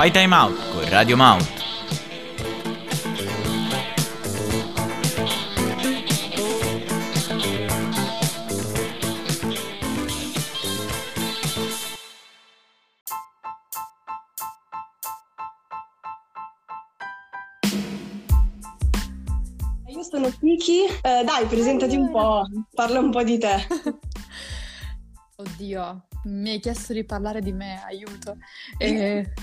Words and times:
Fai 0.00 0.10
Time 0.10 0.34
Out 0.34 0.70
con 0.70 0.88
Radio 0.88 1.14
Mount. 1.14 1.46
Io 19.86 20.02
sono 20.02 20.30
Kiki, 20.30 20.86
Eh, 21.02 21.24
dai 21.24 21.44
presentati 21.46 21.96
un 21.96 22.10
po', 22.10 22.46
parla 22.72 23.00
un 23.00 23.10
po' 23.10 23.22
di 23.22 23.36
te. 23.36 23.66
Oddio, 25.36 26.06
mi 26.24 26.52
hai 26.52 26.58
chiesto 26.58 26.94
di 26.94 27.04
parlare 27.04 27.42
di 27.42 27.52
me, 27.52 27.82
aiuto. 27.84 28.38
E- 28.80 29.34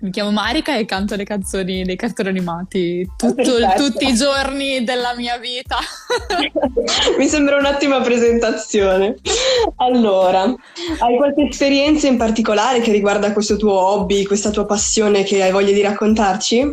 Mi 0.00 0.10
chiamo 0.10 0.30
Marika 0.30 0.76
e 0.76 0.84
canto 0.84 1.16
le 1.16 1.24
canzoni 1.24 1.84
dei 1.84 1.96
cartoni 1.96 2.28
animati 2.28 3.08
tutto- 3.16 3.58
tutti 3.76 4.08
i 4.08 4.14
giorni 4.14 4.84
della 4.84 5.14
mia 5.16 5.38
vita. 5.38 5.78
Mi 7.18 7.26
sembra 7.26 7.56
un'ottima 7.56 8.00
presentazione. 8.00 9.16
Allora, 9.76 10.42
hai 10.98 11.16
qualche 11.16 11.48
esperienza 11.48 12.06
in 12.06 12.16
particolare 12.16 12.80
che 12.80 12.92
riguarda 12.92 13.32
questo 13.32 13.56
tuo 13.56 13.72
hobby, 13.72 14.24
questa 14.24 14.50
tua 14.50 14.66
passione 14.66 15.22
che 15.22 15.42
hai 15.42 15.52
voglia 15.52 15.72
di 15.72 15.82
raccontarci? 15.82 16.70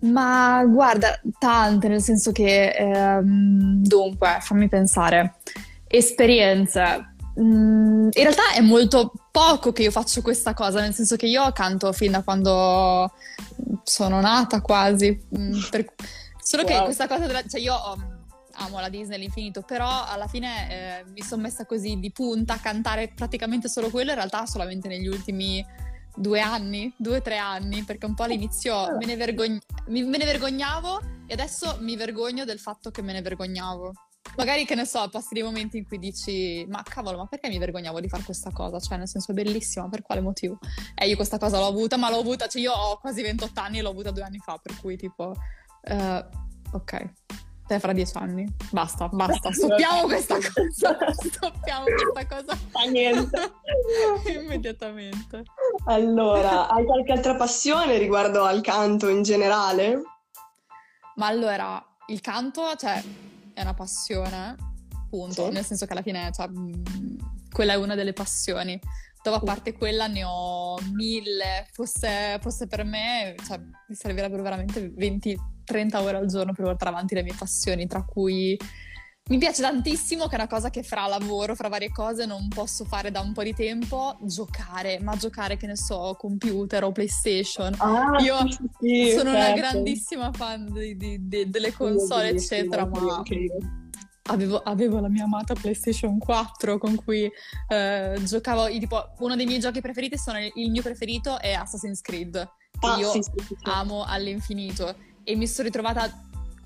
Ma 0.00 0.64
guarda, 0.64 1.20
tante, 1.38 1.88
nel 1.88 2.00
senso 2.00 2.32
che, 2.32 2.70
ehm, 2.70 3.82
dunque, 3.82 4.38
fammi 4.40 4.68
pensare, 4.68 5.34
esperienze. 5.86 7.09
Mm, 7.40 8.08
in 8.12 8.22
realtà 8.22 8.52
è 8.52 8.60
molto 8.60 9.12
poco 9.30 9.72
che 9.72 9.82
io 9.82 9.90
faccio 9.90 10.20
questa 10.20 10.52
cosa, 10.52 10.80
nel 10.80 10.92
senso 10.92 11.16
che 11.16 11.26
io 11.26 11.50
canto 11.52 11.92
fin 11.92 12.12
da 12.12 12.22
quando 12.22 13.10
sono 13.84 14.20
nata 14.20 14.60
quasi. 14.60 15.18
Mm, 15.38 15.60
per- 15.70 15.94
Solo 16.42 16.64
che 16.64 16.74
Wow. 16.74 16.84
questa 16.84 17.06
cosa 17.06 17.26
della... 17.26 17.42
Cioè 17.46 17.60
io 17.60 17.74
um, 17.94 18.18
amo 18.54 18.80
la 18.80 18.88
Disney 18.88 19.16
all'infinito, 19.16 19.62
però 19.62 20.04
alla 20.04 20.26
fine 20.26 20.70
eh, 20.70 21.04
mi 21.12 21.22
sono 21.22 21.42
messa 21.42 21.64
così 21.64 21.98
di 21.98 22.10
punta 22.10 22.54
a 22.54 22.58
cantare 22.58 23.12
praticamente 23.14 23.68
solo 23.68 23.88
quello, 23.88 24.10
in 24.10 24.16
realtà 24.16 24.46
solamente 24.46 24.88
negli 24.88 25.06
ultimi 25.06 25.64
due 26.14 26.40
anni, 26.40 26.92
due 26.96 27.18
o 27.18 27.22
tre 27.22 27.38
anni, 27.38 27.84
perché 27.84 28.04
un 28.06 28.14
po' 28.14 28.24
all'inizio 28.24 28.96
me 28.98 29.06
ne, 29.06 29.16
vergogn- 29.16 29.62
me 29.86 30.00
ne 30.02 30.24
vergognavo 30.24 31.00
e 31.26 31.32
adesso 31.32 31.76
mi 31.80 31.96
vergogno 31.96 32.44
del 32.44 32.58
fatto 32.58 32.90
che 32.90 33.00
me 33.00 33.12
ne 33.12 33.22
vergognavo. 33.22 33.92
Magari, 34.36 34.64
che 34.64 34.74
ne 34.74 34.86
so, 34.86 35.08
passi 35.10 35.34
dei 35.34 35.42
momenti 35.42 35.78
in 35.78 35.86
cui 35.86 35.98
dici, 35.98 36.64
ma 36.68 36.82
cavolo, 36.82 37.18
ma 37.18 37.26
perché 37.26 37.48
mi 37.48 37.58
vergognavo 37.58 38.00
di 38.00 38.08
fare 38.08 38.22
questa 38.22 38.50
cosa? 38.50 38.78
Cioè, 38.78 38.96
nel 38.96 39.08
senso, 39.08 39.32
è 39.32 39.34
bellissima, 39.34 39.88
per 39.88 40.02
quale 40.02 40.20
motivo? 40.20 40.58
E 40.94 41.08
io 41.08 41.16
questa 41.16 41.38
cosa 41.38 41.58
l'ho 41.58 41.66
avuta, 41.66 41.96
ma 41.96 42.10
l'ho 42.10 42.18
avuta, 42.20 42.46
cioè 42.46 42.62
io 42.62 42.72
ho 42.72 42.98
quasi 42.98 43.22
28 43.22 43.60
anni 43.60 43.78
e 43.78 43.82
l'ho 43.82 43.90
avuta 43.90 44.10
due 44.10 44.22
anni 44.22 44.38
fa, 44.38 44.58
per 44.62 44.78
cui 44.80 44.96
tipo, 44.96 45.34
eh, 45.82 46.26
ok, 46.72 47.12
te 47.66 47.78
fra 47.78 47.92
dieci 47.92 48.16
anni, 48.16 48.52
basta, 48.70 49.08
basta, 49.08 49.50
stoppiamo 49.54 50.02
questa 50.02 50.36
cosa, 50.36 50.96
stoppiamo 51.12 51.84
questa 51.84 52.26
cosa 52.26 52.56
Fa 52.56 52.82
niente. 52.90 53.52
immediatamente. 54.26 55.44
Allora, 55.84 56.68
hai 56.68 56.84
qualche 56.84 57.12
altra 57.12 57.36
passione 57.36 57.98
riguardo 57.98 58.44
al 58.44 58.60
canto 58.60 59.08
in 59.08 59.22
generale? 59.22 60.02
Ma 61.16 61.26
allora, 61.26 61.84
il 62.06 62.20
canto, 62.20 62.74
cioè, 62.76 63.02
è 63.60 63.62
una 63.62 63.74
passione, 63.74 64.56
punto. 65.08 65.46
Sì. 65.46 65.52
Nel 65.52 65.64
senso 65.64 65.86
che 65.86 65.92
alla 65.92 66.02
fine, 66.02 66.30
cioè, 66.32 66.48
quella 67.50 67.74
è 67.74 67.76
una 67.76 67.94
delle 67.94 68.12
passioni. 68.12 68.78
Dopo, 69.22 69.36
a 69.36 69.40
parte 69.40 69.74
quella, 69.74 70.06
ne 70.06 70.24
ho 70.24 70.78
mille. 70.92 71.66
Fosse, 71.72 72.38
fosse 72.40 72.66
per 72.66 72.84
me, 72.84 73.34
cioè, 73.46 73.58
mi 73.58 73.94
servirebbero 73.94 74.42
veramente 74.42 74.90
20-30 74.90 75.38
ore 75.96 76.16
al 76.16 76.26
giorno 76.26 76.52
per 76.52 76.64
portare 76.64 76.90
avanti 76.90 77.14
le 77.14 77.22
mie 77.22 77.34
passioni, 77.36 77.86
tra 77.86 78.02
cui 78.02 78.58
mi 79.30 79.38
piace 79.38 79.62
tantissimo, 79.62 80.26
che 80.26 80.32
è 80.32 80.38
una 80.38 80.48
cosa 80.48 80.70
che 80.70 80.82
fra 80.82 81.06
lavoro, 81.06 81.54
fra 81.54 81.68
varie 81.68 81.90
cose, 81.90 82.26
non 82.26 82.48
posso 82.48 82.84
fare 82.84 83.12
da 83.12 83.20
un 83.20 83.32
po' 83.32 83.44
di 83.44 83.54
tempo, 83.54 84.18
giocare. 84.22 84.98
Ma 85.00 85.14
giocare, 85.16 85.56
che 85.56 85.66
ne 85.68 85.76
so, 85.76 86.16
computer 86.18 86.82
o 86.82 86.90
PlayStation. 86.90 87.72
Ah, 87.78 88.20
Io 88.20 88.36
sì, 88.80 89.12
sono 89.16 89.30
una 89.30 89.38
certo. 89.44 89.60
grandissima 89.60 90.32
fan 90.32 90.72
di- 90.72 90.96
di- 90.96 91.28
di- 91.28 91.48
delle 91.48 91.72
console, 91.72 92.30
eccetera, 92.30 92.84
ma 92.86 92.98
io. 92.98 93.22
avevo, 94.30 94.58
avevo 94.64 94.98
la 94.98 95.08
mia 95.08 95.24
amata 95.24 95.54
PlayStation 95.54 96.18
4 96.18 96.78
con 96.78 96.96
cui 96.96 97.30
eh, 97.68 98.20
giocavo. 98.24 98.66
io, 98.66 98.80
tipo, 98.80 99.12
uno 99.20 99.36
dei 99.36 99.46
miei 99.46 99.60
giochi 99.60 99.80
preferiti 99.80 100.18
sono 100.18 100.38
il 100.40 100.70
mio 100.72 100.82
preferito 100.82 101.38
è 101.38 101.52
Assassin's 101.52 102.00
Creed. 102.00 102.32
che 102.80 102.86
Ah, 102.86 102.96
io 102.98 103.10
sì, 103.12 103.22
sì, 103.22 103.30
sì. 103.46 103.54
amo 103.62 104.02
all'infinito. 104.04 104.92
E 105.22 105.36
mi 105.36 105.46
sono 105.46 105.68
ritrovata 105.68 106.10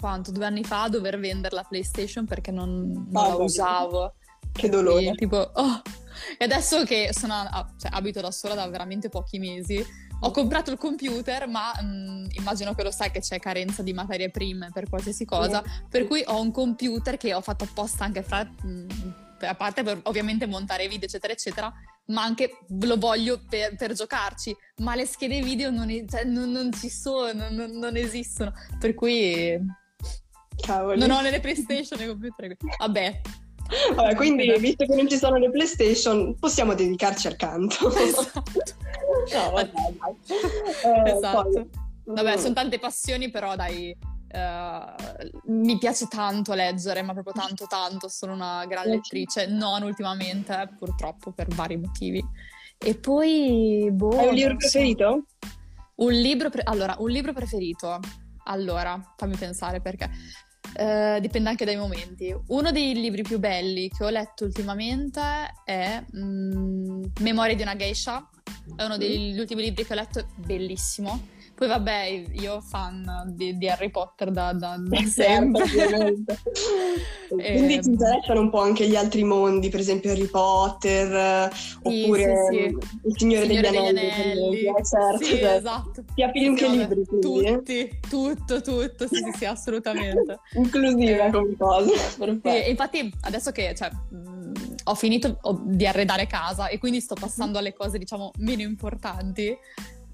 quanto? 0.04 0.30
Due 0.32 0.44
anni 0.44 0.62
fa 0.64 0.82
a 0.82 0.88
dover 0.90 1.18
vendere 1.18 1.54
la 1.54 1.62
PlayStation 1.62 2.26
perché 2.26 2.50
non, 2.50 3.06
non 3.10 3.28
la 3.28 3.34
usavo. 3.36 4.14
Che 4.52 4.68
dolore. 4.68 5.06
E, 5.06 5.14
tipo, 5.14 5.38
oh. 5.38 5.80
E 6.36 6.44
adesso 6.44 6.84
che 6.84 7.08
sono, 7.12 7.32
a- 7.32 7.74
cioè, 7.78 7.90
abito 7.94 8.20
da 8.20 8.30
sola 8.30 8.54
da 8.54 8.68
veramente 8.68 9.08
pochi 9.08 9.38
mesi, 9.38 9.82
ho 10.20 10.30
comprato 10.30 10.70
il 10.70 10.76
computer, 10.76 11.48
ma 11.48 11.72
mh, 11.80 12.26
immagino 12.32 12.74
che 12.74 12.82
lo 12.82 12.90
sai 12.90 13.10
che 13.10 13.20
c'è 13.20 13.38
carenza 13.40 13.82
di 13.82 13.94
materie 13.94 14.30
prime 14.30 14.68
per 14.74 14.90
qualsiasi 14.90 15.24
cosa, 15.24 15.62
per 15.88 16.06
cui 16.06 16.22
ho 16.26 16.38
un 16.38 16.52
computer 16.52 17.16
che 17.16 17.32
ho 17.32 17.40
fatto 17.40 17.64
apposta 17.64 18.04
anche 18.04 18.22
fra, 18.22 18.44
mh, 18.44 18.86
per- 19.38 19.48
a 19.48 19.54
parte 19.54 19.82
per 19.82 20.00
ovviamente 20.04 20.46
montare 20.46 20.86
video, 20.86 21.06
eccetera, 21.06 21.32
eccetera, 21.32 21.72
ma 22.08 22.22
anche 22.22 22.58
lo 22.82 22.96
voglio 22.98 23.40
per, 23.48 23.74
per 23.74 23.94
giocarci. 23.94 24.54
Ma 24.82 24.94
le 24.94 25.06
schede 25.06 25.40
video 25.40 25.70
non, 25.70 25.88
cioè, 26.08 26.24
non- 26.24 26.50
non 26.50 26.70
ci 26.72 26.90
sono, 26.90 27.48
non, 27.50 27.70
non 27.72 27.96
esistono, 27.96 28.52
per 28.78 28.94
cui 28.94 29.58
Cavoli. 30.56 30.98
non 30.98 31.10
ho 31.10 31.20
nelle 31.20 31.40
PlayStation 31.40 32.00
e 32.00 32.06
computer. 32.06 32.56
Vabbè, 32.78 33.20
Vabbè, 33.94 34.14
quindi, 34.14 34.52
visto 34.58 34.84
che 34.84 34.94
non 34.94 35.08
ci 35.08 35.16
sono 35.16 35.36
le 35.38 35.50
PlayStation, 35.50 36.36
possiamo 36.38 36.74
dedicarci 36.74 37.26
al 37.28 37.36
canto. 37.36 37.88
esatto. 37.96 38.42
No, 39.32 39.50
vabbè, 39.52 39.70
dai. 39.72 40.16
Eh, 41.06 41.10
Esatto. 41.10 41.50
poi- 41.50 41.70
Vabbè, 42.06 42.34
Mm. 42.36 42.38
sono 42.38 42.52
tante 42.54 42.78
passioni, 42.78 43.30
però 43.30 43.56
dai, 43.56 43.96
eh, 44.28 44.80
mi 45.46 45.78
piace 45.78 46.06
tanto 46.06 46.52
leggere, 46.52 47.00
ma 47.00 47.14
proprio 47.14 47.32
tanto 47.32 47.64
tanto, 47.66 48.08
sono 48.08 48.34
una 48.34 48.66
gran 48.66 48.86
Eh, 48.86 48.90
lettrice, 48.96 49.46
non 49.46 49.82
ultimamente, 49.82 50.68
purtroppo, 50.78 51.32
per 51.32 51.46
vari 51.54 51.78
motivi. 51.78 52.22
E 52.76 52.94
poi, 52.96 53.88
boh, 53.90 54.18
Hai 54.18 54.28
un 54.28 54.34
libro 54.34 54.56
preferito? 54.56 55.24
Un 55.96 56.12
libro, 56.12 56.50
pre- 56.50 56.62
allora, 56.64 56.96
un 56.98 57.08
libro 57.08 57.32
preferito. 57.32 57.98
Allora, 58.46 59.14
fammi 59.16 59.36
pensare 59.36 59.80
perché 59.80 60.10
eh, 60.72 61.18
dipende 61.20 61.48
anche 61.48 61.64
dai 61.64 61.76
momenti. 61.76 62.34
Uno 62.48 62.72
dei 62.72 62.94
libri 62.94 63.22
più 63.22 63.38
belli 63.38 63.88
che 63.88 64.04
ho 64.04 64.08
letto 64.08 64.44
ultimamente 64.44 65.20
è 65.64 66.02
mm, 66.16 67.04
Memorie 67.20 67.54
di 67.54 67.62
una 67.62 67.76
geisha. 67.76 68.28
È 68.76 68.82
uno 68.82 68.96
degli 68.96 69.38
ultimi 69.38 69.62
libri 69.62 69.84
che 69.84 69.92
ho 69.92 69.96
letto, 69.96 70.26
bellissimo. 70.36 71.32
Poi 71.54 71.68
vabbè, 71.68 72.24
io 72.32 72.60
fan 72.60 73.32
di, 73.34 73.56
di 73.56 73.68
Harry 73.68 73.90
Potter 73.90 74.30
da, 74.32 74.52
da- 74.52 74.76
da 74.76 74.96
sempre. 75.06 75.64
Certo, 75.66 75.78
ovviamente. 75.80 76.38
Quindi 77.28 77.74
Ehm. 77.74 77.80
ti 77.80 77.88
interessano 77.88 78.40
un 78.40 78.50
po' 78.50 78.60
anche 78.60 78.86
gli 78.86 78.96
altri 78.96 79.24
mondi, 79.24 79.68
per 79.68 79.80
esempio 79.80 80.10
Harry 80.12 80.26
Potter, 80.28 81.12
eh, 81.50 81.50
Sì, 81.54 81.78
oppure 81.82 82.46
sì, 82.48 82.56
sì. 82.56 82.58
Il 83.08 83.14
Signore, 83.16 83.46
Signore 83.46 83.70
degli 83.70 83.76
Anelli. 83.76 83.94
per 83.94 84.06
esempio. 84.06 84.76
Eh, 84.76 84.84
certo, 84.84 85.24
Sì, 85.24 85.30
certo. 85.30 85.56
esatto. 85.58 86.04
Sì, 86.14 86.22
anche 86.22 86.66
vabbè, 86.66 86.76
libri, 86.76 87.04
quindi, 87.06 87.44
eh? 87.44 87.52
Tutti, 87.56 87.98
tutto, 88.08 88.60
tutto, 88.60 89.06
sì, 89.08 89.32
sì, 89.36 89.44
assolutamente. 89.44 90.40
Inclusiva 90.54 91.26
Eh. 91.26 91.30
come 91.32 91.56
cosa. 91.56 91.90
Perfetto. 92.18 92.70
infatti 92.70 93.12
adesso 93.22 93.50
che 93.52 93.74
cioè, 93.74 93.90
ho 94.84 94.94
finito 94.94 95.38
di 95.64 95.86
arredare 95.86 96.26
casa 96.26 96.68
e 96.68 96.78
quindi 96.78 97.00
sto 97.00 97.14
passando 97.14 97.58
alle 97.58 97.72
cose 97.72 97.98
diciamo 97.98 98.32
meno 98.38 98.62
importanti, 98.62 99.56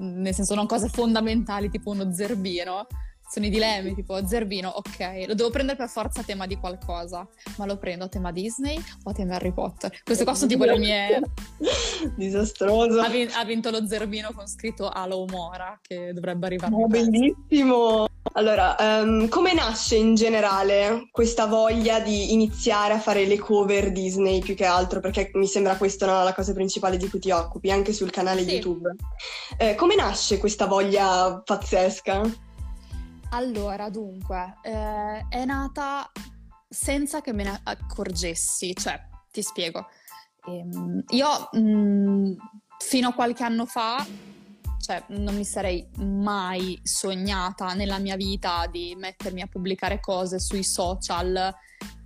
nel 0.01 0.35
senso 0.35 0.55
non 0.55 0.67
cose 0.67 0.89
fondamentali 0.89 1.71
tipo 1.71 1.91
uno 1.91 2.13
zerbino, 2.13 2.87
sono 3.31 3.47
i 3.47 3.49
dilemmi 3.51 3.95
tipo 3.95 4.27
zerbino, 4.27 4.69
ok, 4.69 5.27
lo 5.29 5.35
devo 5.35 5.51
prendere 5.51 5.79
per 5.79 5.89
forza 5.89 6.21
a 6.21 6.25
tema 6.25 6.47
di 6.47 6.57
qualcosa, 6.57 7.27
ma 7.59 7.65
lo 7.65 7.79
prendo 7.79 8.05
a 8.05 8.09
tema 8.09 8.33
Disney 8.33 8.77
o 9.05 9.11
a 9.11 9.13
tema 9.13 9.37
Harry 9.37 9.53
Potter? 9.53 10.03
Queste 10.03 10.25
qua 10.25 10.35
sono 10.35 10.51
tipo 10.51 10.65
le 10.65 10.79
mie... 10.79 11.21
Disastroso. 12.17 13.01
Ha, 13.01 13.09
vin- 13.09 13.31
ha 13.33 13.45
vinto 13.45 13.71
lo 13.71 13.87
zerbino 13.87 14.33
con 14.33 14.49
scritto 14.49 14.89
Alo 14.89 15.27
Mora 15.27 15.79
che 15.81 16.13
dovrebbe 16.13 16.47
arrivare. 16.47 16.75
Oh, 16.75 16.89
bellissimo! 16.89 18.09
Allora, 18.33 18.77
ehm, 18.77 19.29
come 19.29 19.55
nasce 19.55 19.97
in 19.97 20.15
generale 20.15 21.09
questa 21.11 21.47
voglia 21.47 22.01
di 22.01 22.33
iniziare 22.33 22.95
a 22.95 22.99
fare 22.99 23.27
le 23.27 23.39
cover 23.39 23.93
Disney 23.93 24.41
più 24.41 24.55
che 24.55 24.65
altro? 24.65 25.01
Perché 25.01 25.31
mi 25.35 25.47
sembra 25.47 25.77
questa 25.77 26.07
no, 26.07 26.23
la 26.25 26.35
cosa 26.35 26.53
principale 26.53 26.97
di 26.97 27.09
cui 27.09 27.19
ti 27.19 27.31
occupi, 27.31 27.71
anche 27.71 27.93
sul 27.93 28.11
canale 28.11 28.43
Sì. 28.43 28.55
YouTube. 28.55 28.95
Eh, 29.57 29.75
come 29.75 29.95
nasce 29.95 30.39
questa 30.39 30.67
voglia 30.67 31.41
pazzesca? 31.45 32.49
Allora, 33.31 33.89
dunque, 33.91 34.59
eh, 34.63 35.27
è 35.29 35.45
nata 35.45 36.11
senza 36.69 37.21
che 37.21 37.33
me 37.33 37.45
ne 37.45 37.61
accorgessi, 37.63 38.75
cioè, 38.75 39.01
ti 39.31 39.43
spiego. 39.43 39.87
Ehm, 40.47 41.05
io 41.09 41.49
mh, 41.53 42.37
fino 42.79 43.09
a 43.09 43.13
qualche 43.13 43.45
anno 43.45 43.67
fa 43.67 44.05
cioè 44.81 45.05
non 45.09 45.37
mi 45.37 45.45
sarei 45.45 45.87
mai 45.99 46.81
sognata 46.83 47.75
nella 47.75 47.99
mia 47.99 48.17
vita 48.17 48.67
di 48.67 48.97
mettermi 48.99 49.43
a 49.43 49.47
pubblicare 49.47 50.01
cose 50.01 50.41
sui 50.41 50.65
social, 50.65 51.37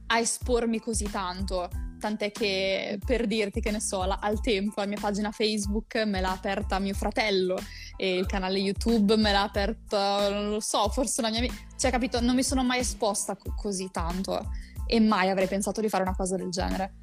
a 0.06 0.18
espormi 0.18 0.80
così 0.80 1.08
tanto. 1.10 1.70
Tant'è 1.98 2.30
che 2.32 2.98
per 3.02 3.26
dirti 3.26 3.60
che 3.60 3.70
ne 3.70 3.80
so, 3.80 4.04
la, 4.04 4.18
al 4.20 4.40
tempo 4.40 4.80
la 4.80 4.86
mia 4.86 4.98
pagina 5.00 5.30
Facebook 5.30 5.94
me 6.04 6.20
l'ha 6.20 6.32
aperta 6.32 6.78
mio 6.78 6.92
fratello 6.92 7.56
e 7.96 8.19
il 8.19 8.26
canale 8.26 8.58
YouTube 8.58 9.17
me 9.17 9.32
l'ha 9.32 9.43
aperta, 9.43 10.29
non 10.29 10.50
lo 10.50 10.61
so, 10.61 10.88
forse 10.88 11.23
la 11.23 11.31
mia 11.31 11.38
amica. 11.38 11.55
Cioè, 11.76 11.91
capito, 11.91 12.20
non 12.20 12.35
mi 12.35 12.43
sono 12.43 12.64
mai 12.64 12.81
esposta 12.81 13.37
co- 13.37 13.55
così 13.55 13.91
tanto 13.91 14.50
e 14.87 15.00
mai 15.00 15.31
avrei 15.31 15.46
pensato 15.46 15.81
di 15.81 15.88
fare 15.88 16.02
una 16.02 16.14
cosa 16.14 16.37
del 16.37 16.50
genere. 16.50 16.94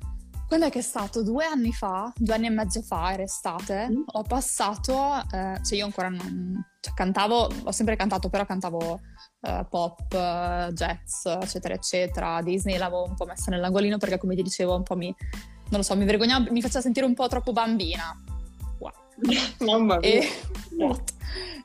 Quando 0.52 0.68
è 0.68 0.70
che 0.70 0.80
è 0.80 0.84
stato? 0.84 1.24
Due 1.24 1.46
anni 1.46 1.72
fa, 1.72 2.12
due 2.14 2.34
anni 2.34 2.48
e 2.48 2.50
mezzo 2.50 2.82
fa, 2.82 3.14
era 3.14 3.24
estate, 3.24 3.88
mm. 3.90 4.02
ho 4.06 4.24
passato, 4.24 5.24
eh, 5.32 5.60
cioè 5.64 5.78
io 5.78 5.86
ancora 5.86 6.10
non, 6.10 6.62
cioè 6.82 6.94
cantavo, 6.94 7.50
ho 7.64 7.72
sempre 7.72 7.96
cantato, 7.96 8.28
però 8.28 8.46
cantavo 8.46 9.00
eh, 9.44 9.66
pop, 9.70 10.12
eh, 10.12 10.72
jazz, 10.74 11.26
eccetera, 11.26 11.74
eccetera. 11.74 12.42
Disney 12.42 12.78
l'avevo 12.78 13.06
un 13.08 13.16
po' 13.16 13.24
messa 13.24 13.50
nell'angolino 13.50 13.98
perché, 13.98 14.18
come 14.18 14.36
ti 14.36 14.42
dicevo, 14.42 14.76
un 14.76 14.84
po' 14.84 14.98
mi, 14.98 15.16
non 15.70 15.80
lo 15.80 15.84
so, 15.84 15.96
mi 15.96 16.04
vergognavo, 16.04 16.52
mi 16.52 16.62
faceva 16.62 16.82
sentire 16.82 17.06
un 17.06 17.14
po' 17.14 17.30
troppo 17.30 17.54
bambina. 17.54 18.14
Mamma 19.60 19.98
mia. 19.98 20.10
E, 20.10 20.30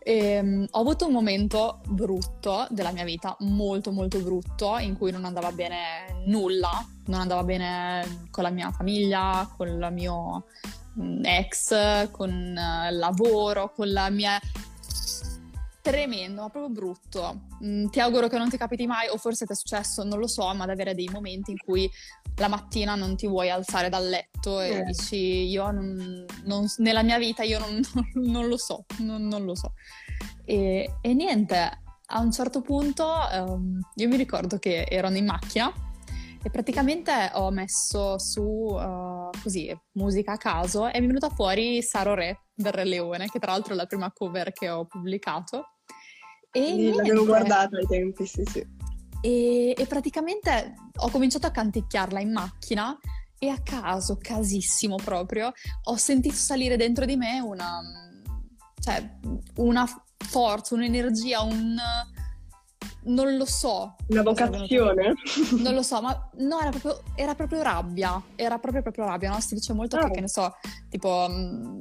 e, 0.03 0.39
um, 0.41 0.67
ho 0.71 0.81
avuto 0.81 1.07
un 1.07 1.13
momento 1.13 1.81
brutto 1.89 2.67
della 2.71 2.93
mia 2.93 3.05
vita, 3.05 3.37
molto 3.41 3.93
molto 3.93 4.21
brutto, 4.21 4.79
in 4.79 4.97
cui 4.97 5.11
non 5.11 5.25
andava 5.25 5.53
bene 5.53 6.23
nulla, 6.27 6.87
non 7.07 7.21
andava 7.21 7.43
bene 7.43 8.27
con 8.31 8.45
la 8.45 8.51
mia 8.51 8.71
famiglia, 8.71 9.51
con 9.57 9.69
il 9.69 9.89
mio 9.93 10.45
mm, 10.99 11.25
ex, 11.25 12.11
con 12.11 12.31
il 12.31 12.95
uh, 12.95 12.99
lavoro, 12.99 13.73
con 13.75 13.91
la 13.91 14.11
mia 14.11 14.41
tremendo, 15.91 16.43
ma 16.43 16.49
proprio 16.49 16.73
brutto. 16.73 17.47
Mm, 17.65 17.87
ti 17.87 18.01
auguro 18.01 18.27
che 18.27 18.39
non 18.39 18.49
ti 18.49 18.57
capiti 18.57 18.87
mai, 18.87 19.09
o 19.09 19.17
forse 19.17 19.47
ti 19.47 19.53
è 19.53 19.55
successo, 19.55 20.03
non 20.03 20.19
lo 20.19 20.27
so, 20.27 20.53
ma 20.55 20.65
ad 20.65 20.71
avere 20.71 20.95
dei 20.95 21.09
momenti 21.13 21.53
in 21.53 21.59
cui 21.59 21.89
la 22.37 22.49
mattina 22.49 22.97
non 22.97 23.17
ti 23.17 23.27
vuoi 23.27 23.51
alzare 23.51 23.89
dal 23.89 24.09
letto 24.09 24.61
e 24.61 24.79
eh. 24.79 24.83
dici 24.83 25.17
io 25.17 25.71
non, 25.71 26.25
non, 26.45 26.67
nella 26.79 27.03
mia 27.03 27.19
vita 27.19 27.43
io 27.45 27.59
non, 27.59 27.81
non 28.15 28.49
lo 28.49 28.57
so, 28.57 28.85
non, 28.99 29.29
lo 29.29 29.55
so. 29.55 29.75
E, 30.45 30.97
e, 31.01 31.15
niente, 31.15 31.81
a 32.07 32.21
un 32.21 32.33
certo 32.33 32.61
punto 32.61 33.07
um, 33.33 33.79
io 33.95 34.09
mi 34.09 34.17
ricordo 34.17 34.59
che 34.59 34.87
ero 34.89 35.09
in 35.09 35.25
macchina 35.25 35.73
e 36.43 36.51
praticamente 36.51 37.31
ho 37.35 37.51
messo 37.51 38.19
su 38.19 38.43
uh, 38.43 39.31
così 39.43 39.77
musica 39.93 40.33
a 40.33 40.37
caso 40.37 40.87
e 40.87 40.99
mi 41.01 41.05
è 41.05 41.09
venuta 41.09 41.31
fuori 41.31 41.83
Saro 41.83 42.15
Re 42.15 42.43
del 42.55 42.73
Re 42.73 42.85
Leone, 42.85 43.27
che 43.27 43.39
tra 43.39 43.53
l'altro 43.53 43.75
è 43.75 43.77
la 43.77 43.87
prima 43.87 44.13
cover 44.13 44.53
che 44.53 44.69
ho 44.69 44.85
pubblicato. 44.87 45.76
E 46.57 46.95
l'avevo 46.95 47.25
guardata 47.25 47.77
ai 47.77 47.87
tempi, 47.87 48.27
sì, 48.27 48.43
sì. 48.45 48.67
E, 49.21 49.75
e 49.77 49.87
praticamente 49.87 50.75
ho 50.97 51.11
cominciato 51.11 51.47
a 51.47 51.51
canticchiarla 51.51 52.21
in 52.21 52.33
macchina 52.33 52.99
e 53.39 53.49
a 53.49 53.61
caso, 53.63 54.19
casissimo 54.21 54.97
proprio, 54.97 55.53
ho 55.85 55.97
sentito 55.97 56.35
salire 56.35 56.77
dentro 56.77 57.05
di 57.05 57.17
me 57.17 57.41
una, 57.41 57.81
cioè, 58.81 59.19
una 59.57 59.87
forza, 60.17 60.75
un'energia, 60.75 61.43
un 61.43 61.77
non 63.07 63.37
lo 63.37 63.45
so. 63.45 63.95
Una 64.09 64.23
vocazione? 64.23 65.15
Non 65.59 65.75
lo 65.75 65.83
so, 65.83 66.01
ma 66.01 66.29
no, 66.39 66.61
era 66.61 66.71
proprio, 66.71 67.03
era 67.15 67.35
proprio 67.35 67.63
rabbia. 67.63 68.21
Era 68.35 68.59
proprio, 68.59 68.83
proprio 68.83 69.05
rabbia, 69.05 69.31
no? 69.31 69.41
Si 69.41 69.55
dice 69.55 69.73
molto 69.73 69.97
oh. 69.97 70.07
che, 70.07 70.11
che 70.11 70.21
ne 70.23 70.29
so, 70.29 70.55
tipo, 70.89 71.27
mm, 71.29 71.79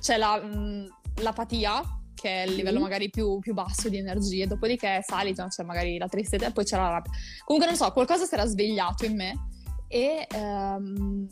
c'è 0.00 0.16
la, 0.16 0.40
mm, 0.42 0.86
l'apatia, 1.16 1.82
che 2.20 2.42
è 2.42 2.46
il 2.46 2.54
livello 2.54 2.80
magari 2.80 3.10
più, 3.10 3.38
più, 3.38 3.54
basso 3.54 3.88
di 3.88 3.96
energie, 3.96 4.46
dopodiché 4.46 5.02
sali, 5.06 5.34
c'è 5.34 5.48
cioè 5.48 5.64
magari 5.64 5.98
la 5.98 6.08
tristezza 6.08 6.46
e 6.46 6.52
poi 6.52 6.64
c'era 6.64 6.82
la 6.82 6.90
rabbia. 6.90 7.12
Comunque 7.44 7.70
non 7.70 7.80
so, 7.80 7.90
qualcosa 7.92 8.24
si 8.24 8.34
era 8.34 8.44
svegliato 8.44 9.04
in 9.04 9.14
me 9.14 9.48
e 9.86 10.26
ehm, 10.28 11.28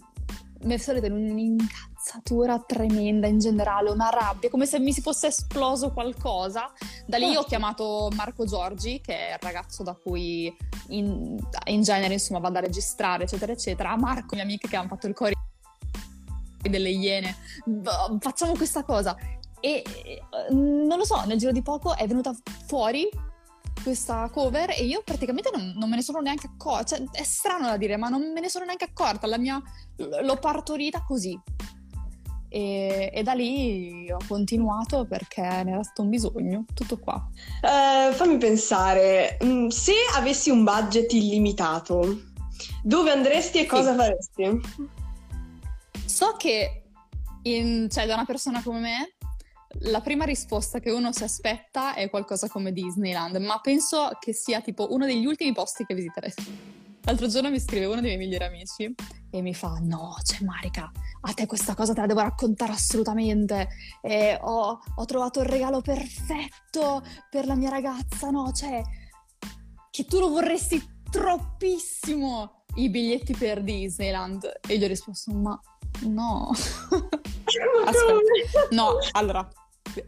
mi 0.62 0.74
è 0.74 0.76
salita 0.78 1.06
in 1.06 1.12
un'incazzatura 1.12 2.60
tremenda 2.60 3.26
in 3.26 3.38
generale, 3.38 3.90
una 3.90 4.10
rabbia, 4.10 4.48
come 4.48 4.64
se 4.64 4.78
mi 4.78 4.92
si 4.92 5.00
fosse 5.00 5.26
esploso 5.26 5.92
qualcosa. 5.92 6.70
Da 7.04 7.18
lì 7.18 7.34
ho 7.34 7.42
chiamato 7.42 8.08
Marco 8.14 8.44
Giorgi, 8.44 9.00
che 9.00 9.30
è 9.30 9.32
il 9.32 9.38
ragazzo 9.40 9.82
da 9.82 9.94
cui 9.94 10.54
in, 10.88 11.36
in 11.66 11.82
genere 11.82 12.14
insomma 12.14 12.38
vado 12.38 12.58
a 12.58 12.60
registrare, 12.60 13.24
eccetera, 13.24 13.52
eccetera. 13.52 13.96
Marco, 13.96 14.34
mia 14.34 14.44
amica 14.44 14.68
che 14.68 14.76
hanno 14.76 14.88
fatto 14.88 15.08
il 15.08 15.14
cori 15.14 15.34
delle 16.68 16.90
iene, 16.90 17.36
facciamo 18.20 18.52
questa 18.52 18.82
cosa. 18.82 19.16
E 19.66 19.82
non 20.50 20.96
lo 20.96 21.04
so, 21.04 21.24
nel 21.24 21.38
giro 21.38 21.50
di 21.50 21.60
poco 21.60 21.96
è 21.96 22.06
venuta 22.06 22.32
fuori 22.68 23.08
questa 23.82 24.30
cover 24.32 24.70
e 24.70 24.84
io 24.84 25.02
praticamente 25.04 25.50
non, 25.52 25.74
non 25.76 25.90
me 25.90 25.96
ne 25.96 26.02
sono 26.02 26.20
neanche 26.20 26.46
accorta. 26.46 26.96
Cioè, 26.96 27.04
è 27.10 27.24
strano 27.24 27.66
da 27.66 27.76
dire, 27.76 27.96
ma 27.96 28.08
non 28.08 28.32
me 28.32 28.40
ne 28.40 28.48
sono 28.48 28.64
neanche 28.64 28.84
accorta. 28.84 29.26
La 29.26 29.38
mia, 29.38 29.60
l'ho 29.96 30.36
partorita 30.36 31.02
così. 31.02 31.36
E, 32.48 33.10
e, 33.12 33.22
da 33.24 33.32
lì 33.32 34.08
ho 34.08 34.20
continuato 34.28 35.04
perché 35.04 35.42
ne 35.42 35.72
era 35.72 35.82
stato 35.82 36.02
un 36.02 36.10
bisogno, 36.10 36.64
tutto 36.72 37.00
qua. 37.00 37.28
Uh, 37.60 38.12
fammi 38.12 38.38
pensare, 38.38 39.36
mm, 39.42 39.66
se 39.66 39.94
avessi 40.14 40.48
un 40.48 40.62
budget 40.62 41.12
illimitato, 41.12 42.20
dove 42.84 43.10
andresti 43.10 43.58
e 43.58 43.66
cosa 43.66 43.90
sì. 43.90 43.96
faresti? 43.96 44.60
So 46.04 46.36
che 46.38 46.84
in, 47.42 47.88
cioè, 47.90 48.06
da 48.06 48.14
una 48.14 48.24
persona 48.24 48.62
come 48.62 48.80
me 48.80 49.15
la 49.80 50.00
prima 50.00 50.24
risposta 50.24 50.80
che 50.80 50.90
uno 50.90 51.12
si 51.12 51.24
aspetta 51.24 51.94
è 51.94 52.08
qualcosa 52.10 52.48
come 52.48 52.72
Disneyland, 52.72 53.36
ma 53.36 53.60
penso 53.60 54.10
che 54.18 54.32
sia 54.32 54.60
tipo 54.60 54.92
uno 54.92 55.06
degli 55.06 55.26
ultimi 55.26 55.52
posti 55.52 55.84
che 55.84 55.94
visiteresti. 55.94 56.74
L'altro 57.06 57.28
giorno 57.28 57.50
mi 57.50 57.60
scrive 57.60 57.86
uno 57.86 58.00
dei 58.00 58.16
miei 58.16 58.16
migliori 58.16 58.44
amici 58.44 58.92
e 59.30 59.40
mi 59.40 59.54
fa: 59.54 59.78
No, 59.80 60.16
cioè, 60.24 60.44
Marica, 60.44 60.90
a 61.20 61.32
te 61.32 61.46
questa 61.46 61.74
cosa 61.74 61.92
te 61.92 62.00
la 62.00 62.06
devo 62.06 62.20
raccontare 62.20 62.72
assolutamente. 62.72 63.68
E 64.02 64.36
ho, 64.40 64.80
ho 64.94 65.04
trovato 65.04 65.40
il 65.40 65.46
regalo 65.46 65.80
perfetto 65.80 67.04
per 67.30 67.46
la 67.46 67.54
mia 67.54 67.70
ragazza, 67.70 68.30
no? 68.30 68.50
Cioè, 68.50 68.82
che 69.90 70.04
tu 70.04 70.18
lo 70.18 70.30
vorresti 70.30 70.82
troppissimo 71.08 72.64
i 72.74 72.90
biglietti 72.90 73.36
per 73.36 73.62
Disneyland. 73.62 74.60
E 74.66 74.76
gli 74.76 74.82
ho 74.82 74.88
risposto: 74.88 75.32
Ma 75.32 75.58
no. 76.00 76.50
Aspetta, 77.86 78.68
no, 78.70 78.98
allora, 79.12 79.48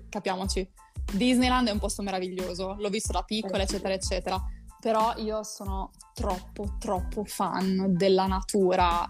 capiamoci. 0.09 0.69
Disneyland 1.13 1.69
è 1.69 1.71
un 1.71 1.79
posto 1.79 2.03
meraviglioso, 2.03 2.75
l'ho 2.79 2.89
visto 2.89 3.13
da 3.13 3.23
piccola, 3.23 3.63
eccetera, 3.63 3.95
eccetera. 3.95 4.43
Però 4.81 5.15
io 5.17 5.43
sono 5.43 5.91
troppo, 6.15 6.77
troppo 6.79 7.25
fan 7.25 7.95
della 7.97 8.27
natura. 8.27 9.07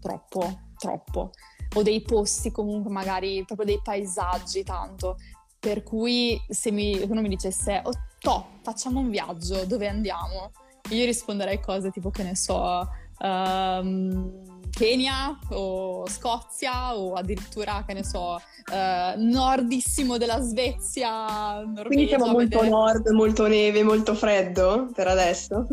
Troppo, 0.00 0.60
troppo. 0.76 1.30
O 1.74 1.82
dei 1.82 2.02
posti 2.02 2.50
comunque, 2.50 2.90
magari 2.90 3.44
proprio 3.44 3.66
dei 3.66 3.80
paesaggi, 3.82 4.64
tanto. 4.64 5.16
Per 5.60 5.82
cui 5.82 6.40
se 6.48 6.70
mi, 6.70 6.98
uno 7.02 7.20
mi 7.20 7.28
dicesse, 7.28 7.82
oh, 7.84 7.92
to, 8.20 8.46
facciamo 8.62 9.00
un 9.00 9.10
viaggio, 9.10 9.66
dove 9.66 9.86
andiamo? 9.86 10.50
Io 10.90 11.04
risponderei 11.04 11.60
cose 11.60 11.90
tipo, 11.90 12.10
che 12.10 12.22
ne 12.22 12.34
so, 12.34 12.88
um, 13.20 14.57
Kenya 14.78 15.36
o 15.50 16.08
Scozia 16.08 16.96
o 16.96 17.14
addirittura, 17.14 17.82
che 17.84 17.94
ne 17.94 18.04
so, 18.04 18.40
eh, 18.72 19.14
nordissimo 19.16 20.18
della 20.18 20.40
Svezia. 20.40 21.64
Quindi 21.84 22.06
siamo 22.06 22.26
molto 22.26 22.60
vedere... 22.60 22.68
nord, 22.68 23.08
molto 23.08 23.48
neve, 23.48 23.82
molto 23.82 24.14
freddo 24.14 24.88
per 24.94 25.08
adesso. 25.08 25.66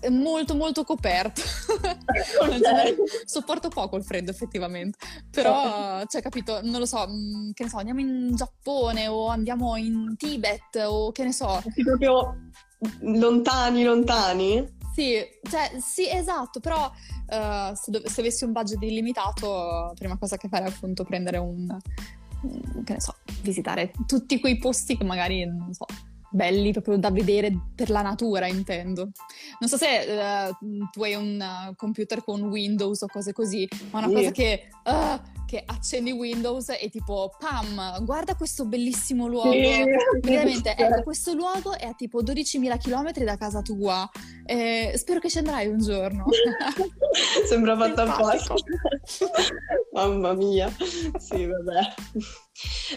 E 0.00 0.08
molto 0.08 0.54
molto 0.54 0.84
coperto. 0.84 1.42
okay. 2.40 2.96
Sopporto 3.26 3.68
poco 3.68 3.96
il 3.96 4.04
freddo 4.04 4.30
effettivamente, 4.30 4.96
però, 5.30 6.02
cioè, 6.06 6.22
capito, 6.22 6.60
non 6.62 6.78
lo 6.78 6.86
so, 6.86 7.06
mm, 7.06 7.50
che 7.52 7.64
ne 7.64 7.68
so, 7.68 7.76
andiamo 7.76 8.00
in 8.00 8.34
Giappone 8.34 9.06
o 9.06 9.28
andiamo 9.28 9.76
in 9.76 10.14
Tibet 10.16 10.82
o 10.86 11.12
che 11.12 11.24
ne 11.24 11.32
so. 11.32 11.60
Sì, 11.74 11.82
proprio 11.82 12.36
lontani, 13.00 13.84
lontani? 13.84 14.76
Sì, 14.98 15.14
cioè, 15.48 15.78
sì, 15.78 16.10
esatto, 16.10 16.58
però 16.58 16.86
uh, 16.86 17.72
se, 17.72 17.92
dov- 17.92 18.04
se, 18.06 18.20
avessi 18.20 18.42
un 18.42 18.50
budget 18.50 18.82
illimitato, 18.82 19.46
la 19.46 19.92
prima 19.94 20.18
cosa 20.18 20.36
che 20.36 20.48
farei 20.48 20.66
è 20.66 20.70
appunto 20.72 21.04
prendere 21.04 21.38
un, 21.38 21.68
che 22.82 22.94
ne 22.94 23.00
so, 23.00 23.14
visitare 23.42 23.92
tutti 24.08 24.40
quei 24.40 24.58
posti 24.58 24.96
che 24.96 25.04
magari, 25.04 25.46
non 25.46 25.72
so, 25.72 25.84
belli 26.30 26.72
proprio 26.72 26.96
da 26.96 27.10
vedere 27.10 27.52
per 27.74 27.90
la 27.90 28.02
natura, 28.02 28.46
intendo. 28.46 29.10
Non 29.58 29.68
so 29.68 29.76
se 29.76 29.86
uh, 29.86 30.88
tu 30.90 31.02
hai 31.02 31.14
un 31.14 31.40
uh, 31.40 31.74
computer 31.74 32.22
con 32.22 32.42
Windows 32.42 33.02
o 33.02 33.06
cose 33.06 33.32
così, 33.32 33.68
ma 33.90 33.98
una 33.98 34.08
sì. 34.08 34.14
cosa 34.14 34.30
che... 34.30 34.68
Uh, 34.84 35.36
che 35.48 35.62
accendi 35.64 36.12
Windows 36.12 36.68
e 36.78 36.90
tipo, 36.90 37.34
pam, 37.38 38.04
guarda 38.04 38.34
questo 38.34 38.66
bellissimo 38.66 39.26
luogo. 39.26 39.50
Sì, 39.50 39.82
Veramente, 40.20 40.76
ecco, 40.76 41.02
questo 41.02 41.32
luogo 41.32 41.72
è 41.72 41.86
a 41.86 41.94
tipo 41.94 42.22
12.000 42.22 42.76
km 42.76 43.24
da 43.24 43.38
casa 43.38 43.62
tua. 43.62 44.06
Eh, 44.44 44.92
spero 44.96 45.20
che 45.20 45.30
ci 45.30 45.38
andrai 45.38 45.68
un 45.68 45.78
giorno. 45.78 46.26
Sembra 47.48 47.78
fatto 47.78 48.02
apposta. 48.02 48.54
Mamma 49.94 50.34
mia. 50.34 50.70
Sì, 51.16 51.46
vabbè. 51.46 51.94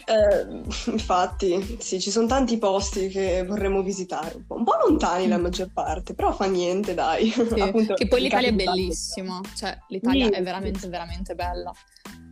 Eh, 0.05 0.61
infatti, 0.91 1.77
sì, 1.79 1.99
ci 1.99 2.11
sono 2.11 2.27
tanti 2.27 2.57
posti 2.57 3.07
che 3.09 3.43
vorremmo 3.45 3.81
visitare, 3.83 4.35
un 4.35 4.45
po', 4.45 4.55
un 4.55 4.63
po 4.63 4.73
lontani 4.87 5.27
la 5.27 5.37
mm. 5.37 5.41
maggior 5.41 5.71
parte, 5.71 6.13
però 6.13 6.31
fa 6.33 6.45
niente, 6.45 6.93
dai. 6.93 7.29
Sì, 7.29 7.41
Appunto, 7.61 7.93
che 7.93 8.07
poi 8.07 8.21
l'Italia 8.21 8.49
è 8.49 8.53
bellissima, 8.53 9.39
cioè 9.55 9.77
l'Italia 9.89 10.27
sì, 10.27 10.31
è 10.31 10.43
veramente, 10.43 10.87
veramente 10.87 11.35
bella, 11.35 11.71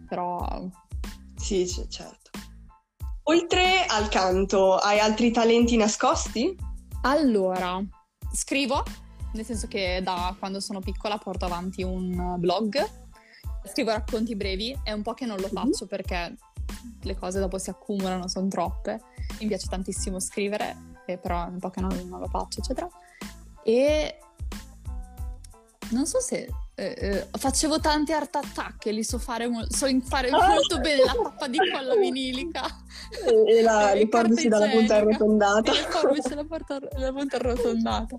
però... 0.07 0.67
Sì, 1.37 1.65
certo. 1.67 2.31
Oltre 3.23 3.85
al 3.87 4.09
canto, 4.09 4.75
hai 4.75 4.99
altri 4.99 5.31
talenti 5.31 5.77
nascosti? 5.77 6.55
Allora, 7.03 7.79
scrivo, 8.33 8.83
nel 9.33 9.45
senso 9.45 9.67
che 9.67 10.01
da 10.03 10.35
quando 10.37 10.59
sono 10.59 10.79
piccola 10.79 11.17
porto 11.17 11.45
avanti 11.45 11.83
un 11.83 12.35
blog, 12.39 12.83
scrivo 13.65 13.91
racconti 13.91 14.35
brevi, 14.35 14.77
è 14.83 14.91
un 14.91 15.03
po' 15.03 15.13
che 15.13 15.25
non 15.25 15.39
lo 15.39 15.47
mhm. 15.51 15.53
faccio 15.53 15.85
perché 15.85 16.35
le 17.01 17.15
cose 17.15 17.39
dopo 17.39 17.57
si 17.57 17.69
accumulano, 17.69 18.27
sono 18.27 18.47
troppe. 18.47 19.01
Mi 19.39 19.47
piace 19.47 19.67
tantissimo 19.67 20.19
scrivere, 20.19 20.75
però 21.21 21.45
è 21.45 21.49
un 21.49 21.59
po' 21.59 21.69
che 21.69 21.81
non, 21.81 21.91
non 22.07 22.19
lo 22.19 22.27
faccio, 22.27 22.59
eccetera. 22.59 22.87
E 23.63 24.19
non 25.91 26.05
so 26.05 26.19
se 26.19 26.47
eh, 26.79 26.95
eh, 26.97 27.27
facevo 27.37 27.79
tanti 27.79 28.13
art 28.13 28.35
attack 28.35 28.85
e 28.85 28.91
li 28.91 29.03
so 29.03 29.17
fare, 29.17 29.47
mo- 29.47 29.65
so 29.67 29.87
fare 30.01 30.29
ah! 30.29 30.47
molto 30.47 30.79
bene 30.79 31.03
la 31.03 31.13
tappa 31.13 31.47
di 31.47 31.57
colla 31.57 31.95
vinilica 31.95 32.63
e, 33.25 33.57
e 33.57 33.61
la, 33.61 33.91
e 33.93 34.07
le 34.07 34.47
dalla 34.47 34.69
punta 34.69 34.95
arrotondata 34.95 35.71
e 35.71 35.75
le 35.75 35.87
forbici 35.89 36.29
dalla 36.29 36.45
punta 37.11 37.35
arrotondata 37.35 38.17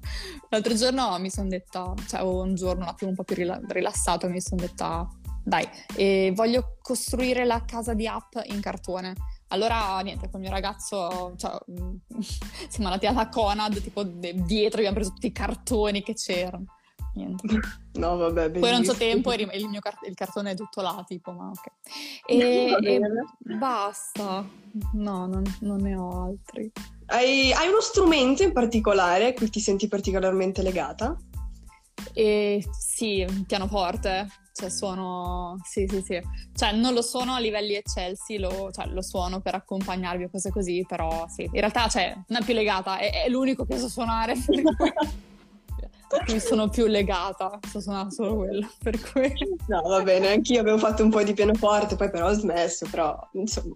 l'altro 0.51 0.75
giorno 0.75 1.19
mi 1.19 1.31
sono 1.31 1.49
detta 1.49 1.95
cioè 2.07 2.21
un 2.21 2.55
giorno 2.55 2.83
un 2.83 2.89
attimo 2.89 3.11
un 3.11 3.17
po' 3.17 3.25
più 3.25 3.37
rilassato 3.37 4.29
mi 4.29 4.43
sono 4.43 4.61
detta 4.61 5.09
dai 5.45 5.69
e 5.97 6.33
voglio 6.35 6.77
costruire 6.81 7.45
la 7.45 7.65
casa 7.65 7.95
di 7.95 8.07
app 8.07 8.37
in 8.45 8.61
cartone 8.61 9.15
allora, 9.53 9.99
niente, 10.01 10.31
con 10.31 10.41
il 10.41 10.47
mio 10.47 10.55
ragazzo 10.55 11.35
cioè, 11.37 11.59
siamo 12.69 12.87
andati 12.87 13.07
alla 13.07 13.29
Conad, 13.29 13.81
tipo 13.81 14.03
dietro 14.05 14.79
abbiamo 14.79 14.95
preso 14.95 15.13
tutti 15.13 15.27
i 15.27 15.33
cartoni 15.33 16.03
che 16.03 16.15
c'erano 16.15 16.67
niente. 17.15 17.47
No, 17.95 18.17
vabbè, 18.17 18.51
Poi 18.51 18.71
non 18.71 18.83
c'ho 18.83 18.95
tempo 18.95 19.33
e 19.33 19.49
il, 19.53 19.69
mio 19.69 19.81
car- 19.81 20.07
il 20.07 20.15
cartone 20.15 20.53
è 20.53 20.55
tutto 20.55 20.81
là, 20.81 21.03
tipo, 21.07 21.33
ma 21.33 21.49
ok. 21.49 21.67
E, 22.27 22.77
e 22.81 23.01
basta. 23.59 24.47
No, 24.93 25.27
non, 25.27 25.43
non, 25.61 25.81
ne 25.81 25.97
ho 25.97 26.27
altri. 26.27 26.71
Hai, 27.07 27.53
hai 27.53 27.69
uno 27.69 27.81
strumento 27.81 28.45
in 28.45 28.53
particolare 28.53 29.29
a 29.29 29.33
cui 29.33 29.51
ti 29.51 29.59
senti 29.59 29.89
particolarmente 29.89 30.63
legata? 30.63 31.17
E 32.13 32.65
sì, 32.79 33.25
pianoforte, 33.47 34.27
cioè 34.53 34.69
suono, 34.69 35.57
sì 35.65 35.87
sì 35.89 36.03
sì, 36.03 36.21
cioè 36.55 36.73
non 36.73 36.93
lo 36.93 37.03
suono 37.03 37.35
a 37.35 37.39
livelli 37.39 37.75
eccelsi, 37.75 38.39
lo, 38.39 38.71
cioè, 38.73 38.87
lo 38.87 39.03
suono 39.03 39.41
per 39.41 39.55
accompagnarvi 39.55 40.25
o 40.25 40.31
cose 40.31 40.51
così, 40.51 40.85
però 40.87 41.27
sì, 41.29 41.43
in 41.45 41.61
realtà 41.61 41.89
cioè, 41.89 42.13
non 42.29 42.43
è 42.43 42.45
più 42.45 42.55
legata, 42.55 42.99
è, 42.99 43.25
è 43.25 43.29
l'unico 43.29 43.65
che 43.65 43.79
so 43.79 43.89
suonare. 43.89 44.35
mi 46.33 46.41
sono 46.41 46.69
più 46.69 46.87
legata, 46.87 47.59
sto 47.67 47.81
suonando 47.81 48.13
solo 48.13 48.37
quello, 48.37 48.69
per 48.83 49.01
cui... 49.01 49.33
No, 49.69 49.81
va 49.83 50.03
bene, 50.03 50.33
anch'io 50.33 50.61
avevo 50.61 50.79
fatto 50.79 51.05
un 51.05 51.11
po' 51.11 51.23
di 51.23 51.35
pianoforte, 51.35 51.97
poi 51.97 52.11
però 52.11 52.29
ho 52.29 52.33
smesso, 52.33 52.87
però 52.91 53.17
insomma... 53.35 53.75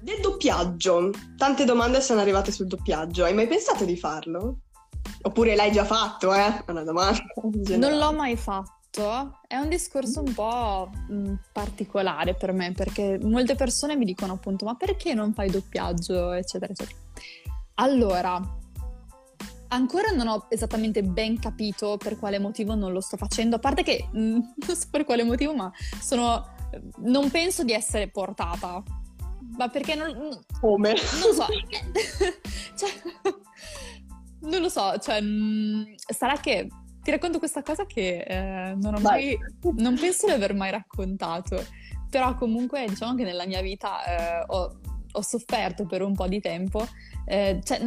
Del 0.00 0.20
doppiaggio, 0.20 1.10
tante 1.36 1.64
domande 1.64 2.00
sono 2.00 2.20
arrivate 2.20 2.50
sul 2.50 2.66
doppiaggio, 2.66 3.24
hai 3.24 3.34
mai 3.34 3.46
pensato 3.46 3.84
di 3.84 3.96
farlo? 3.96 4.58
Oppure 5.22 5.54
l'hai 5.54 5.72
già 5.72 5.84
fatto, 5.84 6.32
eh? 6.34 6.64
È 6.64 6.70
una 6.70 6.84
domanda. 6.84 7.18
Non 7.76 7.98
l'ho 7.98 8.12
mai 8.12 8.36
fatto, 8.36 9.38
è 9.46 9.56
un 9.56 9.68
discorso 9.68 10.22
un 10.22 10.32
po' 10.32 10.90
mh, 11.08 11.34
particolare 11.52 12.34
per 12.34 12.52
me, 12.52 12.72
perché 12.72 13.18
molte 13.22 13.54
persone 13.54 13.96
mi 13.96 14.04
dicono 14.04 14.34
appunto, 14.34 14.64
ma 14.64 14.74
perché 14.74 15.14
non 15.14 15.32
fai 15.32 15.50
doppiaggio, 15.50 16.32
eccetera, 16.32 16.72
eccetera. 16.72 16.96
Allora, 17.74 18.56
Ancora 19.70 20.10
non 20.12 20.28
ho 20.28 20.46
esattamente 20.48 21.02
ben 21.02 21.38
capito 21.38 21.98
per 21.98 22.18
quale 22.18 22.38
motivo 22.38 22.74
non 22.74 22.90
lo 22.90 23.02
sto 23.02 23.18
facendo, 23.18 23.56
a 23.56 23.58
parte 23.58 23.82
che 23.82 24.08
mh, 24.10 24.18
mm, 24.18 24.32
non 24.66 24.76
so 24.76 24.86
per 24.90 25.04
quale 25.04 25.24
motivo, 25.24 25.54
ma 25.54 25.70
sono 26.00 26.56
non 26.98 27.30
penso 27.30 27.64
di 27.64 27.72
essere 27.72 28.08
portata. 28.08 28.82
Ma 29.56 29.68
perché 29.68 29.94
non 29.94 30.38
Come? 30.60 30.94
Non 31.20 31.34
so. 31.34 31.46
cioè, 32.76 32.90
non 34.40 34.60
lo 34.60 34.68
so, 34.68 34.96
cioè 34.98 35.20
mh, 35.20 35.26
mm, 35.26 35.82
sarà 35.96 36.38
che 36.38 36.68
ti 37.02 37.10
racconto 37.10 37.38
questa 37.38 37.62
cosa 37.62 37.86
che 37.86 38.18
eh, 38.18 38.74
non 38.74 38.94
ho 38.94 39.00
mai 39.00 39.36
non 39.76 39.96
penso 39.98 40.26
di 40.26 40.32
aver 40.32 40.54
mai 40.54 40.70
raccontato. 40.70 41.64
Però 42.10 42.34
comunque 42.34 42.86
diciamo 42.86 43.14
che 43.14 43.24
nella 43.24 43.46
mia 43.46 43.60
vita 43.60 44.04
eh, 44.04 44.44
ho, 44.46 44.78
ho 45.12 45.22
sofferto 45.22 45.84
per 45.84 46.02
un 46.02 46.14
po' 46.14 46.26
di 46.26 46.40
tempo 46.40 46.86
eh, 47.30 47.60
cioè, 47.62 47.78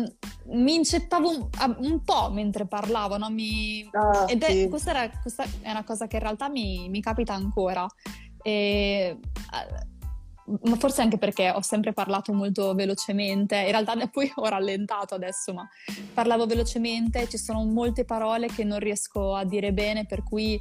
mi 0.50 0.76
inceppavo 0.76 1.30
un, 1.30 1.50
un, 1.80 2.04
po' 2.04 2.30
mentre 2.32 2.68
parlavo, 2.68 3.18
no? 3.18 3.32
mi... 3.32 3.90
ah, 3.92 4.26
ed 4.28 4.44
è, 4.44 4.52
sì. 4.52 4.70
questa, 4.70 4.92
era, 4.92 5.10
questa, 5.20 5.46
è 5.62 5.72
una 5.72 5.84
cosa 5.84 6.06
che 6.06 6.18
in 6.18 6.22
realtà 6.22 6.48
mi, 6.48 6.88
mi 6.90 7.02
capita 7.02 7.34
ancora. 7.34 7.88
E, 8.44 9.18
ma 10.64 10.76
forse 10.76 11.02
anche 11.02 11.18
perché 11.18 11.50
ho 11.50 11.62
sempre 11.62 11.94
parlato 11.94 12.34
molto 12.34 12.74
velocemente, 12.74 13.58
in 13.58 13.72
realtà 13.72 13.96
poi 14.08 14.32
ho 14.36 14.48
rallentato 14.48 15.16
adesso, 15.16 15.54
ma 15.54 15.68
parlavo 16.14 16.46
velocemente, 16.46 17.28
ci 17.28 17.38
sono 17.38 17.64
molte 17.66 18.06
parole 18.06 18.48
che 18.48 18.64
non 18.64 18.80
riesco 18.80 19.36
a 19.36 19.44
dire 19.44 19.74
bene, 19.74 20.06
per 20.06 20.24
cui 20.24 20.60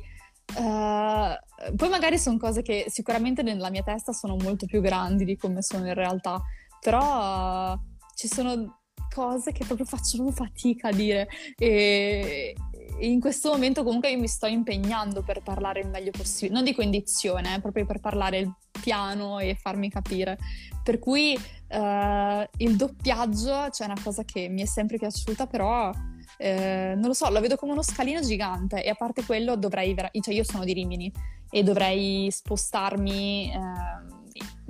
uh, 0.57 1.75
poi 1.77 1.89
magari 1.89 2.19
sono 2.19 2.39
cose 2.39 2.63
che 2.63 2.87
sicuramente 2.89 3.43
nella 3.43 3.71
mia 3.71 3.83
testa 3.83 4.13
sono 4.13 4.37
molto 4.37 4.67
più 4.67 4.81
grandi 4.81 5.25
di 5.25 5.37
come 5.37 5.63
sono 5.63 5.87
in 5.87 5.95
realtà, 5.95 6.41
però 6.81 7.73
uh, 7.73 7.81
ci 8.15 8.29
sono 8.29 8.81
cose 9.13 9.53
che 9.53 9.65
proprio 9.65 9.87
faccio 9.87 10.31
fatica 10.31 10.89
a 10.89 10.93
dire. 10.93 11.29
E 11.57 12.55
in 12.99 13.21
questo 13.21 13.51
momento 13.51 13.83
comunque 13.83 14.11
io 14.11 14.19
mi 14.19 14.29
sto 14.29 14.47
impegnando 14.47 15.23
per 15.23 15.43
parlare 15.43 15.81
il 15.81 15.89
meglio 15.89 16.11
possibile, 16.11 16.55
non 16.55 16.65
dico 16.65 16.83
in 16.83 16.91
dizione, 16.91 17.55
eh, 17.55 17.61
proprio 17.61 17.87
per 17.87 18.01
parlare 18.01 18.39
il 18.39 18.55
piano 18.81 19.39
e 19.39 19.55
farmi 19.55 19.89
capire. 19.89 20.39
Per 20.83 20.99
cui 20.99 21.35
uh, 21.35 22.45
il 22.59 22.77
doppiaggio 22.77 23.71
cioè, 23.71 23.87
è 23.87 23.91
una 23.91 24.01
cosa 24.03 24.25
che 24.25 24.49
mi 24.49 24.63
è 24.63 24.67
sempre 24.67 24.99
piaciuta, 24.99 25.47
però 25.47 25.93
eh, 26.37 26.95
non 26.97 27.07
lo 27.07 27.13
so, 27.13 27.29
lo 27.31 27.41
vedo 27.41 27.57
come 27.57 27.73
uno 27.73 27.83
scalino 27.83 28.21
gigante 28.21 28.83
e 28.83 28.89
a 28.89 28.95
parte 28.95 29.25
quello 29.25 29.57
dovrei, 29.57 29.95
vera- 29.95 30.11
cioè 30.21 30.35
io 30.35 30.45
sono 30.45 30.65
di 30.65 30.73
Rimini 30.73 31.13
e 31.51 31.63
dovrei 31.63 32.29
spostarmi... 32.31 33.53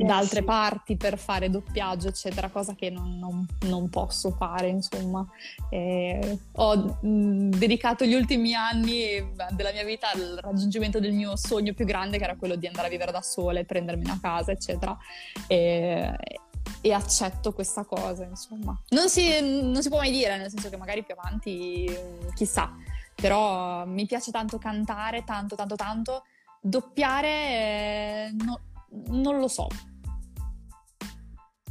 Eh, 0.00 0.04
da 0.04 0.16
altre 0.16 0.42
parti 0.42 0.97
per 0.97 1.19
fare 1.19 1.50
doppiaggio, 1.50 2.09
eccetera, 2.09 2.49
cosa 2.49 2.75
che 2.75 2.90
non, 2.90 3.19
non, 3.19 3.47
non 3.62 3.88
posso 3.88 4.30
fare, 4.30 4.69
insomma. 4.69 5.26
E 5.69 6.38
ho 6.52 6.99
mh, 7.00 7.50
dedicato 7.50 8.04
gli 8.04 8.14
ultimi 8.14 8.54
anni 8.54 9.33
della 9.50 9.73
mia 9.73 9.85
vita 9.85 10.11
al 10.11 10.38
raggiungimento 10.40 11.00
del 11.00 11.12
mio 11.12 11.37
sogno 11.37 11.75
più 11.75 11.85
grande, 11.85 12.19
che 12.19 12.25
era 12.25 12.37
quello 12.37 12.57
di 12.57 12.66
andare 12.66 12.87
a 12.87 12.90
vivere 12.90 13.12
da 13.12 13.23
sola 13.23 13.61
e 13.61 13.64
prendermi 13.64 14.04
una 14.04 14.19
casa, 14.21 14.52
eccetera. 14.52 14.97
E, 15.47 16.16
e 16.80 16.92
accetto 16.92 17.52
questa 17.52 17.85
cosa, 17.85 18.25
insomma. 18.25 18.78
Non 18.90 19.09
si, 19.09 19.40
non 19.40 19.83
si 19.83 19.88
può 19.88 19.99
mai 19.99 20.11
dire, 20.11 20.38
nel 20.38 20.50
senso 20.50 20.71
che 20.71 20.76
magari 20.76 21.04
più 21.04 21.14
avanti, 21.16 21.95
chissà, 22.35 22.75
però 23.14 23.85
mi 23.85 24.07
piace 24.07 24.30
tanto 24.30 24.59
cantare, 24.59 25.25
tanto, 25.25 25.57
tanto, 25.57 25.76
tanto. 25.76 26.25
Doppiare, 26.62 27.28
eh, 27.28 28.35
no, 28.45 28.61
non 29.09 29.38
lo 29.38 29.49
so. 29.49 29.66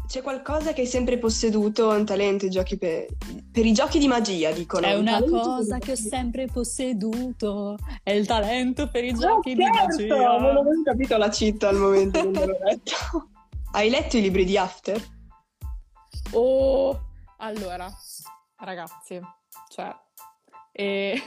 C'è 0.10 0.24
qualcosa 0.24 0.74
che 0.74 0.82
hai 0.82 0.88
sempre 0.88 1.20
posseduto, 1.20 1.90
un 1.90 2.04
talento 2.04 2.48
i 2.48 2.50
giochi 2.50 2.80
per, 2.80 3.06
per 3.52 3.64
i 3.64 3.74
giochi 3.74 4.00
di 4.00 4.08
magia, 4.08 4.52
dicono. 4.52 4.88
È 4.88 4.96
una 4.96 5.22
cosa 5.22 5.78
che 5.78 5.92
ho 5.92 5.96
sempre 5.96 6.48
posseduto, 6.48 7.78
è 8.02 8.10
il 8.10 8.26
talento 8.26 8.90
per 8.90 9.04
i 9.04 9.14
giochi 9.14 9.52
oh, 9.52 9.54
di 9.54 9.64
certo! 9.72 9.86
magia. 9.86 10.38
Non 10.40 10.58
avevo 10.58 10.82
capito 10.84 11.16
la 11.16 11.30
città 11.30 11.70
al 11.70 11.76
momento 11.76 12.32
che 12.32 12.44
l'ho 12.44 12.58
letto. 12.60 13.30
Hai 13.72 13.92
letto 13.92 14.18
i 14.18 14.22
libri 14.22 14.46
di 14.46 14.58
After? 14.58 15.00
Oh, 16.32 17.00
allora, 17.38 17.88
ragazzi, 18.62 19.22
cioè, 19.70 19.96
eh, 20.72 21.22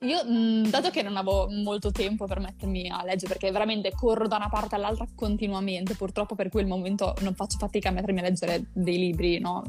io, 0.00 0.24
mh, 0.24 0.68
dato 0.68 0.90
che 0.90 1.02
non 1.02 1.16
avevo 1.16 1.48
molto 1.48 1.90
tempo 1.90 2.26
per 2.26 2.40
mettermi 2.40 2.90
a 2.90 3.02
leggere, 3.02 3.32
perché 3.32 3.50
veramente 3.50 3.92
corro 3.92 4.28
da 4.28 4.36
una 4.36 4.48
parte 4.48 4.74
all'altra 4.74 5.06
continuamente, 5.14 5.94
purtroppo 5.94 6.34
per 6.34 6.50
quel 6.50 6.66
momento 6.66 7.14
non 7.20 7.34
faccio 7.34 7.56
fatica 7.58 7.88
a 7.88 7.92
mettermi 7.92 8.20
a 8.20 8.22
leggere 8.24 8.66
dei 8.72 8.98
libri, 8.98 9.38
no? 9.38 9.62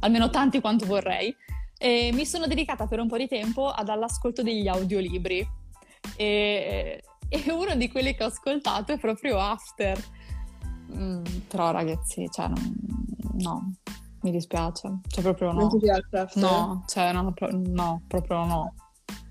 almeno 0.00 0.30
tanti 0.30 0.60
quanto 0.60 0.86
vorrei, 0.86 1.34
e 1.78 2.10
mi 2.12 2.26
sono 2.26 2.46
dedicata 2.46 2.86
per 2.86 3.00
un 3.00 3.08
po' 3.08 3.16
di 3.16 3.28
tempo 3.28 3.68
ad 3.68 3.88
all'ascolto 3.88 4.42
degli 4.42 4.68
audiolibri. 4.68 5.48
E, 6.16 7.02
e 7.28 7.52
uno 7.52 7.74
di 7.76 7.90
quelli 7.90 8.14
che 8.14 8.24
ho 8.24 8.26
ascoltato 8.26 8.92
è 8.92 8.98
proprio 8.98 9.38
After. 9.38 9.98
Mm, 10.92 11.24
però 11.48 11.70
ragazzi, 11.70 12.28
cioè, 12.30 12.48
non, 12.48 12.74
no, 13.38 13.72
mi 14.22 14.30
dispiace. 14.30 14.98
Cioè, 15.06 15.22
proprio 15.22 15.52
no. 15.52 15.60
Non 15.60 15.68
ti 15.70 15.78
piace 15.78 16.08
After? 16.10 16.42
No, 16.42 16.84
cioè, 16.88 17.12
no, 17.12 17.32
no 17.50 18.02
proprio 18.08 18.44
no. 18.44 18.74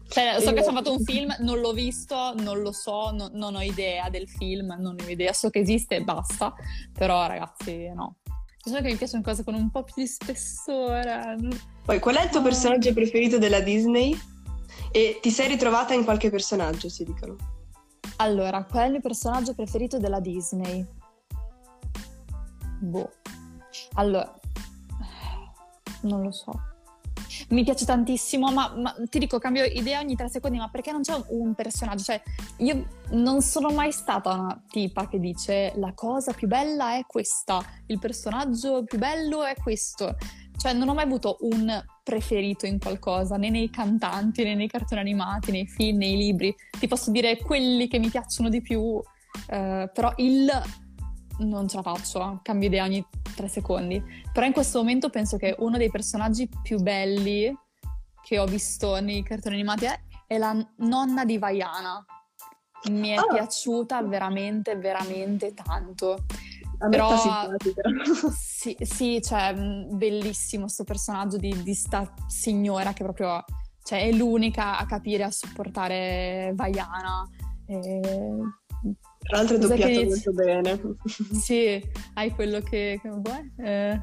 Cioè, 0.10 0.38
so 0.40 0.54
che 0.54 0.64
ci 0.64 0.68
hanno 0.70 0.78
fatto 0.78 0.92
un 0.92 1.04
film, 1.04 1.36
non 1.40 1.60
l'ho 1.60 1.72
visto, 1.72 2.34
non 2.38 2.62
lo 2.62 2.72
so, 2.72 3.12
no, 3.12 3.30
non 3.32 3.56
ho 3.56 3.62
idea 3.62 4.10
del 4.10 4.28
film, 4.28 4.76
non 4.80 4.96
ho 5.00 5.08
idea, 5.08 5.34
so 5.34 5.52
che 5.52 5.60
esiste 5.60 5.98
e 5.98 6.04
basta, 6.04 6.54
però 6.92 7.28
ragazzi 7.28 7.92
no. 7.94 8.18
Diciamo 8.64 8.82
che 8.82 8.92
mi 8.92 8.98
piacciono 8.98 9.22
cose 9.22 9.44
con 9.44 9.54
un 9.54 9.70
po' 9.70 9.84
più 9.84 9.94
di 9.98 10.08
spessore. 10.08 11.36
Poi, 11.86 12.00
qual 12.00 12.16
è 12.16 12.24
il 12.24 12.30
tuo 12.30 12.40
Ah. 12.40 12.44
personaggio 12.44 12.92
preferito 12.94 13.38
della 13.38 13.62
Disney? 13.62 14.20
E 14.92 15.20
ti 15.22 15.30
sei 15.30 15.48
ritrovata 15.48 15.94
in 15.94 16.04
qualche 16.04 16.32
personaggio, 16.32 16.90
si 16.90 17.04
dicono. 17.04 17.36
Allora, 18.18 18.66
qual 18.66 18.84
è 18.84 18.86
il 18.88 18.92
mio 18.94 19.02
personaggio 19.02 19.54
preferito 19.54 20.00
della 20.00 20.20
Disney? 20.20 20.86
Boh. 22.80 23.12
Allora, 23.94 24.34
non 26.02 26.24
lo 26.24 26.32
so. 26.32 26.52
Mi 27.50 27.64
piace 27.64 27.84
tantissimo, 27.84 28.52
ma, 28.52 28.74
ma 28.78 28.96
ti 29.10 29.18
dico, 29.18 29.40
cambio 29.40 29.64
idea 29.64 30.00
ogni 30.00 30.16
tre 30.16 30.30
secondi, 30.30 30.60
ma 30.60 30.70
perché 30.70 30.92
non 30.92 31.02
c'è 31.02 31.20
un 31.30 31.56
personaggio? 31.56 32.04
Cioè, 32.04 32.22
io 32.58 32.88
non 33.12 33.42
sono 33.42 33.70
mai 33.70 33.92
stata 33.92 34.34
una 34.34 34.64
tipa 34.70 35.08
che 35.08 35.20
dice 35.20 35.74
la 35.78 35.94
cosa 35.96 36.32
più 36.34 36.48
bella 36.48 36.96
è 36.96 37.06
questa, 37.08 37.64
il 37.88 37.98
personaggio 37.98 38.84
più 38.84 39.00
bello 39.00 39.44
è 39.44 39.56
questo. 39.56 40.16
Cioè, 40.56 40.74
non 40.74 40.90
ho 40.90 40.94
mai 40.94 41.06
avuto 41.06 41.38
un 41.42 41.84
preferito 42.04 42.68
in 42.68 42.78
qualcosa, 42.78 43.38
né 43.38 43.50
nei 43.50 43.72
cantanti, 43.72 44.44
né 44.44 44.54
nei 44.54 44.68
cartoni 44.68 45.02
animati, 45.02 45.52
nei 45.52 45.66
film, 45.66 45.98
nei 45.98 46.18
libri. 46.18 46.54
Ti 46.78 46.88
posso 46.88 47.10
dire 47.10 47.38
quelli 47.38 47.88
che 47.88 47.98
mi 47.98 48.10
piacciono 48.10 48.50
di 48.50 48.62
più, 48.62 49.02
eh, 49.48 49.90
però 49.92 50.14
il 50.18 50.52
non 51.40 51.68
ce 51.68 51.78
la 51.78 51.82
faccio, 51.82 52.40
cambio 52.44 52.68
idea 52.68 52.84
ogni 52.84 53.06
tre 53.36 53.48
secondi. 53.48 54.02
Però 54.32 54.46
in 54.46 54.54
questo 54.54 54.80
momento 54.80 55.10
penso 55.10 55.38
che 55.38 55.56
uno 55.60 55.78
dei 55.78 55.90
personaggi 55.90 56.50
più 56.62 56.80
belli 56.80 57.56
che 58.22 58.40
ho 58.40 58.46
visto 58.46 59.00
nei 59.00 59.24
cartoni 59.24 59.56
animati 59.56 59.86
è, 59.86 60.00
è 60.28 60.38
la 60.38 60.56
nonna 60.78 61.26
di 61.26 61.38
Vaiana. 61.38 62.04
Mi 62.92 63.10
è 63.10 63.16
Ah. 63.16 63.26
piaciuta 63.26 64.02
veramente, 64.04 64.76
veramente 64.78 65.54
tanto. 65.54 66.26
A 66.80 66.88
Però-. 66.88 67.50
Sì, 68.34 68.76
sì, 68.80 69.22
cioè, 69.22 69.54
mh, 69.54 69.98
bellissimo 69.98 70.68
sto 70.68 70.84
personaggio 70.84 71.38
di, 71.38 71.64
di 71.64 71.74
sta 71.74 72.14
signora 72.28 72.94
che 72.94 73.04
proprio 73.04 73.44
cioè, 73.84 74.02
è 74.04 74.12
l'unica 74.12 74.78
a 74.78 74.86
capire, 74.86 75.24
a 75.24 75.32
supportare 75.32 76.52
Vaiana. 76.56 77.28
E... 77.66 78.00
Tra 79.30 79.38
l'altro 79.38 79.58
è 79.58 79.60
doppiato 79.60 80.04
molto 80.06 80.32
bene. 80.34 80.82
Sì, 81.40 81.80
hai 82.16 82.32
quello 82.32 82.62
che... 82.62 83.00
che 83.00 83.10
vuoi? 83.10 83.54
Eh, 83.60 84.02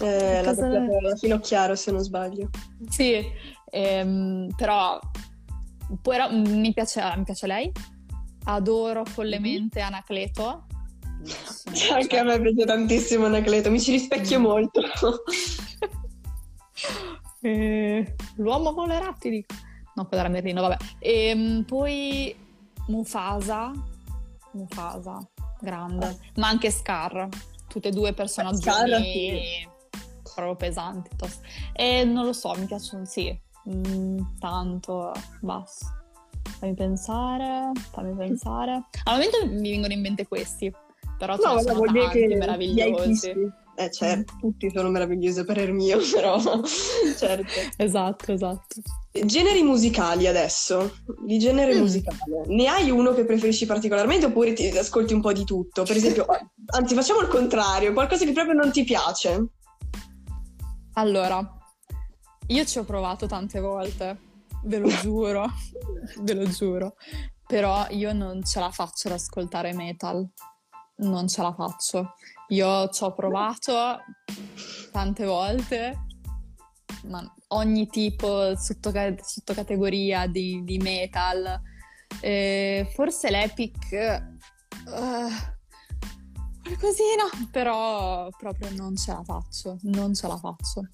Eh, 0.00 0.42
l'ha 0.42 0.54
Cosa- 0.54 0.68
doppiato 0.68 1.16
Fino 1.18 1.38
Chiaro, 1.38 1.76
se 1.76 1.92
non 1.92 2.00
sbaglio. 2.02 2.50
sì, 2.88 3.24
ehm, 3.70 4.48
però, 4.56 4.98
però 6.02 6.32
mi, 6.32 6.72
piace, 6.72 7.00
mi 7.16 7.22
piace 7.22 7.46
lei. 7.46 7.70
Adoro 8.48 9.04
follemente 9.04 9.78
Anacleto. 9.80 10.66
Cioè, 11.72 11.98
anche 12.00 12.18
a 12.18 12.24
me 12.24 12.40
piace 12.40 12.64
tantissimo 12.64 13.26
Anacleto, 13.26 13.70
mi 13.70 13.80
ci 13.80 13.92
rispecchio 13.92 14.40
Mm. 14.40 14.42
molto. 14.42 14.80
Eh, 17.40 18.14
l'uomo 18.36 18.72
volerà, 18.72 19.14
ti 19.18 19.30
dico. 19.30 19.54
No, 19.94 20.06
quella 20.06 20.24
era 20.24 20.32
Merlino, 20.32 20.60
vabbè. 20.62 20.76
Ehm, 20.98 21.62
poi 21.64 22.34
Mufasa, 22.88 23.70
Mufasa, 24.56 25.18
grande, 25.60 26.18
ma 26.36 26.48
anche 26.48 26.70
Scar, 26.70 27.28
tutte 27.68 27.88
e 27.88 27.90
due 27.90 28.12
personaggi 28.12 28.62
Scar, 28.62 28.88
sì. 28.88 29.68
proprio 30.34 30.56
pesanti. 30.56 31.10
tos- 31.16 31.40
E 31.72 32.04
non 32.04 32.24
lo 32.24 32.32
so, 32.32 32.54
mi 32.56 32.66
piacciono, 32.66 33.04
sì, 33.04 33.38
mm, 33.68 34.18
tanto, 34.38 35.12
basta. 35.40 35.94
Fammi 36.58 36.74
pensare, 36.74 37.72
fammi 37.90 38.14
pensare. 38.14 38.72
Al 39.04 39.14
momento 39.14 39.46
mi 39.46 39.70
vengono 39.70 39.92
in 39.92 40.00
mente 40.00 40.26
questi, 40.26 40.72
però 41.18 41.36
ce 41.36 41.46
No, 41.46 41.58
sono 41.60 41.74
vuol 41.74 41.90
dire 41.90 42.04
tanti 42.04 42.26
che 42.26 42.36
meravigliosi. 42.36 43.32
Eh, 43.78 43.90
certo, 43.90 44.34
tutti 44.40 44.70
sono 44.74 44.88
meravigliosi 44.88 45.44
per 45.44 45.58
il 45.58 45.72
mio, 45.74 45.98
però, 46.12 46.40
certo. 47.16 47.44
Esatto, 47.76 48.32
esatto. 48.32 48.80
Generi 49.10 49.62
musicali 49.62 50.26
adesso, 50.26 50.96
di 51.24 51.38
genere 51.38 51.74
Mm. 51.74 51.78
musicale. 51.78 52.42
Ne 52.46 52.66
hai 52.68 52.90
uno 52.90 53.12
che 53.12 53.24
preferisci 53.24 53.66
particolarmente 53.66 54.26
oppure 54.26 54.54
ti 54.54 54.68
ascolti 54.68 55.12
un 55.12 55.20
po' 55.20 55.32
di 55.32 55.44
tutto? 55.44 55.82
Per 55.82 55.96
esempio, 55.96 56.26
anzi, 56.74 56.94
facciamo 56.94 57.20
il 57.20 57.28
contrario, 57.28 57.92
qualcosa 57.92 58.24
che 58.24 58.32
proprio 58.32 58.54
non 58.54 58.72
ti 58.72 58.82
piace. 58.84 59.46
Allora, 60.94 61.58
io 62.48 62.64
ci 62.64 62.78
ho 62.78 62.84
provato 62.84 63.26
tante 63.26 63.60
volte, 63.60 64.18
ve 64.64 64.78
lo 64.78 64.88
giuro, 64.88 65.46
ve 66.20 66.32
lo 66.34 66.48
giuro, 66.48 66.94
però 67.46 67.86
io 67.90 68.12
non 68.14 68.42
ce 68.42 68.60
la 68.60 68.70
faccio 68.70 69.08
ad 69.08 69.14
ascoltare 69.14 69.74
metal, 69.74 70.26
non 70.98 71.28
ce 71.28 71.42
la 71.42 71.52
faccio. 71.52 72.14
Io 72.48 72.88
ci 72.90 73.02
ho 73.02 73.12
provato 73.12 73.98
tante 74.92 75.24
volte, 75.24 76.06
ma 77.04 77.34
ogni 77.48 77.86
tipo, 77.88 78.56
sottoca- 78.56 79.14
sottocategoria 79.20 80.26
di, 80.26 80.62
di 80.64 80.78
metal. 80.78 81.60
Eh, 82.20 82.88
forse 82.94 83.30
l'epic, 83.30 83.92
eh, 83.92 84.24
qualcosina, 86.62 87.24
però 87.50 88.28
proprio 88.36 88.70
non 88.74 88.96
ce 88.96 89.12
la 89.12 89.22
faccio, 89.24 89.78
non 89.82 90.14
ce 90.14 90.26
la 90.26 90.36
faccio. 90.36 90.88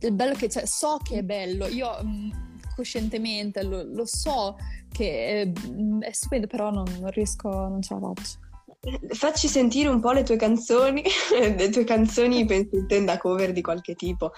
Il 0.00 0.12
bello 0.12 0.34
che 0.34 0.48
cioè, 0.48 0.66
so 0.66 0.98
che 1.02 1.18
è 1.18 1.22
bello, 1.22 1.66
io 1.66 1.90
mm, 2.02 2.30
coscientemente 2.74 3.62
lo, 3.62 3.82
lo 3.82 4.04
so 4.04 4.56
che 4.90 5.42
è, 5.42 5.52
mm, 5.68 6.02
è 6.02 6.12
stupendo, 6.12 6.46
però 6.46 6.70
non, 6.70 6.84
non 7.00 7.10
riesco, 7.10 7.48
non 7.48 7.82
ce 7.82 7.94
la 7.94 8.00
faccio. 8.00 8.38
Facci 9.08 9.48
sentire 9.48 9.88
un 9.88 10.00
po' 10.00 10.12
le 10.12 10.22
tue 10.22 10.36
canzoni, 10.36 11.02
le 11.56 11.68
tue 11.70 11.84
canzoni 11.84 12.44
penso 12.44 12.76
intenda 12.76 13.18
cover 13.18 13.52
di 13.52 13.60
qualche 13.60 13.94
tipo. 13.94 14.32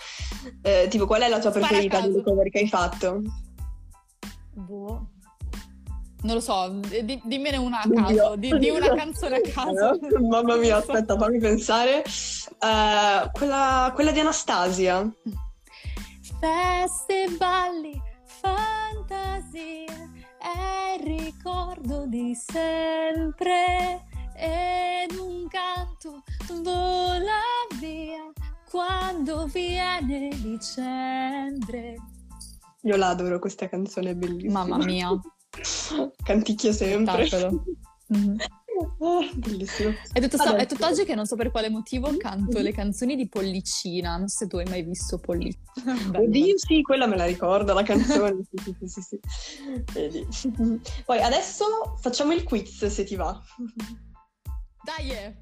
Eh, 0.62 0.86
tipo, 0.88 1.06
qual 1.06 1.22
è 1.22 1.28
la 1.28 1.38
tua 1.38 1.50
Spara 1.50 1.66
preferita 1.66 2.00
delle 2.00 2.22
cover 2.22 2.48
che 2.48 2.58
hai 2.60 2.68
fatto? 2.68 3.20
Boh. 4.54 5.08
Non 6.20 6.34
lo 6.34 6.40
so, 6.40 6.80
di- 7.04 7.20
dimmene 7.24 7.58
una 7.58 7.80
a 7.80 7.88
caso, 7.88 8.34
di, 8.36 8.58
di 8.58 8.70
una 8.70 8.90
canzone 8.96 9.36
a 9.36 9.40
caso. 9.40 9.98
Mamma 10.18 10.56
mia, 10.56 10.78
aspetta, 10.78 11.16
fammi 11.16 11.38
pensare. 11.38 12.02
Eh, 12.02 13.30
quella, 13.32 13.92
quella 13.94 14.10
di 14.10 14.18
Anastasia. 14.18 15.08
Feste, 16.40 17.36
balli, 17.38 18.00
fantasie, 18.24 19.84
è 20.38 20.98
il 20.98 21.04
ricordo 21.04 22.06
di 22.06 22.34
sempre. 22.34 24.07
Ed 24.40 25.16
un 25.18 25.48
canto 25.48 26.22
vola 26.62 27.40
via 27.80 28.30
quando 28.70 29.46
viene 29.46 30.28
dicembre. 30.40 31.96
Io 32.82 32.96
la 32.96 33.08
adoro 33.08 33.40
questa 33.40 33.68
canzone, 33.68 34.10
è 34.10 34.14
bellissima. 34.14 34.64
Mamma 34.64 34.84
mia, 34.84 35.08
Canticchio 36.22 36.72
sempre. 36.72 37.26
spettacolo. 37.26 37.64
Mhm. 38.08 38.36
Ah, 39.00 39.28
bellissimo. 39.34 39.92
È, 40.12 40.20
tutto 40.20 40.36
sta- 40.36 40.54
è 40.54 40.66
tutt'oggi 40.66 41.04
che 41.04 41.16
non 41.16 41.26
so 41.26 41.34
per 41.34 41.50
quale 41.50 41.68
motivo 41.68 42.16
canto 42.16 42.60
le 42.60 42.70
canzoni 42.70 43.16
di 43.16 43.28
Pollicina. 43.28 44.16
Non 44.16 44.28
so 44.28 44.38
se 44.38 44.46
tu 44.46 44.58
hai 44.58 44.66
mai 44.66 44.84
visto 44.84 45.18
Pollicina. 45.18 45.64
Oddio, 46.14 46.56
sì, 46.56 46.82
quella 46.82 47.06
me 47.06 47.16
la 47.16 47.24
ricordo, 47.24 47.74
la 47.74 47.82
canzone. 47.82 48.38
sì, 48.48 48.76
sì, 48.78 48.86
sì, 48.86 49.00
sì. 49.02 49.20
Vedi. 49.92 50.26
Poi 51.04 51.20
adesso 51.20 51.96
facciamo 52.00 52.32
il 52.32 52.44
quiz, 52.44 52.86
se 52.86 53.02
ti 53.02 53.16
va. 53.16 53.36
Dai! 54.88 55.34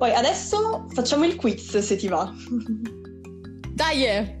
Poi 0.00 0.14
adesso 0.14 0.86
facciamo 0.94 1.26
il 1.26 1.36
quiz, 1.36 1.76
se 1.76 1.96
ti 1.96 2.08
va. 2.08 2.32
Dai! 3.74 4.06
eh. 4.08 4.32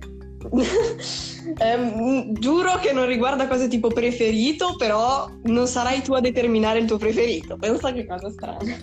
Giuro 2.32 2.78
che 2.78 2.92
non 2.94 3.04
riguarda 3.04 3.46
cose 3.46 3.68
tipo 3.68 3.88
preferito, 3.88 4.74
però 4.78 5.30
non 5.42 5.66
sarai 5.66 6.00
tu 6.00 6.14
a 6.14 6.20
determinare 6.20 6.78
il 6.78 6.86
tuo 6.86 6.96
preferito. 6.96 7.58
Pensa 7.58 7.92
che 7.92 8.06
cosa 8.06 8.30
strana. 8.30 8.78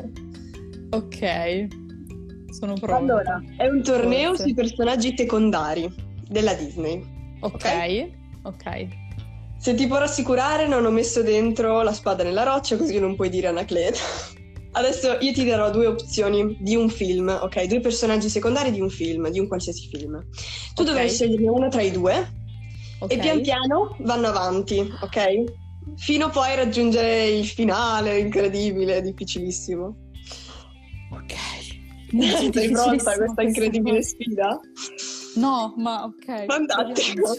Ok, 0.91 1.67
sono 2.51 2.75
pronta. 2.75 2.95
Allora, 2.95 3.41
è 3.57 3.67
un 3.67 3.81
torneo 3.81 4.27
Forse. 4.27 4.43
sui 4.43 4.53
personaggi 4.53 5.15
secondari 5.17 5.91
della 6.29 6.53
Disney. 6.53 7.03
Ok, 7.39 8.07
ok. 8.43 8.87
Se 9.57 9.73
ti 9.73 9.87
può 9.87 9.97
rassicurare, 9.97 10.67
non 10.67 10.85
ho 10.85 10.91
messo 10.91 11.23
dentro 11.23 11.81
la 11.81 11.91
spada 11.91 12.21
nella 12.21 12.43
roccia, 12.43 12.77
così 12.77 12.99
non 12.99 13.15
puoi 13.15 13.29
dire 13.29 13.47
Anacleto. 13.47 13.97
Adesso 14.77 15.17
io 15.21 15.33
ti 15.33 15.43
darò 15.43 15.71
due 15.71 15.87
opzioni 15.87 16.55
di 16.59 16.75
un 16.75 16.87
film, 16.87 17.29
ok? 17.29 17.63
Due 17.63 17.79
personaggi 17.79 18.29
secondari 18.29 18.69
di 18.69 18.79
un 18.79 18.91
film, 18.91 19.27
di 19.29 19.39
un 19.39 19.47
qualsiasi 19.47 19.87
film. 19.91 20.23
Tu 20.75 20.81
Ok. 20.83 20.87
dovrai 20.87 21.09
sceglierne 21.09 21.49
uno 21.49 21.67
tra 21.67 21.81
i 21.81 21.89
due 21.89 22.31
Ok. 22.99 23.11
e 23.11 23.17
pian 23.17 23.41
piano 23.41 23.95
vanno 24.01 24.27
avanti, 24.27 24.77
ok? 25.01 25.43
Fino 25.95 26.29
poi 26.29 26.51
a 26.51 26.55
raggiungere 26.55 27.25
il 27.27 27.47
finale, 27.47 28.19
incredibile, 28.19 29.01
difficilissimo. 29.01 29.95
Ok. 31.11 31.33
Sei 32.53 32.69
pronta 32.71 33.11
a 33.11 33.15
questa 33.15 33.41
incredibile 33.41 34.03
sfida? 34.03 34.59
No, 35.37 35.73
ma 35.77 36.03
ok. 36.03 36.45
Fantastico. 36.45 37.35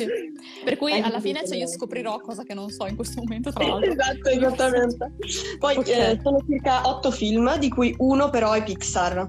Per 0.65 0.77
cui 0.77 0.93
Anche 0.93 1.07
alla 1.09 1.21
fine 1.21 1.47
cioè, 1.47 1.57
io 1.57 1.67
scoprirò 1.67 2.19
cosa 2.21 2.43
che 2.45 2.55
non 2.55 2.71
so 2.71 2.87
in 2.87 2.97
questo 2.97 3.21
momento, 3.21 3.51
tra 3.53 3.65
l'altro. 3.67 3.91
esatto, 3.91 4.29
esattamente. 4.29 5.13
Poi 5.59 5.77
Ok. 5.77 5.89
eh, 5.89 6.19
sono 6.23 6.39
circa 6.49 6.87
otto 6.87 7.11
film, 7.11 7.57
di 7.59 7.69
cui 7.69 7.95
uno 7.99 8.31
però 8.31 8.53
è 8.53 8.63
Pixar. 8.63 9.27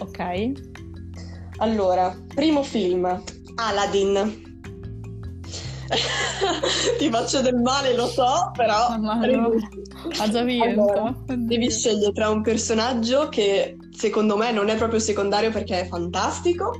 Ok. 0.00 0.52
Allora, 1.58 2.16
primo 2.34 2.62
film, 2.62 3.22
Aladdin. 3.56 4.44
Ti 6.98 7.08
faccio 7.10 7.40
del 7.40 7.54
male, 7.56 7.94
lo 7.94 8.06
so, 8.08 8.50
però 8.52 8.88
Ma 8.98 9.14
no, 9.14 9.50
ha 10.18 10.28
già 10.28 10.42
vinto. 10.42 10.64
Allora, 10.64 11.14
devi 11.26 11.70
scegliere 11.70 12.12
tra 12.12 12.28
un 12.28 12.42
personaggio 12.42 13.28
che 13.28 13.76
secondo 13.96 14.36
me 14.36 14.50
non 14.50 14.68
è 14.68 14.76
proprio 14.76 14.98
secondario 14.98 15.50
perché 15.50 15.80
è 15.82 15.86
fantastico, 15.86 16.72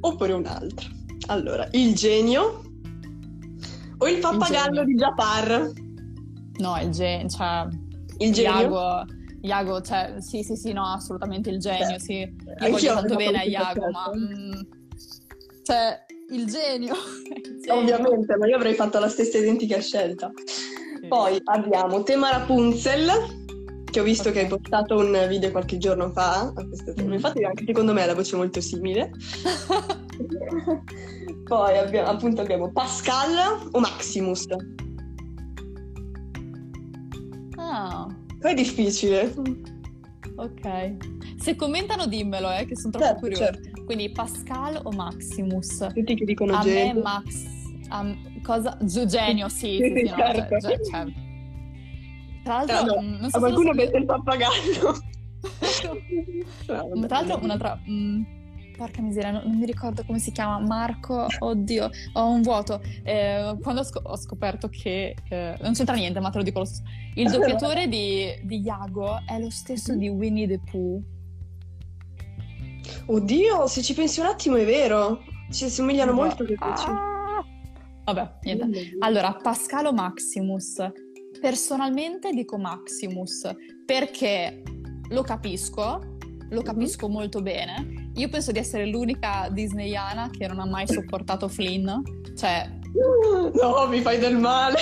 oppure 0.00 0.32
un 0.32 0.46
altro. 0.46 0.88
Allora, 1.26 1.68
il 1.72 1.94
genio 1.94 2.62
o 3.98 4.08
il 4.08 4.18
pappagallo 4.18 4.84
genio. 4.84 4.84
di 4.84 4.94
Jafar? 4.94 5.72
No, 6.58 6.78
il 6.80 6.90
genio, 6.90 7.28
cioè... 7.28 7.66
Il 8.18 8.32
genio? 8.32 8.60
Iago, 8.60 9.04
Iago, 9.42 9.80
cioè, 9.80 10.14
sì, 10.18 10.42
sì, 10.42 10.56
sì, 10.56 10.72
no, 10.72 10.86
assolutamente 10.86 11.50
il 11.50 11.58
genio, 11.58 11.96
Beh, 11.96 12.00
sì. 12.00 12.18
Io 12.20 12.70
voglio 12.70 12.94
tanto 12.94 13.16
bene 13.16 13.40
a 13.40 13.44
Iago, 13.44 13.90
ma... 13.90 14.10
mm, 14.14 14.52
cioè, 15.62 16.04
il 16.30 16.46
genio. 16.46 16.94
il 17.34 17.60
genio. 17.60 17.80
Ovviamente, 17.80 18.36
ma 18.36 18.46
io 18.46 18.56
avrei 18.56 18.74
fatto 18.74 18.98
la 18.98 19.08
stessa 19.08 19.38
identica 19.38 19.80
scelta. 19.80 20.30
Sì. 21.00 21.06
Poi 21.08 21.38
abbiamo 21.44 22.02
tema 22.02 22.30
Rapunzel, 22.30 23.45
che 23.96 24.02
ho 24.02 24.04
visto 24.04 24.28
Ok. 24.28 24.34
che 24.34 24.40
hai 24.40 24.46
postato 24.46 24.98
un 24.98 25.24
video 25.26 25.50
qualche 25.50 25.78
giorno 25.78 26.10
fa 26.10 26.52
a 26.54 26.66
questo 26.66 26.92
tema. 26.92 27.08
Mhm. 27.08 27.14
Infatti 27.14 27.42
anche 27.44 27.64
secondo 27.66 27.94
me 27.94 28.04
la 28.04 28.14
voce 28.14 28.34
è 28.34 28.38
molto 28.38 28.60
simile. 28.60 29.10
Poi 31.44 31.78
abbiamo, 31.78 32.08
appunto 32.08 32.42
abbiamo 32.42 32.70
Pascal 32.72 33.68
o 33.72 33.80
Maximus. 33.80 34.44
ah, 37.56 38.06
Poi 38.38 38.50
è 38.50 38.54
difficile. 38.54 39.32
ok. 40.36 40.96
Se 41.38 41.56
commentano 41.56 42.06
dimmelo, 42.06 42.50
eh, 42.52 42.66
che 42.66 42.76
sono 42.76 42.90
troppo 42.90 43.06
Certo, 43.06 43.20
curiosa. 43.20 43.44
certo. 43.44 43.82
Quindi 43.84 44.10
Pascal 44.10 44.78
o 44.82 44.90
Maximus? 44.90 45.86
Tutti 45.94 46.14
che 46.14 46.24
dicono 46.26 46.52
A 46.54 46.58
me 46.58 46.64
genio. 46.64 47.02
Max... 47.02 47.44
a- 47.88 48.14
cosa? 48.42 48.76
Genio, 49.06 49.48
sì, 49.48 49.78
sì, 49.80 49.92
sì, 49.96 50.02
no, 50.10 50.16
Certo. 50.16 50.60
cioè, 50.60 50.80
cioè- 50.82 51.24
Tra 52.46 52.58
l'altro, 52.64 52.76
Ah, 52.76 52.82
no, 52.84 53.02
mm, 53.02 53.14
non 53.18 53.28
so 53.30 53.36
A 53.38 53.40
qualcuno 53.40 53.72
mette 53.72 53.96
il 53.98 54.04
pappagallo. 54.04 54.94
Ma 56.94 57.06
Tra 57.08 57.20
l'altro, 57.20 57.42
un'altra. 57.42 57.76
mm, 57.90 58.22
porca 58.76 59.02
miseria, 59.02 59.32
non, 59.32 59.42
non 59.46 59.58
mi 59.58 59.66
ricordo 59.66 60.04
come 60.04 60.20
si 60.20 60.30
chiama. 60.30 60.60
Marco, 60.64 61.26
oddio, 61.40 61.90
ho 62.12 62.28
un 62.30 62.42
vuoto. 62.42 62.80
Eh, 63.02 63.56
quando 63.60 63.80
ho, 63.80 63.84
scop- 63.84 64.06
ho 64.06 64.16
scoperto 64.16 64.68
che. 64.68 65.16
eh, 65.28 65.56
non 65.60 65.72
c'entra 65.72 65.96
niente, 65.96 66.20
ma 66.20 66.30
te 66.30 66.38
lo 66.38 66.44
dico 66.44 66.60
lo 66.60 66.64
stesso. 66.66 66.82
Il 67.16 67.30
doppiatore 67.34 67.88
di, 67.88 68.28
di 68.44 68.60
Iago 68.60 69.18
è 69.26 69.40
lo 69.40 69.50
stesso 69.50 69.96
di 69.96 70.08
Winnie 70.08 70.46
the 70.46 70.60
Pooh. 70.70 71.02
Oddio, 73.06 73.66
se 73.66 73.82
ci 73.82 73.92
pensi 73.94 74.20
un 74.20 74.26
attimo 74.26 74.54
è 74.54 74.64
vero. 74.64 75.20
Ci 75.50 75.64
assomigliano 75.64 76.12
molto 76.12 76.44
che 76.44 76.54
voci. 76.56 76.84
Ah! 76.86 77.44
Vabbè, 78.04 78.34
niente. 78.42 78.94
Allora, 79.00 79.32
Pascalo 79.34 79.92
Maximus. 79.92 80.76
Personalmente 81.46 82.32
dico 82.32 82.58
Maximus 82.58 83.48
perché 83.84 84.64
lo 85.10 85.22
capisco, 85.22 86.16
lo 86.50 86.62
capisco 86.62 87.08
molto 87.08 87.40
bene. 87.40 88.10
Io 88.14 88.28
penso 88.28 88.50
di 88.50 88.58
essere 88.58 88.86
l'unica 88.86 89.48
disneyana 89.52 90.28
che 90.28 90.48
non 90.48 90.58
ha 90.58 90.66
mai 90.66 90.88
sopportato 90.88 91.46
Flynn. 91.46 91.86
Cioè, 92.36 92.68
No, 93.62 93.86
mi 93.86 94.00
fai 94.00 94.18
del 94.18 94.36
male. 94.38 94.78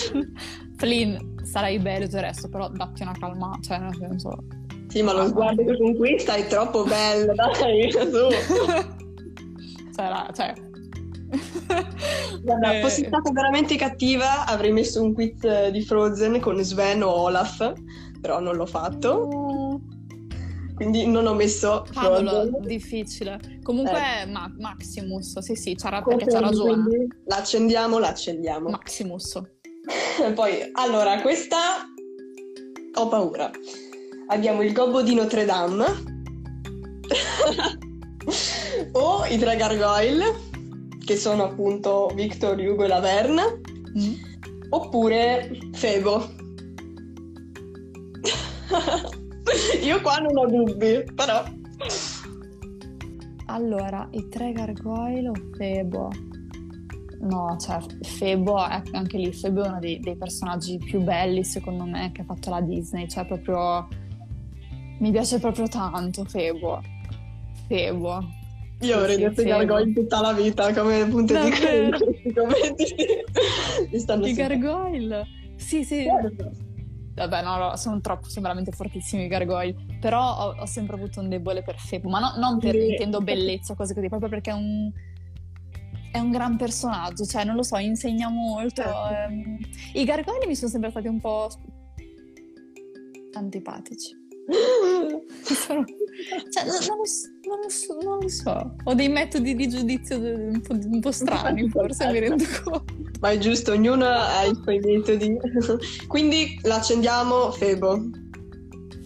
Flynn, 0.78 1.36
sarai 1.42 1.78
bello 1.78 2.04
e 2.04 2.06
tutto 2.06 2.16
il 2.16 2.22
resto, 2.22 2.48
però 2.48 2.70
datti 2.70 3.02
una 3.02 3.12
calma, 3.12 3.58
cioè 3.60 3.76
nel 3.76 3.94
senso... 3.94 4.44
Sì, 4.88 5.02
ma 5.02 5.12
lo 5.12 5.26
sguardo 5.26 5.62
che 5.62 5.76
conquista 5.76 6.36
è 6.36 6.46
troppo 6.46 6.84
bello, 6.84 7.34
dai, 7.34 7.92
su. 7.92 7.98
cioè, 9.94 10.26
cioè... 10.32 10.54
Guarda, 12.42 12.78
Eh, 12.78 12.82
fossi 12.82 13.04
stata 13.06 13.30
veramente 13.32 13.76
cattiva, 13.76 14.44
avrei 14.46 14.72
messo 14.72 15.02
un 15.02 15.12
quiz 15.14 15.70
di 15.70 15.82
Frozen 15.82 16.40
con 16.40 16.62
Sven 16.62 17.02
o 17.02 17.10
Olaf, 17.10 17.72
però 18.20 18.40
non 18.40 18.56
l'ho 18.56 18.66
fatto, 18.66 19.80
quindi 20.74 21.06
non 21.06 21.26
ho 21.26 21.34
messo 21.34 21.84
Cavolo, 21.92 22.28
Frozen. 22.30 22.60
difficile. 22.66 23.38
Comunque 23.62 24.26
Ma- 24.28 24.52
Maximus, 24.58 25.38
sì 25.38 25.54
sì, 25.54 25.74
c'ha, 25.74 26.02
perché 26.02 26.26
c'ha 26.26 26.40
ragione. 26.40 26.82
quindi 26.82 27.06
La 27.26 27.36
accendiamo, 27.36 27.98
la 27.98 28.08
accendiamo. 28.08 28.70
Maximus. 28.70 29.40
Poi, 30.34 30.70
allora, 30.72 31.20
questa 31.20 31.58
ho 32.94 33.08
paura. 33.08 33.50
Abbiamo 34.28 34.62
il 34.62 34.72
gobbo 34.72 35.02
di 35.02 35.14
Notre 35.14 35.44
Dame 35.44 35.84
o 38.92 39.24
i 39.26 39.38
tre 39.38 39.56
gargoyle, 39.56 40.24
che 41.12 41.18
sono 41.18 41.44
appunto 41.44 42.10
Victor 42.14 42.58
Hugo 42.58 42.84
e 42.84 42.88
Laverne, 42.88 43.60
Mm. 43.94 44.14
oppure 44.70 45.50
Febo. 45.72 46.22
Io 49.82 50.00
qua 50.00 50.16
non 50.16 50.34
ho 50.38 50.46
dubbi, 50.46 51.04
però 51.14 51.44
Allora, 53.46 54.08
i 54.12 54.28
tre 54.28 54.52
gargoyle 54.52 55.28
o 55.28 55.32
Febo? 55.54 56.10
No, 57.20 57.54
cioè, 57.60 57.80
Febo 58.00 58.66
è 58.66 58.80
anche 58.92 59.18
lì. 59.18 59.30
Febo 59.34 59.64
è 59.64 59.68
uno 59.68 59.78
dei, 59.78 60.00
dei 60.00 60.16
personaggi 60.16 60.78
più 60.78 61.02
belli, 61.02 61.44
secondo 61.44 61.84
me, 61.84 62.10
che 62.12 62.22
ha 62.22 62.24
fatto 62.24 62.48
la 62.48 62.62
Disney. 62.62 63.06
Cioè, 63.06 63.26
proprio. 63.26 63.86
Mi 65.00 65.10
piace 65.10 65.38
proprio 65.38 65.68
tanto 65.68 66.24
Febo. 66.24 66.80
Febo. 67.68 68.40
Io 68.82 68.96
avrei 68.98 69.14
sì, 69.16 69.20
detto 69.22 69.40
i 69.40 69.44
Febo. 69.44 69.56
gargoyle 69.58 69.92
tutta 69.92 70.20
la 70.20 70.32
vita 70.32 70.72
come 70.72 71.06
punto 71.08 71.34
di 71.34 71.50
Davvero? 71.50 71.98
questi 71.98 72.32
commenti. 72.32 72.94
Mi 73.90 73.98
stanno 73.98 74.26
I 74.26 74.32
gargoyle? 74.34 75.26
Sì, 75.56 75.84
sì. 75.84 76.04
Certo. 76.04 76.50
Vabbè, 77.14 77.42
no, 77.42 77.56
no, 77.58 77.76
sono 77.76 78.00
troppo, 78.00 78.28
sono 78.28 78.42
veramente 78.42 78.72
fortissimi 78.72 79.24
i 79.24 79.28
gargoyle. 79.28 79.74
Però 80.00 80.20
ho, 80.20 80.54
ho 80.60 80.66
sempre 80.66 80.96
avuto 80.96 81.20
un 81.20 81.28
debole 81.28 81.62
per 81.62 81.78
Febo. 81.78 82.08
Ma 82.08 82.18
no- 82.20 82.34
non 82.38 82.58
per 82.58 82.74
Sì. 82.74 82.88
intendo 82.88 83.20
bellezza, 83.20 83.74
cose 83.74 83.94
così, 83.94 84.08
proprio 84.08 84.28
perché 84.28 84.50
è 84.50 84.54
un. 84.54 84.90
È 86.10 86.18
un 86.18 86.30
gran 86.30 86.56
personaggio, 86.58 87.24
cioè 87.24 87.44
non 87.44 87.54
lo 87.56 87.62
so, 87.62 87.76
insegna 87.78 88.28
molto. 88.28 88.82
Certo. 88.82 89.08
ehm. 89.30 89.58
I 89.94 90.04
gargoyle 90.04 90.46
mi 90.46 90.54
sono 90.54 90.70
sempre 90.70 90.90
stati 90.90 91.08
un 91.08 91.20
po' 91.20 91.48
antipatici. 93.32 94.20
Cioè, 95.44 95.74
non, 96.64 96.74
non 96.86 96.96
lo 96.98 97.04
so, 97.06 97.28
non, 97.46 97.60
lo 97.60 97.68
so, 97.68 97.98
non 98.02 98.20
lo 98.20 98.28
so. 98.28 98.74
Ho 98.84 98.94
dei 98.94 99.08
metodi 99.08 99.54
di 99.54 99.68
giudizio 99.68 100.18
un 100.18 100.60
po', 100.60 100.74
un 100.74 101.00
po' 101.00 101.12
strani, 101.12 101.68
forse 101.70 102.10
mi 102.10 102.18
rendo 102.20 102.44
conto. 102.62 102.84
Ma 103.20 103.30
è 103.30 103.38
giusto, 103.38 103.72
ognuno 103.72 104.06
ha 104.06 104.44
i 104.44 104.54
suoi 104.62 104.78
metodi. 104.80 105.36
Quindi 106.06 106.58
l'accendiamo 106.62 107.50
Febo. 107.52 108.00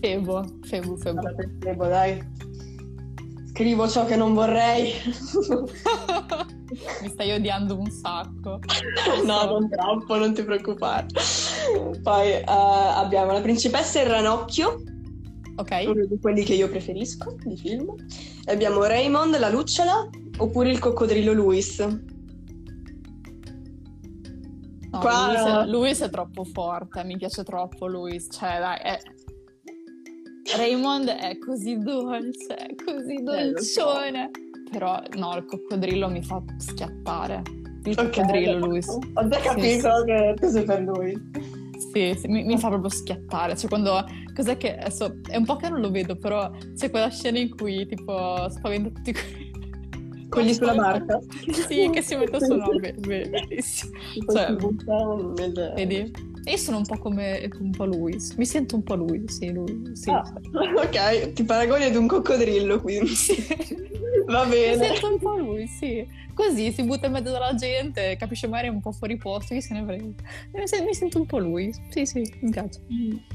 Febo, 0.00 0.44
Febo, 0.62 0.96
Febo. 0.96 1.20
Allora, 1.20 1.34
Febo, 1.60 1.86
dai. 1.86 2.34
Scrivo 3.52 3.88
ciò 3.88 4.04
che 4.04 4.16
non 4.16 4.34
vorrei. 4.34 4.92
Mi 7.00 7.08
stai 7.08 7.32
odiando 7.32 7.78
un 7.78 7.90
sacco. 7.90 8.58
no, 9.24 9.44
non 9.44 9.68
troppo, 9.70 10.16
non 10.16 10.34
ti 10.34 10.42
preoccupare. 10.42 11.06
Poi 12.02 12.30
eh, 12.32 12.44
abbiamo 12.44 13.32
la 13.32 13.40
principessa 13.40 13.98
e 13.98 14.02
il 14.02 14.10
ranocchio, 14.10 14.82
Ok? 15.56 15.84
uno 15.86 16.04
di 16.04 16.18
quelli 16.20 16.44
che 16.44 16.54
io 16.54 16.68
preferisco 16.68 17.36
di 17.44 17.56
film. 17.56 17.94
E 18.44 18.52
abbiamo 18.52 18.84
Raymond, 18.84 19.38
la 19.38 19.48
lucciola, 19.48 20.08
oppure 20.38 20.70
il 20.70 20.78
coccodrillo 20.78 21.32
Louis. 21.32 21.78
No, 24.90 24.98
Qua- 25.00 25.26
Luis, 25.28 25.40
è, 25.40 25.66
Luis 25.66 26.00
è 26.02 26.10
troppo 26.10 26.44
forte, 26.44 27.04
mi 27.04 27.16
piace 27.16 27.42
troppo 27.42 27.86
Luis. 27.86 28.28
Cioè, 28.30 28.58
dai, 28.58 28.78
è... 28.82 28.98
Raymond 30.56 31.08
è 31.08 31.36
così 31.38 31.78
dolce, 31.78 32.54
è 32.54 32.74
così 32.76 33.14
Eh, 33.14 33.50
lo 33.50 33.60
so. 33.60 33.82
dolcione. 33.84 34.30
Però, 34.70 35.00
no, 35.16 35.36
il 35.36 35.44
coccodrillo 35.44 36.08
mi 36.08 36.22
fa 36.22 36.42
schiattare. 36.58 37.42
Il 37.84 37.98
Ok, 37.98 38.10
coccodrillo, 38.10 38.66
Luis. 38.66 38.86
Ho 38.88 39.28
già 39.28 39.38
Sì, 39.38 39.46
capito 39.46 40.04
che 40.04 40.34
tu 40.40 40.48
sei 40.48 40.64
per 40.64 40.80
lui. 40.82 41.30
Sì, 41.78 42.14
Sì, 42.18 42.28
mi, 42.28 42.44
mi 42.44 42.58
fa 42.58 42.68
proprio 42.68 42.90
schiattare. 42.90 43.56
Cioè, 43.56 43.68
quando. 43.68 44.04
Cos'è 44.34 44.56
che. 44.56 44.76
Adesso 44.76 45.20
è 45.28 45.36
un 45.36 45.44
po' 45.44 45.56
che 45.56 45.68
non 45.68 45.80
lo 45.80 45.90
vedo, 45.90 46.16
però 46.16 46.50
c'è 46.74 46.90
quella 46.90 47.10
scena 47.10 47.38
in 47.38 47.54
cui 47.54 47.86
tipo 47.86 48.48
spaventa 48.50 48.90
tutti 48.90 49.12
quelli. 49.12 49.44
Quelli 50.28 50.54
sulla 50.54 50.74
barca? 50.74 51.20
Sì, 51.50 51.88
che 51.90 52.02
si 52.02 52.16
mettono 52.16 52.44
su 52.44 52.54
no, 52.54 52.68
be- 52.78 52.94
bellissimo. 52.98 53.92
Cioè, 54.32 54.56
vedi? 55.74 56.12
Io 56.48 56.56
sono 56.56 56.76
un 56.78 56.84
po' 56.86 56.96
come 56.98 57.50
un 57.60 57.70
po' 57.70 57.84
lui. 57.84 58.16
Mi 58.36 58.46
sento 58.46 58.76
un 58.76 58.82
po' 58.84 58.94
lui, 58.94 59.24
sì, 59.26 59.50
lui. 59.52 59.90
Sì. 59.96 60.10
Ah, 60.10 60.22
ok, 60.76 61.32
ti 61.32 61.42
paragoni 61.44 61.84
ad 61.84 61.96
un 61.96 62.06
coccodrillo, 62.06 62.80
quindi. 62.80 63.12
Va 64.26 64.44
Mi 64.44 64.50
bene. 64.50 64.86
sento 64.86 65.08
un 65.08 65.18
po' 65.18 65.36
lui, 65.36 65.66
sì. 65.66 66.06
Così 66.34 66.70
si 66.72 66.82
butta 66.82 67.06
in 67.06 67.12
mezzo 67.12 67.34
alla 67.34 67.54
gente, 67.54 68.16
capisce 68.16 68.46
magari 68.46 68.68
un 68.68 68.80
po' 68.80 68.92
fuori 68.92 69.16
posto, 69.16 69.54
chi 69.54 69.60
se 69.62 69.72
ne 69.74 69.84
frega. 69.84 70.04
Mi, 70.04 70.66
sen- 70.66 70.84
mi 70.84 70.94
sento 70.94 71.18
un 71.18 71.26
po' 71.26 71.38
lui. 71.38 71.72
Sì, 71.90 72.04
sì, 72.06 72.20
mi 72.40 72.50
piace. 72.50 72.80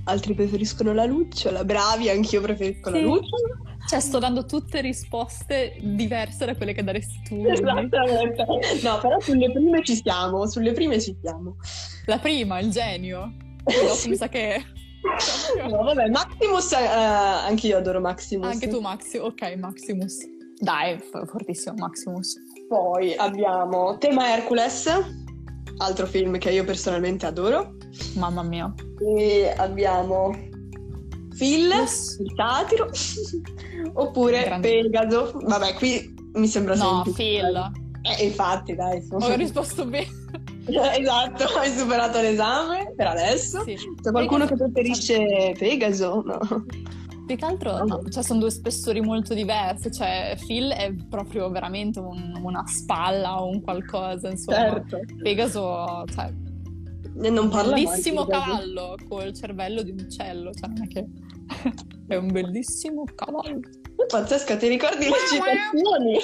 Altri 0.06 0.34
preferiscono 0.34 0.94
la 0.94 1.06
lucciola, 1.06 1.64
bravi, 1.64 2.10
anch'io 2.10 2.42
preferisco 2.42 2.90
Sì. 2.92 2.96
la 2.96 3.02
lucciola. 3.02 3.60
Cioè, 3.88 4.00
sto 4.00 4.20
dando 4.20 4.46
tutte 4.46 4.82
risposte 4.82 5.78
diverse 5.82 6.46
da 6.46 6.56
quelle 6.56 6.74
che 6.74 6.84
daresti 6.84 7.22
tu. 7.24 7.46
Esattamente. 7.46 7.98
No, 8.84 9.00
però 9.00 9.20
sulle 9.20 9.52
prime 9.52 9.84
ci 9.84 9.96
siamo, 9.96 10.48
sulle 10.48 10.72
prime 10.72 11.00
ci 11.00 11.16
siamo. 11.22 11.58
La 12.06 12.20
prima, 12.20 12.60
il 12.60 12.70
genio. 12.70 13.34
Poi 13.64 13.86
dopo 13.86 14.08
mi 14.08 14.16
sa 14.16 14.28
che... 14.28 14.64
No, 15.68 15.84
vabbè, 15.84 16.10
Maximus, 16.10 16.72
eh, 16.74 16.86
anch'io 16.86 17.78
adoro 17.78 18.00
Maximus. 18.00 18.46
Anche 18.46 18.68
tu, 18.68 18.80
Maxi. 18.82 19.18
Ok, 19.18 19.56
Maximus. 19.58 20.20
Dai, 20.60 21.00
fortissimo 21.00 21.76
Maximus. 21.78 22.36
Poi 22.68 23.16
abbiamo 23.16 23.98
Tema 23.98 24.32
Hercules, 24.32 24.88
altro 25.78 26.06
film 26.06 26.38
che 26.38 26.52
io 26.52 26.64
personalmente 26.64 27.26
adoro. 27.26 27.78
Mamma 28.14 28.44
mia. 28.44 28.72
E 29.18 29.52
abbiamo 29.58 30.32
Phil, 31.36 31.72
il 31.72 32.34
satiro, 32.36 32.90
oppure 33.94 34.44
Grande. 34.44 34.82
Pegaso. 34.82 35.32
Vabbè, 35.44 35.74
qui 35.76 36.14
mi 36.34 36.48
sembra 36.48 36.76
No, 36.76 37.04
semplice. 37.04 37.18
Phil. 37.18 37.72
Eh, 38.04 38.26
infatti, 38.26 38.76
dai. 38.76 39.06
Ho 39.12 39.36
risposto 39.36 39.86
bene. 39.86 40.08
esatto, 40.68 41.44
hai 41.58 41.72
superato 41.72 42.20
l'esame 42.22 42.94
per 42.96 43.08
adesso. 43.08 43.64
Sì. 43.64 43.76
C'è 44.02 44.12
qualcuno 44.12 44.46
che 44.46 44.56
Pegaso- 44.56 44.72
preferisce 44.72 45.56
Pegaso? 45.58 46.24
No. 46.26 46.40
Più 47.28 47.36
che 47.38 47.46
altro, 47.46 47.86
no, 47.86 48.02
cioè 48.10 48.24
sono 48.24 48.40
due 48.40 48.50
spessori 48.52 49.00
molto 49.00 49.34
diversi, 49.34 49.92
cioè 49.92 50.36
Phil 50.46 50.70
è 50.72 50.94
proprio 51.10 51.50
veramente 51.50 52.00
un- 52.00 52.38
una 52.44 52.64
spalla 52.68 53.42
o 53.42 53.48
un 53.48 53.62
qualcosa, 53.62 54.30
insomma. 54.30 54.58
Certo. 54.58 55.00
Pegaso, 55.22 56.04
cioè, 56.14 56.34
E 57.22 57.30
non 57.30 57.50
parla 57.50 57.72
mai, 57.72 57.86
bellissimo 57.86 58.26
cavallo 58.26 58.96
col 59.08 59.34
cervello 59.34 59.82
di 59.84 59.92
un 59.92 60.00
uccello, 60.00 60.52
cioè 60.54 60.70
non 60.70 60.84
è 60.84 60.88
che 60.88 61.06
è 62.08 62.16
un 62.16 62.32
bellissimo 62.32 63.04
cavallo. 63.16 63.60
Pazzesca, 64.08 64.58
ti 64.58 64.68
ricordi 64.68 65.06
le 65.06 65.16
citazioni? 65.30 66.20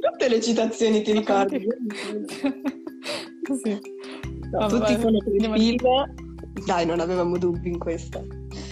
Tutte 0.00 0.28
le 0.28 0.40
citazioni 0.40 1.02
ti 1.02 1.12
ricordi? 1.12 1.66
Così. 3.46 3.78
No, 4.50 4.66
tutti 4.68 4.92
il 4.92 5.04
andiamo 5.04 5.56
film. 5.56 5.78
Dai, 6.66 6.84
non 6.84 7.00
avevamo 7.00 7.38
dubbi 7.38 7.70
in 7.70 7.78
questa. 7.78 8.22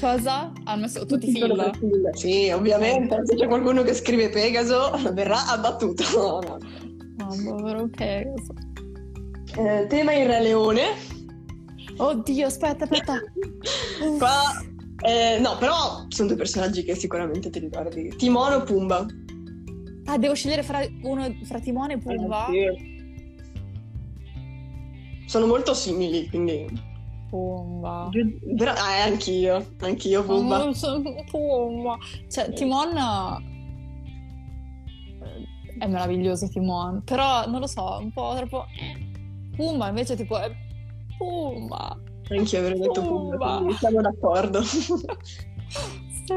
Cosa? 0.01 0.53
Hanno 0.65 0.83
messo 0.83 1.07
tutti 1.07 1.31
i 1.31 1.33
film. 1.33 1.53
il 1.53 1.77
film. 1.79 2.13
Sì, 2.13 2.51
ovviamente. 2.51 3.21
Se 3.25 3.35
c'è 3.37 3.47
qualcuno 3.47 3.83
che 3.83 3.95
scrive 3.95 4.29
Pegaso, 4.29 4.91
verrà 5.13 5.47
abbattuto. 5.47 6.05
No, 7.19 7.27
no. 7.27 7.35
No, 7.35 7.57
povero 7.57 7.89
Pegaso. 7.89 8.55
Eh, 9.57 9.87
tema 9.89 10.15
il 10.15 10.27
Re 10.27 10.43
Leone. 10.43 10.83
Oddio, 11.97 12.47
aspetta, 12.47 12.85
aspetta. 12.85 13.21
Qua, 14.19 14.43
eh, 15.03 15.39
no, 15.41 15.57
però 15.59 16.05
sono 16.09 16.29
due 16.29 16.37
personaggi 16.37 16.83
che 16.83 16.95
sicuramente 16.95 17.49
ti 17.51 17.59
ricordi. 17.61 18.09
Timone 18.17 18.55
o 18.57 18.63
Pumba? 18.63 19.07
Ah, 20.07 20.19
devo 20.19 20.35
scegliere 20.35 20.63
fra, 20.63 20.81
uno, 21.03 21.27
fra 21.45 21.61
Timone 21.61 21.95
e 21.95 21.99
Pumba? 21.99 22.49
Eh, 22.49 22.75
sì. 22.77 22.97
Sono 25.27 25.47
molto 25.47 25.75
simili, 25.75 26.29
quindi... 26.29 26.67
Pumba. 27.29 28.09
Però, 28.57 28.73
eh, 28.73 29.01
anch'io, 29.03 29.75
anch'io 29.81 30.25
Pumba. 30.25 30.65
Oh, 30.65 30.73
sono 30.73 31.03
Pumba. 31.31 31.99
Cioè, 32.29 32.53
Timon 32.55 32.97
eh, 32.97 33.57
è 35.79 35.87
meraviglioso 35.87 36.49
Timon, 36.49 37.03
però 37.05 37.47
non 37.47 37.61
lo 37.61 37.67
so, 37.67 37.99
un 38.01 38.11
po' 38.11 38.33
troppo 38.35 38.65
Pumba 39.55 39.89
invece 39.89 40.17
tipo 40.17 40.39
è 40.39 40.51
Pumba. 41.19 41.95
Anch'io 42.31 42.59
avrei 42.61 42.79
detto 42.79 43.01
Pumba, 43.03 43.37
Pumba. 43.37 43.57
quindi 43.57 43.75
siamo 43.75 44.01
d'accordo. 44.01 44.61
Sì. 46.29 46.35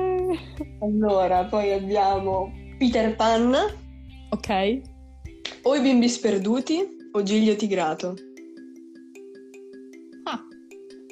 allora, 0.80 1.44
poi 1.46 1.74
abbiamo 1.74 2.52
Peter 2.78 3.14
Pan, 3.16 3.54
Ok. 4.30 4.82
o 5.64 5.76
i 5.76 5.82
bimbi 5.82 6.08
sperduti, 6.08 6.86
o 7.12 7.22
Giglio 7.24 7.56
Tigrato. 7.58 8.16
Ah. 10.24 10.40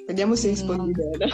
Vediamo 0.07 0.35
se 0.35 0.49
rispondi 0.49 0.93
No. 0.93 1.09
bene. 1.09 1.31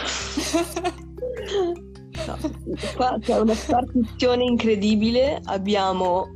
No, 2.26 2.36
Qua 2.96 3.16
c'è 3.20 3.38
una 3.38 3.54
spartizione 3.54 4.42
incredibile. 4.44 5.40
Abbiamo 5.44 6.35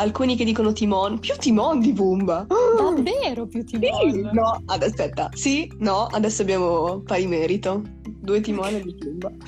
alcuni 0.00 0.34
che 0.34 0.44
dicono 0.44 0.72
Timon, 0.72 1.18
più 1.18 1.34
Timon 1.36 1.80
di 1.80 1.92
Pumba. 1.92 2.46
Davvero 2.76 3.46
più 3.46 3.64
Sì, 3.66 3.78
Timon? 3.78 4.30
no, 4.32 4.62
ad- 4.66 4.82
aspetta, 4.82 5.28
sì, 5.32 5.70
no, 5.78 6.06
adesso 6.06 6.42
abbiamo 6.42 7.00
pari 7.00 7.26
merito. 7.26 7.82
Due 8.08 8.40
Timon 8.40 8.74
e 8.74 8.82
di 8.82 8.94
Pumba. 8.94 9.30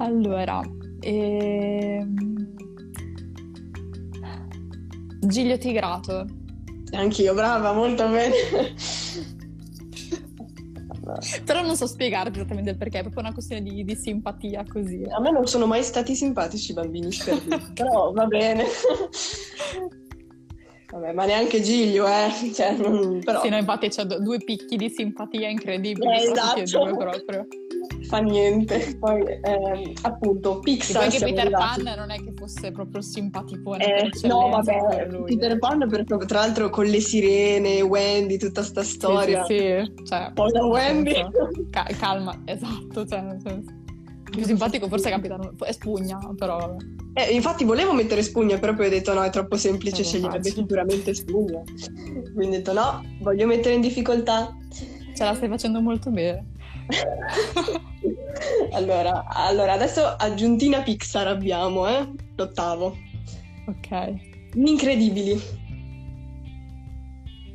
Allora, 0.00 0.60
ehm... 1.00 2.46
Giglio 5.20 5.58
Tigrato. 5.58 6.24
Anch'io, 6.92 7.34
brava, 7.34 7.72
molto 7.72 8.08
bene. 8.08 8.32
Però 11.44 11.62
non 11.62 11.76
so 11.76 11.86
spiegarti 11.86 12.38
esattamente 12.38 12.70
il 12.70 12.76
perché, 12.76 12.98
è 12.98 13.02
proprio 13.02 13.22
una 13.22 13.32
questione 13.32 13.62
di, 13.62 13.84
di 13.84 13.94
simpatia 13.94 14.64
così. 14.66 15.04
A 15.08 15.20
me 15.20 15.30
non 15.30 15.46
sono 15.46 15.66
mai 15.66 15.82
stati 15.82 16.14
simpatici 16.14 16.72
i 16.72 16.74
bambini 16.74 17.12
sperduti, 17.12 17.72
però 17.74 18.12
va 18.12 18.26
bene. 18.26 18.64
Vabbè, 20.90 21.12
ma 21.12 21.26
neanche 21.26 21.60
Giglio, 21.60 22.06
eh. 22.06 22.30
Cioè, 22.52 22.76
non- 22.76 23.20
però 23.22 23.42
Sì, 23.42 23.50
no, 23.50 23.58
infatti 23.58 23.88
c'è 23.88 24.04
due 24.04 24.38
picchi 24.38 24.76
di 24.76 24.88
simpatia 24.88 25.48
incredibili. 25.48 26.06
Eh, 26.06 26.30
esatto. 26.30 26.62
due 26.62 26.96
proprio. 26.96 27.46
Fa 28.08 28.18
niente. 28.18 28.96
Poi, 28.98 29.22
ehm, 29.22 29.92
appunto, 30.02 30.58
E 30.58 30.60
Pixar 30.62 31.08
poi 31.08 31.18
che 31.18 31.24
Peter. 31.24 31.50
Pan 31.50 31.94
non 31.96 32.10
è 32.10 32.16
che 32.16 32.32
fosse 32.34 32.72
proprio 32.72 33.00
simpaticone 33.02 33.84
Eh, 33.84 34.26
no, 34.26 34.48
vabbè. 34.48 35.06
Peter 35.26 35.58
Pan 35.58 35.86
per, 35.88 36.04
tra 36.04 36.40
l'altro 36.40 36.70
con 36.70 36.86
le 36.86 37.00
sirene, 37.00 37.80
Wendy, 37.82 38.36
tutta 38.38 38.62
sta 38.62 38.82
Sì, 38.82 38.90
storia. 38.94 39.44
Sì, 39.44 39.56
sì, 39.56 40.04
Cioè, 40.04 40.30
Povera 40.34 40.60
nel 40.60 40.70
Wendy. 40.70 41.12
senso, 41.12 41.48
ca- 41.70 41.86
calma, 41.98 42.40
esatto. 42.44 43.06
Cioè, 43.06 43.20
nel 43.20 43.40
senso. 43.44 43.70
Più 44.30 44.44
simpatico 44.44 44.88
forse 44.88 45.08
è 45.08 45.12
Capitano... 45.12 45.52
È 45.58 45.72
Spugna, 45.72 46.18
però. 46.36 46.76
Eh, 47.14 47.32
infatti 47.34 47.64
volevo 47.64 47.94
mettere 47.94 48.22
Spugna, 48.22 48.58
però 48.58 48.74
poi 48.74 48.86
ho 48.86 48.90
detto 48.90 49.12
no, 49.14 49.22
è 49.22 49.30
troppo 49.30 49.56
semplice, 49.56 50.02
Eh, 50.02 50.04
sceglierebbe 50.04 50.50
sicuramente 50.50 51.14
Spugna. 51.14 51.62
Quindi 52.34 52.56
ho 52.56 52.58
detto 52.58 52.72
no, 52.74 53.02
voglio 53.20 53.46
mettere 53.46 53.74
in 53.74 53.80
difficoltà. 53.80 54.54
Ce 55.16 55.24
la 55.24 55.34
stai 55.34 55.48
facendo 55.48 55.80
molto 55.80 56.10
bene. 56.10 56.44
allora, 58.72 59.24
allora, 59.28 59.72
adesso 59.72 60.04
aggiuntina 60.04 60.82
Pixar 60.82 61.26
abbiamo, 61.26 61.86
eh? 61.88 62.08
L'ottavo. 62.36 62.96
Ok. 63.66 64.14
Gli 64.54 64.68
Incredibili. 64.68 65.56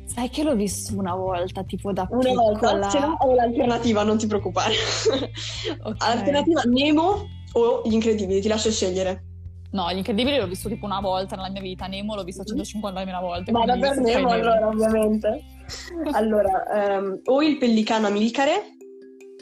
Sai 0.06 0.28
che 0.28 0.44
l'ho 0.44 0.54
visto 0.54 0.96
una 0.96 1.14
volta, 1.16 1.64
tipo 1.64 1.92
da 1.92 2.06
Una 2.08 2.20
piccola. 2.20 2.42
volta, 2.42 2.88
se 2.90 3.00
no 3.00 3.16
ho 3.18 3.34
l'alternativa, 3.34 4.04
non 4.04 4.16
ti 4.18 4.26
preoccupare. 4.26 4.74
Ok. 5.82 5.96
Alternativa 5.98 6.62
Nemo 6.66 7.26
o 7.52 7.82
Gli 7.84 7.94
Incredibili, 7.94 8.40
ti 8.40 8.48
lascio 8.48 8.70
scegliere. 8.70 9.24
No, 9.72 9.90
Gli 9.90 9.96
Incredibili 9.96 10.36
l'ho 10.36 10.46
visto 10.46 10.68
tipo 10.68 10.84
una 10.86 11.00
volta 11.00 11.34
nella 11.34 11.50
mia 11.50 11.60
vita, 11.60 11.86
Nemo 11.86 12.14
l'ho 12.14 12.22
visto 12.22 12.44
150.000 12.44 13.20
volte. 13.20 13.50
Vada 13.50 13.76
per 13.76 13.94
fai 13.94 14.04
Nemo 14.04 14.30
allora, 14.30 14.68
ovviamente. 14.68 15.42
Allora, 16.12 16.96
ehm, 16.96 17.20
o 17.24 17.42
il 17.42 17.56
pellicano 17.56 18.08
Amilcare 18.08 18.73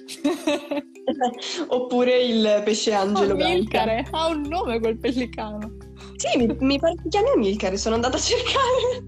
oppure 1.68 2.22
il 2.22 2.62
pesce 2.64 2.92
angelo 2.92 3.34
Branca. 3.34 3.52
Amilcare, 3.52 4.06
ha 4.10 4.26
un 4.28 4.42
nome 4.42 4.80
quel 4.80 4.98
pellicano. 4.98 5.76
Sì, 6.16 6.38
mi, 6.38 6.56
mi 6.60 6.78
pare 6.78 6.94
che 7.02 7.08
chiami 7.08 7.28
Amilcare, 7.30 7.76
sono 7.76 7.94
andata 7.96 8.16
a 8.16 8.20
cercare. 8.20 9.04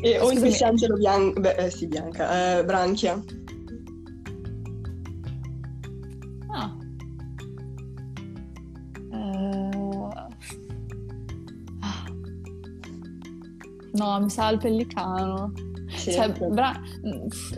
E, 0.00 0.18
o 0.18 0.32
il 0.32 0.40
pesce 0.40 0.64
angelo 0.64 0.96
bianco, 0.96 1.40
beh, 1.40 1.54
eh, 1.54 1.70
sì, 1.70 1.86
bianca, 1.86 2.58
eh, 2.58 2.64
Branchia. 2.64 3.22
Ah. 6.48 6.76
Eh, 9.12 10.08
ah. 11.80 12.04
No, 13.92 14.20
mi 14.20 14.30
sa 14.30 14.50
il 14.50 14.58
pellicano. 14.58 15.52
Cioè. 16.10 16.48
Bra- 16.48 16.80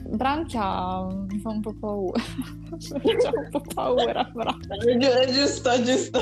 Branchia 0.08 1.06
mi 1.28 1.38
fa 1.38 1.50
un 1.50 1.60
po' 1.60 1.74
paura. 1.78 2.22
Mi 2.74 3.20
fa 3.20 3.30
un 3.30 3.48
po' 3.50 3.62
paura. 3.72 4.32
È 4.68 4.96
è 4.96 5.32
giusto, 5.32 5.70
è 5.70 5.82
giusto. 5.82 6.20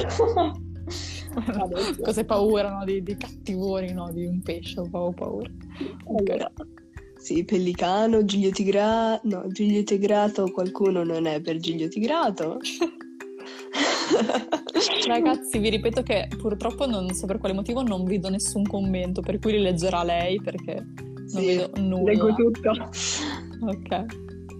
Cose 2.02 2.24
paura, 2.24 2.70
no? 2.70 2.85
Di, 2.85 3.02
di 3.02 3.16
cattivoni, 3.16 3.92
no? 3.92 4.11
Di 4.12 4.26
un 4.26 4.42
pesce, 4.42 4.80
ho 4.80 5.12
paura. 5.12 5.50
Allora, 6.06 6.52
sì, 7.22 7.44
Pellicano, 7.44 8.24
Giglio 8.24 8.50
Tigrato, 8.50 9.20
no, 9.28 9.46
Giglio 9.46 9.85
Tigrato 9.85 10.50
qualcuno 10.50 11.04
non 11.04 11.26
è 11.26 11.40
per 11.40 11.56
Giglio 11.58 11.87
Tigrato. 11.87 12.58
Ragazzi, 15.06 15.58
vi 15.58 15.70
ripeto 15.70 16.02
che 16.02 16.28
purtroppo 16.37 16.85
non 16.87 17.14
so 17.14 17.26
per 17.26 17.38
quale 17.38 17.54
motivo 17.54 17.82
non 17.82 18.04
vedo 18.04 18.28
nessun 18.28 18.64
commento, 18.64 19.20
per 19.20 19.38
cui 19.38 19.52
li 19.52 19.61
leggerà 19.61 20.02
lei 20.02 20.40
perché 20.40 20.85
non 21.32 21.42
Sì, 21.42 21.46
vedo 21.46 21.70
nulla. 21.80 22.10
leggo 22.12 22.34
tutto. 22.34 22.70
Ok. 22.70 24.04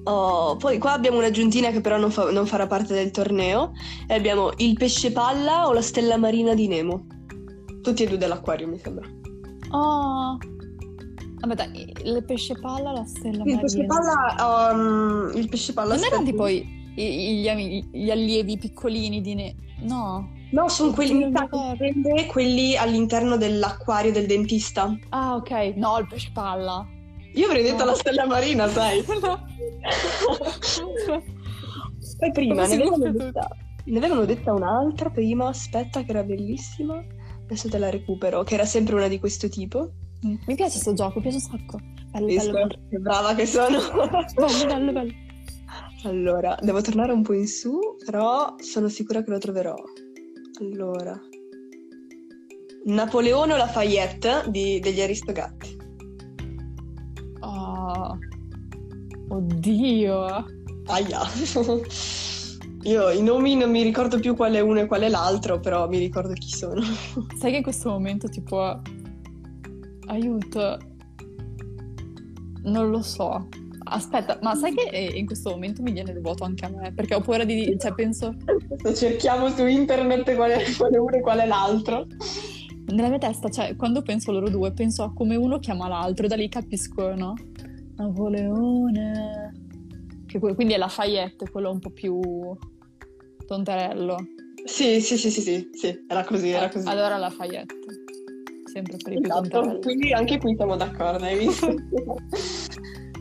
Oh, 0.05 0.57
poi 0.57 0.79
qua 0.79 0.93
abbiamo 0.95 1.19
un'aggiuntina 1.19 1.71
che 1.71 1.81
però 1.81 1.97
non, 1.97 2.11
fa- 2.11 2.31
non 2.33 2.45
farà 2.47 2.67
parte 2.67 2.93
del 2.93 3.11
torneo 3.13 3.73
e 4.09 4.15
abbiamo 4.15 4.51
il 4.57 4.75
pesce 4.75 5.13
palla 5.13 5.69
o 5.69 5.73
la 5.73 5.83
stella 5.83 6.17
marina 6.17 6.55
di 6.55 6.67
Nemo. 6.67 7.07
Tutti 7.83 8.03
e 8.03 8.09
due 8.09 8.17
dell'acquario, 8.19 8.67
mi 8.69 8.79
sembra. 8.79 9.07
Oh. 9.71 10.37
Vabbè, 11.41 11.55
dai, 11.55 11.93
il 12.05 12.25
pesce 12.25 12.55
palla, 12.61 12.93
la 12.93 13.05
stella 13.05 13.43
Il 13.45 13.59
pesce 13.61 13.85
marina. 13.87 13.95
palla, 14.37 14.73
um, 14.73 15.33
il 15.37 15.49
pesce 15.49 15.73
palla 15.73 15.95
Non 15.95 16.05
erano 16.05 16.23
aspetta. 16.23 16.31
tipo 16.31 16.47
i- 16.49 16.67
i- 16.97 17.41
gli, 17.41 17.89
gli 18.05 18.11
allievi 18.11 18.59
piccolini 18.59 19.21
di 19.21 19.35
ne... 19.35 19.55
No. 19.83 20.31
No, 20.53 20.69
sono 20.69 20.93
quelli, 20.93 21.31
prende 21.77 22.27
quelli 22.27 22.77
all'interno 22.77 23.37
dell'acquario 23.37 24.13
del 24.13 24.27
dentista. 24.27 24.95
Ah, 25.11 25.35
ok. 25.37 25.51
No, 25.77 25.99
il 25.99 26.07
pesce 26.07 26.31
palla. 26.33 26.87
Io 27.35 27.47
avrei 27.47 27.63
detto 27.63 27.85
No. 27.85 27.91
la 27.91 27.95
stella 27.95 28.27
marina, 28.27 28.69
sai. 28.69 29.03
Poi 32.19 32.31
prima 32.33 32.67
ne 32.67 32.75
avevano, 32.75 33.11
detta, 33.13 33.49
ne 33.85 33.99
avevano 33.99 34.25
detta 34.25 34.53
un'altra 34.53 35.11
prima, 35.11 35.49
aspetta 35.49 36.03
che 36.03 36.11
era 36.11 36.23
bellissima. 36.23 37.03
Adesso 37.45 37.69
te 37.69 37.79
la 37.79 37.91
recupero, 37.91 38.43
che 38.45 38.55
era 38.55 38.65
sempre 38.65 38.95
una 38.95 39.09
di 39.09 39.19
questo 39.19 39.49
tipo. 39.49 39.93
Mm. 40.27 40.35
Mi 40.47 40.55
piace 40.55 40.73
questo 40.73 40.93
gioco, 40.93 41.15
mi 41.17 41.23
piace 41.23 41.37
un 41.37 41.43
sacco. 41.59 41.79
Bello, 42.11 42.27
Visto? 42.27 42.53
bello, 42.53 42.75
Che 42.91 42.99
brava 42.99 43.35
che 43.35 43.47
sono. 43.47 43.79
bello, 44.37 44.67
bello, 44.67 44.93
bello. 44.93 45.13
Allora, 46.05 46.57
devo 46.61 46.81
tornare 46.81 47.13
un 47.13 47.23
po' 47.23 47.33
in 47.33 47.47
su, 47.47 47.79
però 48.05 48.55
sono 48.59 48.89
sicura 48.89 49.23
che 49.23 49.31
lo 49.31 49.39
troverò. 49.39 49.75
Allora. 50.63 51.21
Napoleone 52.85 53.53
o 53.53 53.57
Lafayette 53.57 54.45
di- 54.49 54.79
degli 54.79 55.01
Aristogatti. 55.01 55.77
Oh. 57.41 58.17
Oddio. 59.29 60.45
Aia. 60.87 61.21
Io 62.85 63.11
i 63.11 63.23
nomi 63.23 63.57
non 63.57 63.71
mi 63.71 63.83
ricordo 63.83 64.19
più 64.19 64.35
qual 64.35 64.55
è 64.55 64.61
uno 64.61 64.81
e 64.81 64.87
qual 64.87 65.03
è 65.03 65.09
l'altro, 65.09 65.59
però 65.59 65.89
mi 65.89 65.99
ricordo 65.99 66.33
chi 66.33 66.49
sono. 66.49 66.81
Sai 67.39 67.51
che 67.51 67.57
in 67.57 67.63
questo 67.63 67.91
momento, 67.91 68.29
tipo, 68.29 68.81
aiuto, 70.07 70.79
non 72.63 72.91
lo 72.91 73.03
so. 73.03 73.49
Aspetta, 73.95 74.39
ma 74.41 74.55
sai 74.55 74.75
che 74.75 74.89
eh, 74.91 75.19
in 75.19 75.27
questo 75.27 75.51
momento 75.51 75.83
mi 75.83 75.93
viene 75.93 76.13
il 76.13 76.21
vuoto 76.21 76.45
anche 76.45 76.65
a 76.65 76.71
me? 76.71 76.93
Perché 76.93 77.15
ho 77.15 77.21
paura 77.21 77.45
di... 77.45 77.77
cioè, 77.79 77.93
penso... 77.93 78.35
Se 78.83 78.95
cerchiamo 78.95 79.49
su 79.51 79.67
internet 79.67 80.35
qual 80.35 80.51
è, 80.51 80.65
qual 80.77 80.93
è 80.93 80.97
uno 80.97 81.17
e 81.17 81.21
qual 81.21 81.39
è 81.41 81.47
l'altro. 81.47 82.07
Nella 82.87 83.09
mia 83.09 83.19
testa, 83.19 83.49
cioè, 83.51 83.77
quando 83.77 84.03
penso 84.03 84.31
a 84.31 84.35
loro 84.35 84.49
due, 84.49 84.73
penso 84.73 85.03
a 85.03 85.13
come 85.13 85.37
uno 85.37 85.59
chiama 85.59 85.89
l'altro 85.89 86.25
e 86.25 86.29
da 86.29 86.37
lì 86.37 86.49
capisco, 86.49 87.15
no? 87.15 87.35
Napoleone... 87.97 89.53
Che 90.27 90.39
quindi 90.39 90.73
è 90.73 90.79
Lafayette, 90.79 91.51
quello 91.51 91.71
un 91.71 91.79
po' 91.79 91.91
più 91.91 92.19
tonterello. 93.47 94.17
Sì, 94.65 95.03
sì, 95.03 95.19
sì, 95.19 95.31
sì, 95.31 95.43
sì, 95.43 95.69
sì, 95.75 96.05
era 96.09 96.25
così, 96.25 96.49
era 96.49 96.71
così. 96.71 96.89
Allora 96.89 97.19
Lafayette. 97.19 97.75
Sempre 98.73 98.97
per 98.97 99.13
i 99.13 99.21
più 99.21 99.31
Esatto, 99.31 99.49
tonterelli. 99.49 99.83
quindi 99.83 100.13
anche 100.15 100.39
qui 100.39 100.55
siamo 100.57 100.77
d'accordo, 100.77 101.25
hai 101.25 101.37
visto? 101.37 101.75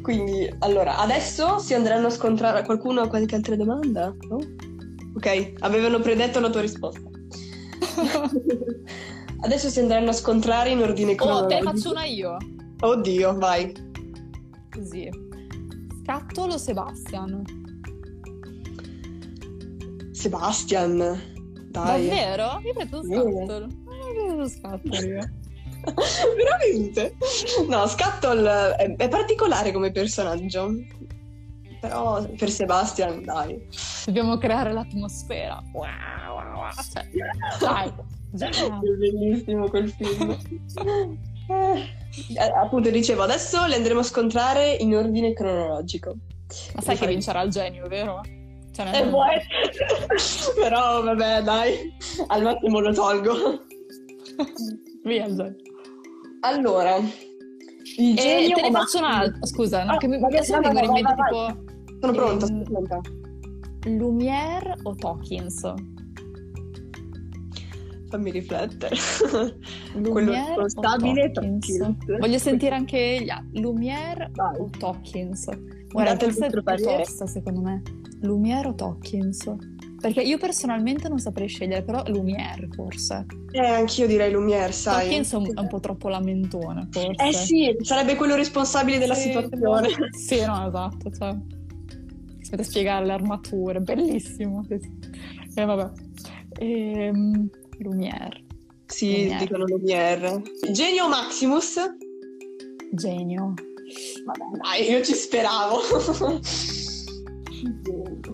Quindi, 0.02 0.54
allora, 0.60 0.98
adesso 0.98 1.58
si 1.60 1.74
andranno 1.74 2.08
a 2.08 2.12
scontrare. 2.12 2.64
Qualcuno 2.64 3.02
ha 3.02 3.08
qualche 3.08 3.36
altra 3.36 3.56
domanda? 3.56 4.14
No? 4.28 4.38
Ok, 5.16 5.54
avevano 5.60 6.00
predetto 6.00 6.40
la 6.40 6.50
tua 6.50 6.62
risposta. 6.62 7.02
Adesso 9.44 9.70
si 9.70 9.80
andranno 9.80 10.12
a 10.12 10.14
scontrare 10.14 10.70
in 10.70 10.80
ordine 10.82 11.12
Oh, 11.14 11.16
te 11.16 11.24
cronologico. 11.24 11.64
faccio 11.72 11.90
una 11.92 12.04
io. 12.06 12.38
Oddio, 12.82 13.38
vai. 13.38 13.74
Così. 14.70 15.10
Scattolo 16.04 16.58
Sebastian. 16.60 17.44
Sebastian, 20.12 20.98
dai. 21.70 22.08
Davvero? 22.08 22.60
Io 22.64 22.74
vedo 22.74 23.02
Sì. 23.04 23.10
scattolo. 23.14 23.68
Io 24.14 24.28
vedo 24.30 24.48
scattolo 24.48 24.96
io. 24.96 25.30
Veramente? 26.38 27.16
No, 27.68 27.88
Scatol 27.88 28.46
è, 28.78 28.96
è 28.96 29.08
particolare 29.10 29.72
come 29.72 29.92
personaggio. 29.92 30.74
Però 31.80 32.24
per 32.38 32.50
Sebastian, 32.52 33.24
dai. 33.24 33.68
Dobbiamo 34.06 34.38
creare 34.38 34.72
l'atmosfera. 34.72 35.62
Wow, 35.74 35.86
wow, 36.28 36.54
wow. 36.54 36.70
Cioè, 36.94 37.08
dai. 37.60 37.92
Già. 38.34 38.48
È 38.50 38.80
bellissimo 38.98 39.68
quel 39.68 39.90
film. 39.90 40.38
Eh, 41.50 42.52
appunto 42.62 42.90
dicevo, 42.92 43.24
adesso 43.24 43.66
le 43.66 43.76
andremo 43.76 44.02
a 44.02 44.04
scontrare 44.04 44.74
in 44.80 44.96
ordine 44.96 45.34
cronologico. 45.34 46.16
Ma 46.76 46.82
sai 46.82 46.96
che 46.96 47.06
Fai- 47.06 47.14
vincerà 47.14 47.42
il 47.42 47.50
genio, 47.50 47.88
vero? 47.88 48.22
Cioè, 48.74 49.02
Eh, 49.02 49.08
può 49.08 49.24
essere. 49.26 50.62
Però 50.62 51.02
vabbè, 51.04 51.42
dai, 51.42 51.94
al 52.28 52.42
massimo 52.44 52.80
lo 52.80 52.94
tolgo. 52.94 53.34
Via 55.04 55.26
il 55.26 55.36
genio. 55.36 55.56
Allora, 56.42 56.98
il 56.98 58.18
E 58.18 58.22
genio... 58.22 58.56
te 58.56 58.62
ne 58.62 58.72
faccio 58.72 58.98
un'altra. 59.00 59.46
Scusa, 59.46 59.84
no, 59.84 59.92
Ah, 59.94 59.98
che 59.98 60.08
mi, 60.08 60.20
vai, 60.20 60.34
adesso 60.36 60.58
mi 60.60 60.70
viene 60.70 60.86
in 60.86 60.92
mente 60.92 61.14
tipo 61.14 61.98
Sono 62.00 62.14
pronta, 62.14 62.46
ehm, 62.46 62.64
sono 62.64 62.64
pronta. 62.64 63.02
Lumière 63.86 64.76
o 64.84 64.96
Tokins? 64.96 65.74
Fammi 68.10 68.32
riflettere. 68.32 68.96
Quello 69.94 70.32
Lumière 70.32 70.58
o 70.58 70.62
responsabile 70.64 71.32
Tokins? 71.32 71.96
Voglio 72.20 72.38
sentire 72.38 72.76
anche 72.76 73.22
gli 73.24 73.30
altri. 73.30 73.62
Lumière 73.62 74.30
Vai. 74.34 74.60
o 74.60 74.70
Tokins? 74.78 75.46
Guarda, 75.90 76.12
Date 76.12 76.26
il 76.26 76.36
questa 76.36 76.60
è 76.60 76.64
parere. 76.64 77.04
tosta 77.04 77.28
secondo 77.28 77.62
me. 77.62 77.82
Lumière 78.22 78.68
o 78.68 78.76
Tokins? 78.76 79.50
Perché 80.02 80.22
io 80.22 80.38
personalmente 80.40 81.08
non 81.08 81.20
saprei 81.20 81.48
scegliere, 81.48 81.84
però 81.84 82.04
Lumière 82.08 82.68
forse. 82.74 83.26
Eh, 83.52 83.60
anch'io 83.60 84.08
direi 84.08 84.32
Lumière, 84.32 84.72
sai. 84.72 85.04
Tokins 85.08 85.32
è 85.34 85.36
un, 85.36 85.52
è 85.56 85.60
un 85.60 85.68
po' 85.68 85.80
troppo 85.80 86.10
lamentone, 86.10 86.88
forse. 86.90 87.28
Eh 87.28 87.34
sì, 87.34 87.78
sarebbe 87.82 88.16
quello 88.16 88.36
responsabile 88.36 88.98
della 88.98 89.14
Sì, 89.14 89.24
situazione. 89.32 89.90
Sì, 90.18 90.44
no, 90.44 90.68
esatto. 90.68 91.12
Cioè, 91.12 91.36
si 92.42 92.50
mette 92.50 92.62
a 92.62 92.64
spiegare 92.64 93.06
le 93.06 93.12
armature, 93.14 93.80
bellissimo. 93.80 94.66
E 95.54 95.64
vabbè. 95.66 95.92
Ehm, 96.60 97.48
Lumière, 97.80 98.44
Sì, 98.88 99.12
Lumière. 99.28 99.38
dicono 99.38 99.66
Lumière. 99.66 100.42
Genio 100.72 101.08
Maximus? 101.08 101.76
genio. 102.94 103.54
Vabbè, 104.26 104.44
dai, 104.62 104.90
io 104.90 105.04
ci 105.04 105.14
speravo. 105.14 105.80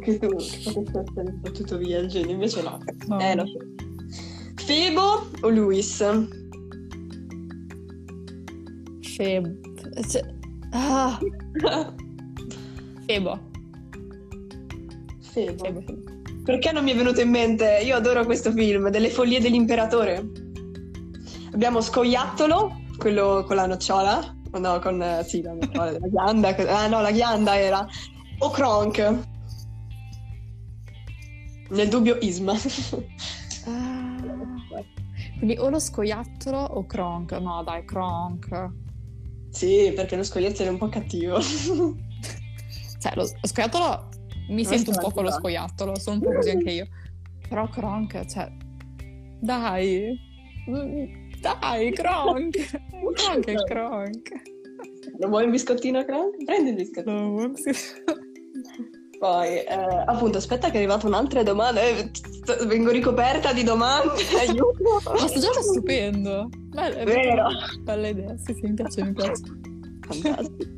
che 0.08 0.20
tu 0.20 0.34
essere 0.38 1.32
battuto 1.34 1.78
via 1.78 2.00
il 2.00 2.08
genio, 2.08 2.32
invece 2.32 2.62
no. 2.62 2.82
No. 3.08 3.20
Eh, 3.20 3.36
so. 3.36 4.64
Febo 4.64 5.28
o 5.42 5.50
Luis? 5.50 5.98
Febo. 9.02 9.50
Cioè, 10.08 10.34
ah, 10.72 11.20
Febo. 13.06 13.40
Febo. 15.20 15.64
Febo. 15.64 15.84
Perché 16.44 16.72
non 16.72 16.86
mi 16.86 16.92
è 16.92 16.96
venuto 16.96 17.20
in 17.20 17.30
mente? 17.30 17.82
Io 17.84 17.96
adoro 17.98 18.24
questo 18.24 18.52
film, 18.52 18.90
Delle 18.90 19.10
follie 19.10 19.42
dell'imperatore. 19.42 20.26
Abbiamo 21.52 21.82
Scoiattolo, 21.82 22.84
quello 22.98 23.44
con 23.46 23.58
la 23.58 23.66
nocciola. 23.66 24.36
No, 24.54 24.80
con 24.80 25.02
eh, 25.02 25.24
sì, 25.26 25.42
la 25.42 25.54
della 25.92 26.08
ghianda. 26.08 26.56
Ah 26.70 26.88
no, 26.88 27.02
la 27.02 27.12
ghianda 27.12 27.60
era. 27.60 27.86
O 28.40 28.50
Kronk. 28.50 29.36
Nel 31.70 31.90
dubbio 31.90 32.18
Isma. 32.22 32.54
Ah. 33.70 34.16
Quindi 35.38 35.58
o 35.58 35.68
lo 35.68 35.78
scoiattolo 35.78 36.58
o 36.58 36.86
Kronk. 36.86 37.34
No, 37.34 37.64
dai, 37.64 37.84
Kronk. 37.84 38.70
sì, 39.50 39.92
perché 39.94 40.16
lo 40.16 40.24
scoiattolo 40.24 40.70
è 40.70 40.72
un 40.72 40.78
po' 40.78 40.88
cattivo. 40.88 41.38
Cioè, 43.00 43.14
lo, 43.16 43.24
lo 43.24 43.48
scoiattolo 43.48 44.10
mi 44.50 44.66
Questo 44.66 44.74
sento 44.74 44.92
un 44.92 44.98
po' 45.00 45.12
con 45.12 45.26
lo 45.26 45.32
scoiattolo, 45.32 46.00
sono 46.00 46.16
un 46.16 46.22
po' 46.22 46.34
così 46.34 46.50
anche 46.50 46.72
io. 46.72 46.88
Però 47.48 47.68
Kronk, 47.70 48.26
cioè, 48.26 48.50
dai, 49.40 50.18
dai, 51.42 51.92
Kronk, 51.92 52.58
Kronk 53.14 53.46
è 53.46 53.56
Kronk. 53.66 54.32
Lo 55.20 55.28
vuoi 55.30 55.46
un 55.46 55.52
biscottino 55.52 56.04
crunch? 56.06 56.44
Prendi 56.44 56.70
il 56.70 56.76
biscottino. 56.76 57.30
No, 57.30 57.50
biscottino? 57.50 58.97
Poi, 59.20 59.48
eh, 59.48 60.04
appunto, 60.06 60.38
aspetta 60.38 60.68
che 60.68 60.76
è 60.76 60.78
arrivata 60.78 61.08
un'altra 61.08 61.42
domanda. 61.44 61.82
Eh, 61.82 62.12
vengo 62.66 62.92
ricoperta 62.92 63.52
di 63.52 63.64
domande, 63.64 64.22
aiuto. 64.38 65.02
Ma 65.06 65.28
sto 65.28 65.40
gioco 65.40 65.60
è 65.60 65.64
stupendo. 65.64 66.50
È 66.76 67.04
Vero. 67.04 67.48
Bella 67.82 68.08
idea, 68.08 68.36
sì, 68.38 68.54
sì, 68.54 68.68
mi 68.68 68.74
piace, 68.74 69.04
mi 69.04 69.14
piace. 69.14 69.44
Fantastico. 70.08 70.76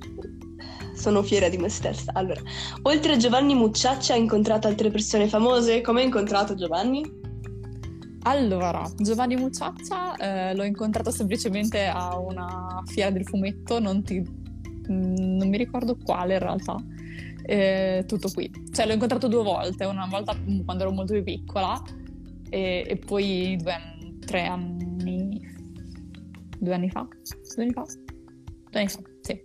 Sono 0.94 1.22
fiera 1.24 1.50
di 1.50 1.58
me 1.58 1.70
stessa. 1.70 2.12
Allora, 2.14 2.42
oltre 2.84 3.14
a 3.14 3.18
Giovanni 3.18 3.56
Mucciaccia, 3.56 4.14
hai 4.14 4.20
incontrato 4.20 4.68
altre 4.68 4.90
persone 4.90 5.28
famose? 5.28 5.82
Come 5.82 6.00
hai 6.00 6.06
incontrato 6.06 6.56
Giovanni? 6.56 7.18
Allora, 8.24 8.90
Giovanni 8.98 9.36
Mucciaccia 9.36 10.16
eh, 10.18 10.56
l'ho 10.56 10.64
incontrato 10.64 11.10
semplicemente 11.10 11.86
a 11.86 12.18
una 12.18 12.82
fiera 12.86 13.12
del 13.12 13.26
fumetto, 13.26 13.80
non, 13.80 14.04
ti- 14.04 14.20
mm, 14.20 15.38
non 15.38 15.48
mi 15.48 15.58
ricordo 15.58 15.98
quale 16.04 16.34
in 16.34 16.40
realtà. 16.40 16.76
Eh, 17.50 18.04
tutto 18.06 18.30
qui. 18.32 18.48
Cioè, 18.72 18.86
l'ho 18.86 18.94
incontrato 18.94 19.28
due 19.28 19.42
volte, 19.42 19.84
una 19.86 20.06
volta 20.06 20.38
quando 20.64 20.84
ero 20.84 20.92
molto 20.92 21.14
più 21.14 21.24
piccola 21.24 21.82
e, 22.48 22.86
e 22.88 22.96
poi 22.98 23.58
due 23.60 23.74
tre 24.24 24.46
anni, 24.46 25.42
due 26.60 26.74
anni 26.76 26.92
fa, 26.92 27.08
due 27.56 27.64
anni 27.64 27.74
fa, 27.74 27.86
due 28.70 28.80
anni 28.80 28.88
fa, 28.88 29.00
sì. 29.22 29.42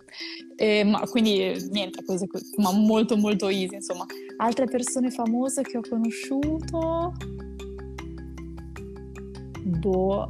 E, 0.56 0.84
ma 0.84 1.00
quindi 1.08 1.56
niente, 1.70 2.04
cose 2.04 2.26
così, 2.26 2.44
ma 2.58 2.72
molto 2.72 3.16
molto 3.16 3.48
easy, 3.48 3.76
insomma. 3.76 4.04
Altre 4.36 4.66
persone 4.66 5.10
famose 5.10 5.62
che 5.62 5.78
ho 5.78 5.82
conosciuto... 5.88 7.14
Boh. 9.62 10.28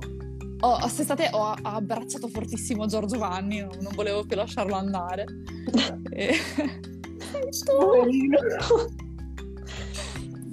Oh, 0.61 0.79
ho 0.79 1.29
ho 1.33 1.57
abbracciato 1.63 2.29
fortissimo 2.29 2.87
Giorgio 2.87 3.19
Vanni, 3.19 3.59
non, 3.59 3.77
non 3.81 3.93
volevo 3.97 4.25
più 4.25 4.37
lasciarlo 4.37 4.77
andare. 4.77 5.25
E... 6.17 6.37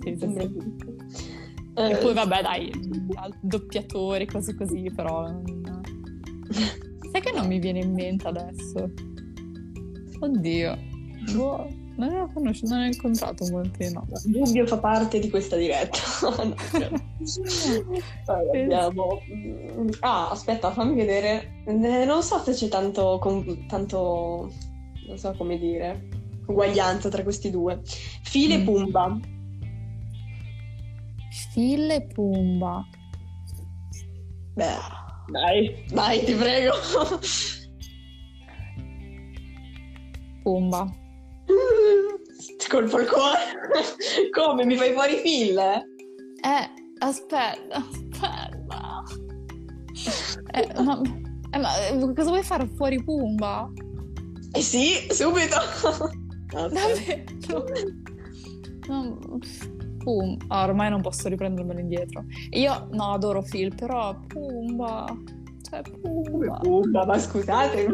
Sì, 0.03 0.15
sì, 0.17 0.35
sì. 0.37 0.49
E 1.75 1.95
poi 1.97 2.13
vabbè 2.13 2.41
dai, 2.41 2.71
doppiatori, 3.39 4.25
cose 4.25 4.55
così, 4.55 4.91
però... 4.95 5.21
non- 5.29 5.81
Sai 7.11 7.21
che 7.21 7.31
non 7.33 7.47
mi 7.47 7.59
viene 7.59 7.79
in 7.79 7.93
mente 7.93 8.27
adesso? 8.27 8.89
Oddio. 10.19 10.77
Boh, 11.35 11.67
non 11.97 12.13
ho 12.15 12.31
conosciuto, 12.33 12.73
non 12.73 12.83
ho 12.83 12.85
incontrato 12.87 13.45
molti, 13.51 13.91
no. 13.91 14.05
Dubbio 14.25 14.65
fa 14.65 14.77
parte 14.79 15.19
di 15.19 15.29
questa 15.29 15.55
diretta. 15.55 15.97
No, 18.25 18.33
abbiamo... 18.53 19.19
Ah, 19.99 20.29
aspetta, 20.31 20.71
fammi 20.71 20.95
vedere. 20.95 21.61
Eh, 21.67 22.05
Non 22.05 22.23
so 22.23 22.39
se 22.39 22.53
c'è 22.53 22.67
tanto, 22.67 23.19
con- 23.21 23.65
tanto, 23.67 24.51
non 25.07 25.17
so 25.17 25.33
come 25.37 25.57
dire, 25.59 26.07
uguaglianza 26.47 27.09
tra 27.09 27.23
questi 27.23 27.49
due. 27.49 27.81
File 28.23 28.57
Mm. 28.57 28.65
Pumba. 28.65 29.19
Phil 31.53 31.89
e 31.89 32.01
Pumba. 32.07 32.85
Beh, 34.55 34.77
dai, 35.27 35.85
dai, 35.91 36.23
ti 36.23 36.33
prego. 36.33 36.73
Pumba. 40.43 40.89
Ti 42.57 42.67
colpo 42.69 42.99
il 42.99 43.07
cuore. 43.07 43.39
Come? 44.31 44.65
Mi 44.65 44.75
fai 44.75 44.93
fuori 44.93 45.21
Phil? 45.21 45.57
Eh, 45.57 46.69
aspetta, 46.99 47.75
aspetta. 47.75 49.03
Eh, 50.53 50.83
ma, 50.83 51.01
eh, 51.51 51.57
ma, 51.57 51.87
eh, 51.87 52.13
cosa 52.15 52.29
vuoi 52.29 52.43
fare 52.43 52.65
fuori 52.75 53.03
Pumba? 53.03 53.69
Eh 54.53 54.61
sì, 54.61 55.07
subito. 55.09 55.57
Davvero? 56.51 57.65
No, 58.87 59.17
Pum- 60.03 60.37
ah, 60.47 60.63
ormai 60.63 60.89
non 60.89 61.01
posso 61.01 61.29
riprendermelo 61.29 61.79
indietro. 61.79 62.25
Io 62.51 62.87
no, 62.91 63.13
adoro 63.13 63.43
Phil, 63.43 63.73
però 63.73 64.19
Pumba. 64.27 65.05
Cioè, 65.69 65.81
Pumba. 65.81 66.57
Pumba, 66.57 67.05
ma 67.05 67.19
scusate, 67.19 67.87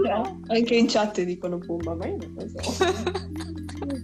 anche 0.47 0.76
in 0.76 0.88
chat 0.88 1.22
dicono 1.22 1.58
Pumba, 1.58 1.95
ma 1.95 2.08
io 2.08 2.18
non 2.18 2.34
lo 2.36 2.47
so. 2.47 2.72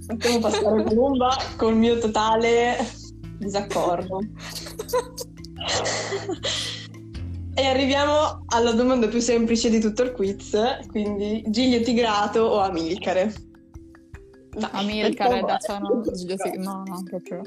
Facciamo 0.08 0.40
passare 0.40 0.84
Pumba 0.84 1.36
col 1.58 1.78
mio 1.78 1.98
totale 1.98 2.76
disaccordo. 3.38 4.20
E 7.56 7.66
arriviamo 7.66 8.44
alla 8.48 8.72
domanda 8.74 9.08
più 9.08 9.20
semplice 9.20 9.70
di 9.70 9.80
tutto 9.80 10.04
il 10.04 10.12
quiz, 10.12 10.58
quindi 10.88 11.44
Giglio 11.48 11.82
Tigrato 11.82 12.42
o 12.42 12.60
Amilcare? 12.60 13.34
Dai, 14.56 14.70
Amilcare, 14.72 15.42
mettiamo- 15.42 16.02
da 16.02 16.58
no, 16.58 16.84
no, 16.84 16.84
no, 16.86 17.04
proprio. 17.04 17.42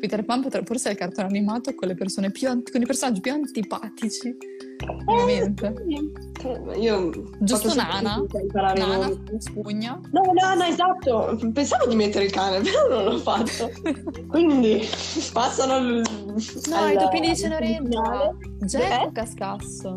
Peter 0.00 0.24
Pan 0.24 0.42
potrebbe 0.42 0.66
forse 0.66 0.88
è 0.88 0.92
il 0.92 0.98
cartone 0.98 1.28
animato 1.28 1.72
con 1.74 1.86
le 1.86 1.94
persone 1.94 2.30
più 2.32 2.48
con 2.48 2.80
i 2.82 2.86
personaggi 2.86 3.20
più 3.20 3.32
antipatici. 3.32 4.36
Ovviamente. 5.06 5.72
Eh, 6.42 6.78
Io 6.80 7.10
Giusto 7.38 7.72
Nana? 7.74 8.20
Nana, 8.52 9.10
spugna. 9.38 10.00
No, 10.10 10.22
no, 10.32 10.54
no, 10.54 10.64
esatto. 10.64 11.38
Pensavo 11.52 11.86
di 11.86 11.94
mettere 11.94 12.24
il 12.24 12.32
cane, 12.32 12.60
però 12.66 12.88
non 12.88 13.04
l'ho 13.04 13.18
fatto. 13.18 13.70
Quindi 14.28 14.88
passano 15.32 15.72
al. 15.74 16.02
No, 16.68 16.88
i 16.88 16.96
topini 16.98 17.28
di 17.28 17.36
Cenerentola. 17.36 18.34
Jack 18.62 19.06
Eh? 19.06 19.12
Cascasso? 19.12 19.96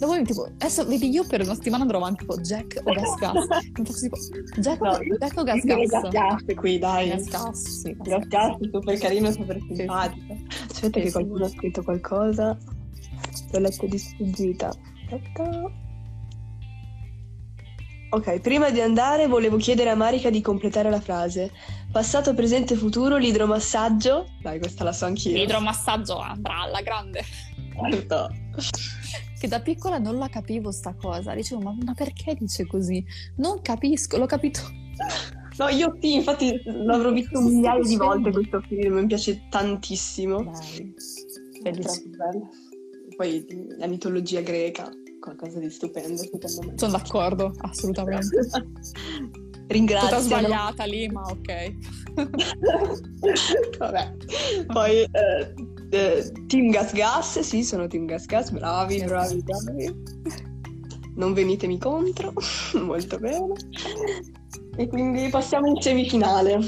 No, 0.00 0.06
poi, 0.06 0.24
tipo, 0.24 0.44
adesso 0.44 0.86
vedi 0.86 1.10
io 1.10 1.26
per 1.26 1.42
una 1.42 1.54
settimana 1.54 1.82
andrò 1.82 1.98
avanti 1.98 2.20
tipo 2.20 2.40
Jack 2.40 2.80
o 2.82 2.92
Gascasso. 2.92 3.46
Mi 3.76 3.84
faccio 3.84 4.00
tipo 4.00 4.16
Jack, 4.60 4.80
o- 4.80 4.84
No, 4.86 5.16
Jack 5.18 5.36
o 5.38 5.42
Gascasso. 5.44 6.08
Gascasso? 6.08 6.54
qui, 6.54 6.78
dai. 6.78 7.08
Gascasso, 7.10 7.70
sì. 7.70 7.96
Gascasso, 7.98 8.58
super 8.72 8.98
carino, 8.98 9.30
super 9.30 9.58
simpatico. 9.70 10.36
Aspetta 10.70 10.74
Sì, 10.74 10.90
che 10.90 11.06
sì. 11.06 11.12
qualcuno 11.12 11.44
ha 11.44 11.48
scritto 11.48 11.82
qualcosa. 11.82 12.58
L'ho 13.52 13.58
letto 13.58 13.86
di 13.86 13.98
sfuggita. 13.98 14.68
Aspetta. 15.04 15.70
Ok, 18.12 18.40
prima 18.40 18.70
di 18.70 18.80
andare 18.80 19.28
volevo 19.28 19.56
chiedere 19.56 19.90
a 19.90 19.94
Marica 19.94 20.30
di 20.30 20.40
completare 20.40 20.90
la 20.90 21.00
frase. 21.00 21.52
Passato, 21.92 22.34
presente, 22.34 22.74
futuro, 22.74 23.16
l'idromassaggio. 23.16 24.26
Dai, 24.42 24.58
questa 24.58 24.82
la 24.82 24.92
so 24.92 25.04
anch'io. 25.04 25.36
L'idromassaggio 25.36 26.18
andrà 26.18 26.62
alla 26.62 26.80
grande. 26.80 27.22
Certo. 27.90 28.28
Che 29.38 29.48
da 29.48 29.60
piccola 29.60 29.98
non 29.98 30.16
la 30.16 30.28
capivo 30.28 30.70
sta 30.70 30.94
cosa. 30.94 31.34
Dicevo, 31.34 31.62
ma, 31.62 31.76
ma 31.84 31.94
perché 31.94 32.36
dice 32.38 32.66
così? 32.66 33.04
Non 33.36 33.62
capisco, 33.62 34.18
l'ho 34.18 34.26
capito. 34.26 34.60
No, 35.56 35.68
io 35.68 35.96
sì, 36.00 36.14
infatti 36.14 36.60
l'avrò 36.64 37.10
visto 37.10 37.38
stai 37.38 37.50
migliaia 37.50 37.82
di 37.82 37.96
volte 37.96 38.30
questo 38.30 38.60
film, 38.60 38.94
mi 38.94 39.06
piace 39.06 39.46
tantissimo. 39.48 40.42
Dai, 40.42 40.94
Troppo 40.94 41.62
bellissimo. 41.62 42.16
bello. 42.16 42.50
Poi 43.16 43.46
la 43.76 43.86
mitologia 43.86 44.40
greca, 44.40 44.90
qualcosa 45.20 45.58
di 45.58 45.70
stupendo 45.70 46.16
secondo 46.16 46.46
me. 46.66 46.72
Sono 46.76 46.92
d'accordo, 46.92 47.52
assolutamente. 47.58 48.38
Ringrazio. 49.68 50.08
Tutta 50.08 50.20
sbagliata 50.20 50.84
lì, 50.84 51.08
ma 51.08 51.22
ok. 51.22 51.74
Vabbè. 53.78 54.16
Poi 54.66 55.02
eh, 55.02 55.54
eh, 55.90 56.32
Team 56.46 56.70
Gas 56.70 56.92
Gas, 56.92 57.38
sì, 57.40 57.62
sono 57.64 57.86
Team 57.86 58.06
Gas 58.06 58.26
Gas, 58.26 58.50
bravi, 58.50 58.94
Yes. 58.96 59.04
bravi, 59.06 59.42
bravi. 59.42 59.94
Non 61.16 61.32
venitemi 61.32 61.78
contro, 61.78 62.32
molto 62.82 63.18
bene. 63.18 63.52
E 64.76 64.88
quindi 64.88 65.28
passiamo 65.28 65.66
in 65.66 65.80
semifinale. 65.80 66.58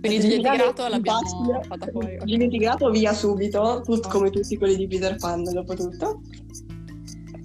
Quindi 0.00 0.28
Tigrato 0.28 0.88
l'abbiamo 0.88 1.20
fatta 1.68 1.86
fuori. 1.90 2.18
Tigrato 2.48 2.90
via 2.90 3.12
subito, 3.12 3.82
tut- 3.84 4.08
come 4.08 4.30
tutti 4.30 4.56
quelli 4.56 4.76
di 4.76 4.86
Peter 4.86 5.16
Pan 5.16 5.42
dopo 5.42 5.74
tutto. 5.74 6.22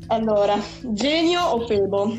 Allora, 0.08 0.58
genio 0.94 1.42
o 1.42 1.66
Febo? 1.66 2.16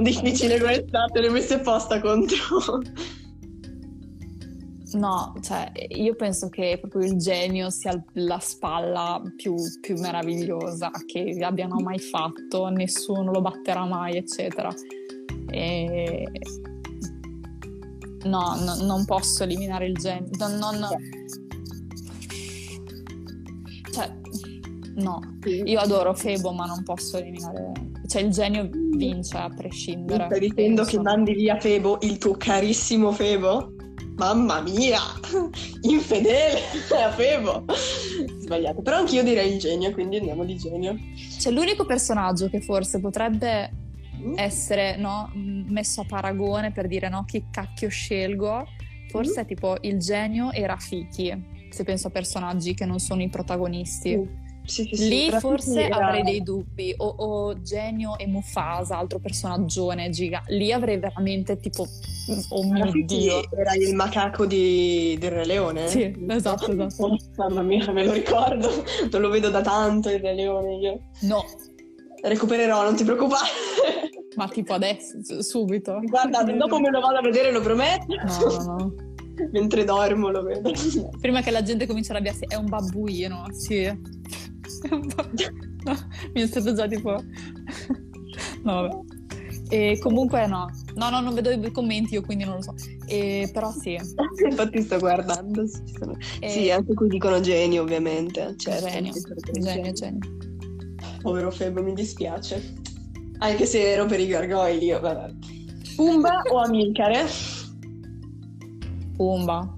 Difficile 0.00 0.58
questa, 0.58 1.04
te 1.12 1.20
l'hai 1.20 1.30
messa 1.30 1.56
apposta 1.56 2.00
contro. 2.00 2.80
No, 4.94 5.32
cioè, 5.40 5.72
io 5.88 6.14
penso 6.14 6.48
che 6.48 6.76
proprio 6.80 7.08
il 7.10 7.16
genio 7.16 7.70
sia 7.70 8.02
la 8.14 8.38
spalla 8.38 9.22
più, 9.36 9.54
più 9.80 9.98
meravigliosa 9.98 10.90
che 11.06 11.38
abbiano 11.42 11.80
mai 11.80 11.98
fatto, 11.98 12.68
nessuno 12.68 13.30
lo 13.32 13.40
batterà 13.40 13.84
mai, 13.86 14.16
eccetera. 14.16 14.72
E... 15.48 16.26
No, 18.24 18.54
no, 18.64 18.76
non 18.84 19.04
posso 19.04 19.44
eliminare 19.44 19.86
il 19.86 19.94
genio. 19.96 20.28
Non, 20.38 20.58
non- 20.58 20.88
Cioè, 23.92 24.12
no. 24.96 25.20
Io 25.64 25.80
adoro 25.80 26.14
Febo, 26.14 26.52
ma 26.52 26.66
non 26.66 26.82
posso 26.82 27.16
eliminare... 27.16 27.72
Cioè, 28.06 28.22
il 28.22 28.30
genio 28.30 28.68
vince 28.96 29.38
a 29.38 29.48
prescindere. 29.48 30.26
Stai 30.26 30.40
dicendo 30.40 30.82
penso. 30.82 30.96
che 30.96 31.02
mandi 31.02 31.32
via 31.32 31.58
Febo, 31.58 31.98
il 32.02 32.18
tuo 32.18 32.36
carissimo 32.36 33.10
Febo? 33.12 33.72
Mamma 34.16 34.60
mia, 34.60 35.00
infedele 35.82 36.60
a 37.04 37.10
Febo. 37.12 37.64
Sbagliato, 38.40 38.82
però 38.82 38.98
anch'io 38.98 39.22
direi 39.22 39.54
il 39.54 39.58
genio, 39.58 39.92
quindi 39.92 40.16
andiamo 40.18 40.44
di 40.44 40.56
genio. 40.56 40.96
C'è 41.38 41.50
l'unico 41.50 41.84
personaggio 41.84 42.48
che 42.48 42.60
forse 42.60 43.00
potrebbe 43.00 43.70
mm. 44.16 44.34
essere 44.36 44.96
no, 44.96 45.30
messo 45.34 46.02
a 46.02 46.04
paragone 46.06 46.72
per 46.72 46.86
dire 46.86 47.08
no, 47.08 47.24
chi 47.24 47.44
cacchio 47.50 47.88
scelgo, 47.88 48.66
forse 49.08 49.42
mm. 49.42 49.46
tipo 49.46 49.76
il 49.80 49.98
genio 49.98 50.52
e 50.52 50.66
Rafiki, 50.66 51.68
se 51.70 51.84
penso 51.84 52.08
a 52.08 52.10
personaggi 52.10 52.74
che 52.74 52.84
non 52.84 52.98
sono 52.98 53.22
i 53.22 53.28
protagonisti. 53.28 54.16
Mm. 54.16 54.41
Sì, 54.72 54.88
sì, 54.90 55.06
Lì 55.06 55.30
forse 55.32 55.84
era... 55.84 56.06
avrei 56.06 56.22
dei 56.22 56.42
dubbi, 56.42 56.94
o, 56.96 57.06
o, 57.06 57.60
Genio 57.60 58.16
e 58.16 58.26
Mufasa, 58.26 58.96
altro 58.96 59.18
personaggione 59.18 60.08
giga. 60.08 60.42
Lì 60.46 60.72
avrei 60.72 60.98
veramente 60.98 61.60
tipo, 61.60 61.86
oh 62.48 62.64
mio 62.64 62.90
Dio. 63.04 63.42
Era 63.54 63.74
il 63.74 63.94
macaco 63.94 64.46
di, 64.46 65.14
del 65.20 65.30
Re 65.30 65.44
Leone? 65.44 65.88
Sì, 65.88 66.24
esatto, 66.26 66.72
esatto. 66.72 67.04
Oh, 67.04 67.16
mamma 67.36 67.60
mia, 67.60 67.92
me 67.92 68.02
lo 68.02 68.12
ricordo, 68.12 68.82
non 69.10 69.20
lo 69.20 69.28
vedo 69.28 69.50
da 69.50 69.60
tanto 69.60 70.08
il 70.08 70.20
Re 70.20 70.34
Leone 70.34 70.76
io. 70.76 71.00
No. 71.20 71.44
Recupererò, 72.22 72.82
non 72.82 72.96
ti 72.96 73.04
preoccupare. 73.04 73.50
Ma 74.36 74.48
tipo 74.48 74.72
adesso, 74.72 75.42
subito. 75.42 76.00
Guarda, 76.02 76.44
dopo 76.44 76.80
me 76.80 76.88
lo 76.88 77.00
vado 77.00 77.18
a 77.18 77.20
vedere, 77.20 77.52
lo 77.52 77.60
prometto. 77.60 78.06
No, 78.14 78.56
no, 78.56 78.76
no. 78.76 78.94
Mentre 79.52 79.84
dormo 79.84 80.30
lo 80.30 80.42
vedo. 80.42 80.72
Prima 81.20 81.42
che 81.42 81.50
la 81.50 81.62
gente 81.62 81.86
cominci 81.86 82.10
a 82.10 82.14
arrabbiarsi, 82.14 82.46
è 82.48 82.54
un 82.54 82.70
babbuino, 82.70 83.46
sì. 83.50 83.90
no, 85.84 85.96
mi 86.32 86.40
è 86.40 86.46
stato 86.46 86.74
già 86.74 86.86
tipo... 86.86 87.10
no, 88.62 88.82
vabbè. 88.82 89.20
E 89.72 89.98
comunque 90.00 90.46
no, 90.46 90.70
no, 90.96 91.08
no, 91.08 91.20
non 91.20 91.32
vedo 91.32 91.50
i 91.50 91.70
commenti 91.70 92.12
io 92.12 92.20
quindi 92.20 92.44
non 92.44 92.56
lo 92.56 92.62
so. 92.62 92.74
E, 93.06 93.48
però 93.52 93.70
sì. 93.70 93.96
Infatti 94.44 94.82
sto 94.82 94.98
guardando. 94.98 95.64
E... 96.40 96.48
Sì, 96.50 96.70
anche 96.70 96.92
qui 96.92 97.08
dicono 97.08 97.40
genio 97.40 97.80
ovviamente. 97.80 98.54
Certo, 98.58 98.86
genio, 98.86 99.12
genio, 99.50 99.92
genio. 99.92 100.20
Povero 101.22 101.50
Febo, 101.50 101.82
mi 101.82 101.94
dispiace. 101.94 102.74
Anche 103.38 103.64
se 103.64 103.92
ero 103.92 104.04
per 104.04 104.20
i 104.20 104.26
gargoyli, 104.26 104.84
io, 104.84 105.00
vabbè. 105.00 105.32
Pumba 105.96 106.42
o 106.50 106.58
Amilcare? 106.58 107.24
Pumba. 109.16 109.74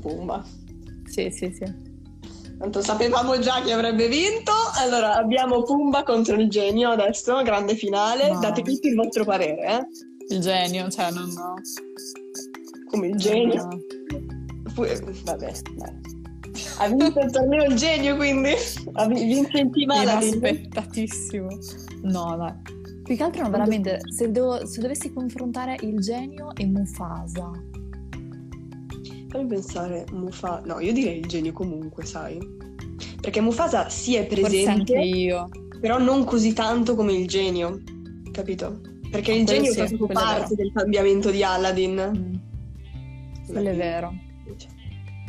Pumba. 0.00 0.42
Sì, 1.04 1.30
sì, 1.30 1.52
sì. 1.52 1.83
Tanto 2.64 2.80
sapevamo 2.80 3.38
già 3.40 3.60
chi 3.60 3.72
avrebbe 3.72 4.08
vinto. 4.08 4.50
Allora, 4.78 5.16
abbiamo 5.16 5.62
Pumba 5.64 6.02
contro 6.02 6.36
il 6.36 6.48
genio 6.48 6.92
adesso, 6.92 7.42
grande 7.42 7.74
finale. 7.74 8.32
No. 8.32 8.40
Date 8.40 8.62
tutti 8.62 8.88
il 8.88 8.94
vostro 8.94 9.22
parere, 9.22 9.60
eh? 9.60 10.34
Il 10.34 10.40
genio, 10.40 10.88
cioè, 10.88 11.10
non 11.10 11.30
no. 11.34 11.56
Come 12.88 13.08
il 13.08 13.16
genio? 13.16 13.64
No. 13.64 13.78
Vabbè, 14.76 15.52
dai. 15.76 16.00
Ha 16.78 16.88
vinto 16.88 17.20
il 17.20 17.30
torneo 17.30 17.64
il 17.64 17.74
genio, 17.74 18.16
quindi? 18.16 18.54
Ha 18.94 19.06
vinto 19.08 19.58
in 19.58 19.70
team 19.70 19.90
Inaspettatissimo. 20.00 21.48
No, 22.04 22.36
dai. 22.38 22.54
Più 23.02 23.14
che 23.14 23.22
altro, 23.22 23.42
no, 23.42 23.50
veramente, 23.50 24.00
se, 24.08 24.30
devo, 24.30 24.64
se 24.64 24.80
dovessi 24.80 25.12
confrontare 25.12 25.76
il 25.82 26.00
genio 26.00 26.54
e 26.56 26.64
Mufasa 26.64 27.50
Fammi 29.34 29.46
pensare, 29.48 30.04
Mufasa... 30.12 30.62
No, 30.64 30.78
io 30.78 30.92
direi 30.92 31.18
il 31.18 31.26
genio 31.26 31.52
comunque, 31.52 32.04
sai? 32.04 32.38
Perché 33.20 33.40
Mufasa 33.40 33.88
sì 33.88 34.14
è 34.14 34.26
presente, 34.26 34.96
io. 34.96 35.48
però 35.80 35.98
non 35.98 36.22
così 36.22 36.52
tanto 36.52 36.94
come 36.94 37.14
il 37.14 37.26
genio, 37.26 37.82
capito? 38.30 38.80
Perché 39.10 39.32
il 39.32 39.44
genio 39.44 39.72
sì, 39.72 39.78
fa 39.80 39.86
proprio 39.86 40.06
parte 40.06 40.54
del 40.54 40.70
cambiamento 40.72 41.32
di 41.32 41.42
Aladdin. 41.42 42.12
Mm. 42.16 43.44
Quello 43.48 43.70
è 43.70 43.74
vero. 43.74 44.12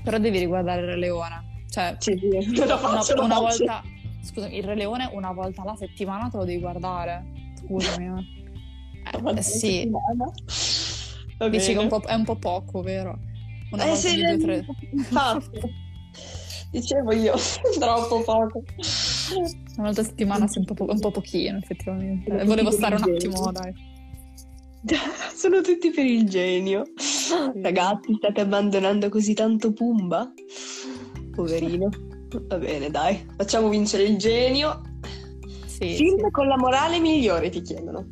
Però 0.03 0.20
devi 0.20 0.38
riguardare 0.38 0.82
il 0.82 0.88
Re 0.88 0.97
Leone. 0.97 1.64
Cioè, 1.68 1.95
sì, 1.97 2.16
sì. 2.16 2.56
Faccio, 2.62 3.14
una, 3.14 3.24
una 3.24 3.39
volta... 3.39 3.82
Scusami, 4.22 4.56
il 4.56 4.64
Re 4.66 4.76
Leone 4.76 5.10
una 5.14 5.32
volta 5.32 5.64
alla 5.64 5.76
settimana 5.76 6.30
te 6.30 6.38
lo 6.38 6.45
devi 6.45 6.60
guardare. 6.60 7.26
Scusami. 7.58 8.53
Eh, 9.34 9.41
sì. 9.41 9.91
Dici 11.49 11.74
che 11.74 11.80
un 11.80 12.01
è 12.06 12.14
un 12.14 12.24
po' 12.24 12.36
poco, 12.36 12.84
vero? 12.84 13.34
Una 13.72 13.91
eh, 13.91 13.95
sì, 13.95 14.16
due, 14.16 14.38
tre. 14.38 14.66
Infatti. 14.91 15.59
Dicevo 16.72 17.13
io, 17.13 17.36
troppo 17.80 18.22
poco. 18.22 18.63
Una 19.78 19.88
volta 19.88 20.01
a 20.01 20.03
settimana 20.03 20.47
sì, 20.47 20.59
un, 20.59 20.66
po', 20.66 20.76
un 20.80 20.99
po' 20.99 21.11
pochino, 21.11 21.57
effettivamente. 21.57 22.43
Volevo 22.43 22.72
stare 22.72 22.95
un 22.95 23.03
attimo, 23.03 23.51
dai. 23.51 23.74
Sono 25.34 25.61
tutti 25.61 25.89
per 25.91 26.05
il 26.05 26.28
genio. 26.28 26.84
Ragazzi, 27.61 28.13
state 28.16 28.41
abbandonando 28.41 29.09
così 29.09 29.34
tanto 29.34 29.72
Pumba? 29.74 30.32
Poverino. 31.32 31.89
Va 32.47 32.57
bene, 32.57 32.89
dai. 32.89 33.26
Facciamo 33.38 33.70
vincere 33.70 34.03
il 34.03 34.18
genio. 34.18 34.82
Sì, 35.66 35.93
Film 35.95 36.26
sì. 36.26 36.32
con 36.32 36.47
la 36.47 36.57
morale 36.57 36.99
migliore, 36.99 37.49
ti 37.49 37.61
chiedono. 37.61 38.11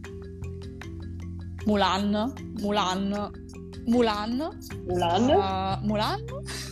Mulan. 1.66 2.34
Mulan 2.62 3.43
Mulan. 3.86 4.50
Mulan? 4.88 5.24
Uh, 5.30 5.86
Mulan? 5.86 6.24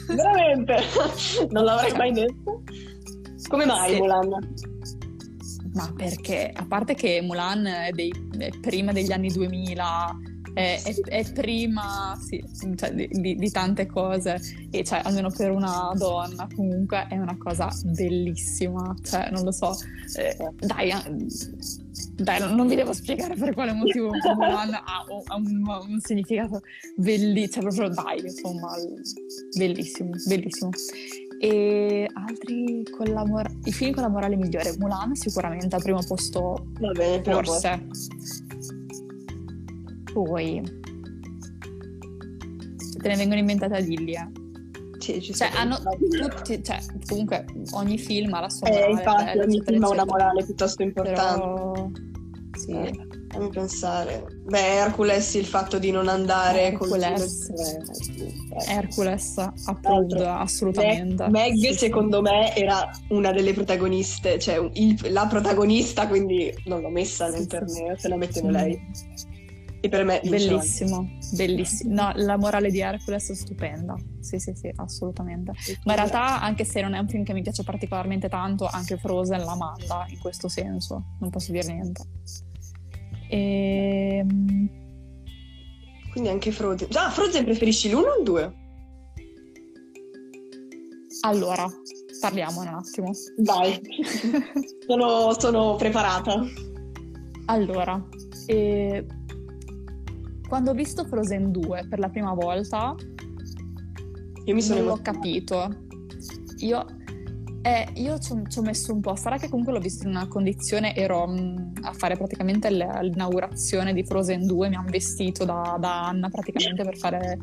Veramente? 0.07 0.75
non 1.51 1.63
l'avrei 1.63 1.95
mai 1.95 2.11
detto. 2.11 2.63
Come 3.47 3.65
mai 3.65 3.93
sì. 3.93 3.99
Mulan? 3.99 4.29
Ma 5.73 5.93
perché, 5.95 6.51
a 6.53 6.65
parte 6.65 6.95
che 6.95 7.21
Mulan 7.21 7.65
è, 7.65 7.91
dei, 7.91 8.11
è 8.37 8.49
prima 8.59 8.91
degli 8.91 9.11
anni 9.11 9.29
2000, 9.29 10.17
è, 10.53 10.81
è, 10.83 10.95
è 11.23 11.31
prima 11.31 12.17
sì, 12.19 12.43
cioè, 12.75 12.93
di, 12.93 13.07
di, 13.09 13.35
di, 13.35 13.51
tante 13.51 13.85
cose 13.85 14.39
e 14.69 14.83
cioè, 14.83 15.01
almeno 15.03 15.29
per 15.29 15.51
una 15.51 15.91
donna 15.95 16.47
comunque 16.53 17.07
è 17.09 17.17
una 17.17 17.37
cosa 17.37 17.69
bellissima, 17.85 18.95
cioè 19.03 19.29
non 19.31 19.43
lo 19.43 19.51
so, 19.51 19.77
eh, 20.17 20.35
dai, 20.59 20.89
eh, 20.89 21.03
dai, 22.15 22.53
non 22.53 22.67
vi 22.67 22.75
devo 22.75 22.93
spiegare 22.93 23.35
per 23.35 23.53
quale 23.53 23.73
motivo 23.73 24.11
Mulan 24.11 24.73
ha, 24.73 25.05
ha 25.25 25.35
un, 25.35 25.63
un, 25.87 25.99
significato 25.99 26.61
bellissimo, 26.95 27.69
cioè 27.69 27.75
proprio 27.75 28.03
dai, 28.03 28.19
insomma, 28.21 28.73
bellissimo, 29.57 30.11
bellissimo. 30.27 30.69
E 31.39 32.07
altri 32.13 32.85
con 32.95 33.07
la 33.07 33.25
mor- 33.25 33.51
i 33.63 33.71
film 33.71 33.93
con 33.93 34.03
la 34.03 34.09
morale 34.09 34.35
migliore, 34.35 34.75
Mulan 34.77 35.15
sicuramente 35.15 35.75
al 35.75 35.81
primo 35.81 36.03
posto, 36.05 36.67
Va 36.79 36.91
bene, 36.91 37.23
forse. 37.23 37.87
Poi 40.13 40.61
te 43.01 43.07
ne 43.07 43.15
vengono 43.15 43.39
inventate 43.39 43.75
a 43.75 43.79
Lillia. 43.79 44.29
Sì, 44.99 45.19
ci 45.19 45.33
cioè, 45.33 45.49
hanno 45.55 45.77
tutti, 45.77 46.63
cioè, 46.63 46.77
comunque 47.07 47.45
ogni 47.71 47.97
film 47.97 48.33
ha 48.35 48.41
la 48.41 48.49
sua 48.49 48.67
eh, 48.67 48.71
morale. 48.71 48.91
infatti, 48.91 49.23
bella, 49.23 49.43
ogni 49.43 49.61
film 49.65 49.83
ha 49.83 49.89
una 49.89 50.05
morale 50.05 50.45
piuttosto 50.45 50.83
importante. 50.83 51.39
Però... 51.39 51.89
Sì. 52.51 52.71
Eh, 52.71 53.07
fammi 53.31 53.49
pensare. 53.49 54.25
Beh, 54.43 54.75
Hercules 54.75 55.33
il 55.33 55.45
fatto 55.45 55.79
di 55.79 55.89
non 55.89 56.07
andare 56.07 56.65
Hercules. 56.65 57.47
con 57.47 58.59
Hercules, 58.67 59.37
appunto, 59.65 60.27
assolutamente. 60.27 61.27
Meg, 61.29 61.53
Meg 61.53 61.71
sì, 61.71 61.73
secondo 61.73 62.17
sì. 62.17 62.21
me, 62.23 62.55
era 62.55 62.87
una 63.09 63.31
delle 63.31 63.53
protagoniste, 63.53 64.37
cioè 64.37 64.69
il, 64.73 64.99
la 65.09 65.25
protagonista, 65.25 66.07
quindi 66.07 66.53
non 66.65 66.81
l'ho 66.81 66.89
messa 66.89 67.27
nel 67.29 67.47
torneo, 67.47 67.97
se 67.97 68.07
la 68.07 68.17
mettevo 68.17 68.49
lei. 68.49 68.79
E 69.83 69.89
per 69.89 70.03
me 70.03 70.21
bellissimo, 70.23 71.09
bellissimo. 71.33 71.93
No, 71.95 72.11
la 72.13 72.37
morale 72.37 72.69
di 72.69 72.79
Hercules 72.81 73.31
è 73.31 73.33
stupenda. 73.33 73.95
Sì, 74.19 74.37
sì, 74.37 74.53
sì, 74.53 74.71
assolutamente. 74.75 75.53
Ma 75.85 75.93
in 75.93 75.97
realtà, 75.97 76.39
anche 76.39 76.65
se 76.65 76.81
non 76.81 76.93
è 76.93 76.99
un 76.99 77.07
film 77.07 77.23
che 77.23 77.33
mi 77.33 77.41
piace 77.41 77.63
particolarmente 77.63 78.29
tanto, 78.29 78.67
anche 78.67 78.97
Frozen 78.97 79.43
la 79.43 79.55
manda 79.55 80.05
in 80.09 80.19
questo 80.19 80.47
senso. 80.47 81.15
Non 81.19 81.31
posso 81.31 81.51
dire 81.51 81.73
niente. 81.73 82.03
E... 83.27 84.17
Ehm, 84.17 84.69
Quindi 86.11 86.29
anche 86.29 86.51
Frozen. 86.51 86.87
Ah, 86.93 87.09
Frozen 87.09 87.43
preferisci 87.43 87.89
l'uno 87.89 88.09
o 88.09 88.17
il 88.19 88.23
due? 88.23 88.53
Allora, 91.21 91.67
parliamo 92.19 92.61
un 92.61 92.67
attimo. 92.67 93.11
Vai, 93.39 93.81
sono, 94.85 95.33
sono 95.39 95.75
preparata. 95.75 96.39
Allora, 97.45 97.99
eh, 98.45 99.05
quando 100.51 100.71
ho 100.71 100.73
visto 100.73 101.05
Frozen 101.05 101.49
2 101.49 101.85
per 101.89 101.97
la 101.99 102.09
prima 102.09 102.33
volta, 102.33 102.93
io 104.43 104.53
mi 104.53 104.61
sono 104.61 104.79
non 104.79 104.87
l'ho 104.89 104.99
capito. 105.01 105.85
Io, 106.57 106.85
eh, 107.61 107.87
io 107.93 108.19
ci 108.19 108.33
ho, 108.33 108.61
messo 108.61 108.91
un 108.91 108.99
po'. 108.99 109.15
Sarà 109.15 109.37
che 109.37 109.47
comunque 109.47 109.71
l'ho 109.71 109.79
visto 109.79 110.03
in 110.03 110.09
una 110.09 110.27
condizione, 110.27 110.93
ero 110.93 111.25
mh, 111.25 111.39
mm, 111.39 111.83
a 111.83 111.93
fare 111.93 112.17
praticamente 112.17 112.69
l'inaugurazione 112.69 113.93
di 113.93 114.03
Frozen 114.03 114.45
2, 114.45 114.67
mi 114.67 114.75
hanno 114.75 114.89
vestito 114.89 115.45
da, 115.45 115.77
da 115.79 116.07
Anna 116.07 116.27
praticamente 116.27 116.83
per 116.83 116.97
fare 116.97 117.39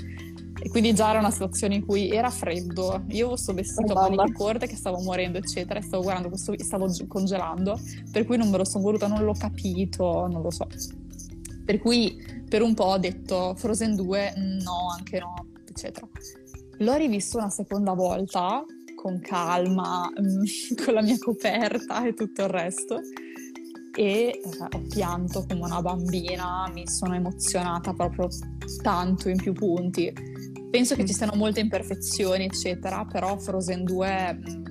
e 0.60 0.68
quindi 0.68 0.92
già 0.92 1.08
era 1.08 1.20
una 1.20 1.30
situazione 1.30 1.76
in 1.76 1.86
cui 1.86 2.10
era 2.10 2.28
freddo, 2.28 3.04
io 3.08 3.28
questo 3.28 3.54
vestito 3.54 3.94
a 3.94 4.10
maniche 4.10 4.32
corte 4.32 4.66
che 4.66 4.76
stavo 4.76 5.00
morendo, 5.00 5.38
eccetera, 5.38 5.78
e 5.78 5.82
stavo 5.82 6.02
guardando 6.02 6.28
questo, 6.28 6.52
stavo 6.58 6.90
congelando, 7.06 7.80
per 8.12 8.26
cui 8.26 8.36
non 8.36 8.50
me 8.50 8.58
lo 8.58 8.64
sono 8.66 8.84
voluta, 8.84 9.06
non 9.06 9.24
l'ho 9.24 9.34
capito, 9.38 10.26
non 10.26 10.42
lo 10.42 10.50
so. 10.50 10.66
Per 11.64 11.78
cui 11.78 12.36
per 12.48 12.62
un 12.62 12.74
po' 12.74 12.84
ho 12.84 12.98
detto 12.98 13.54
Frozen 13.56 13.94
2 13.96 14.32
no, 14.62 14.90
anche 14.96 15.18
no, 15.18 15.34
eccetera. 15.68 16.08
L'ho 16.78 16.94
rivisto 16.94 17.38
una 17.38 17.50
seconda 17.50 17.92
volta 17.92 18.64
con 18.94 19.20
calma, 19.20 20.10
con 20.84 20.94
la 20.94 21.02
mia 21.02 21.18
coperta 21.18 22.06
e 22.06 22.14
tutto 22.14 22.42
il 22.42 22.48
resto. 22.48 23.00
e 23.96 24.02
eh, 24.02 24.40
ho 24.42 24.82
pianto 24.88 25.44
come 25.48 25.64
una 25.64 25.82
bambina, 25.82 26.70
mi 26.72 26.86
sono 26.86 27.14
emozionata 27.14 27.92
proprio 27.92 28.28
tanto 28.82 29.28
in 29.28 29.36
più 29.36 29.52
punti. 29.52 30.12
Penso 30.70 30.94
che 30.94 31.04
ci 31.06 31.14
siano 31.14 31.32
molte 31.34 31.60
imperfezioni, 31.60 32.44
eccetera, 32.44 33.04
però 33.04 33.36
Frozen 33.38 33.84
2 33.84 34.32
mh, 34.34 34.68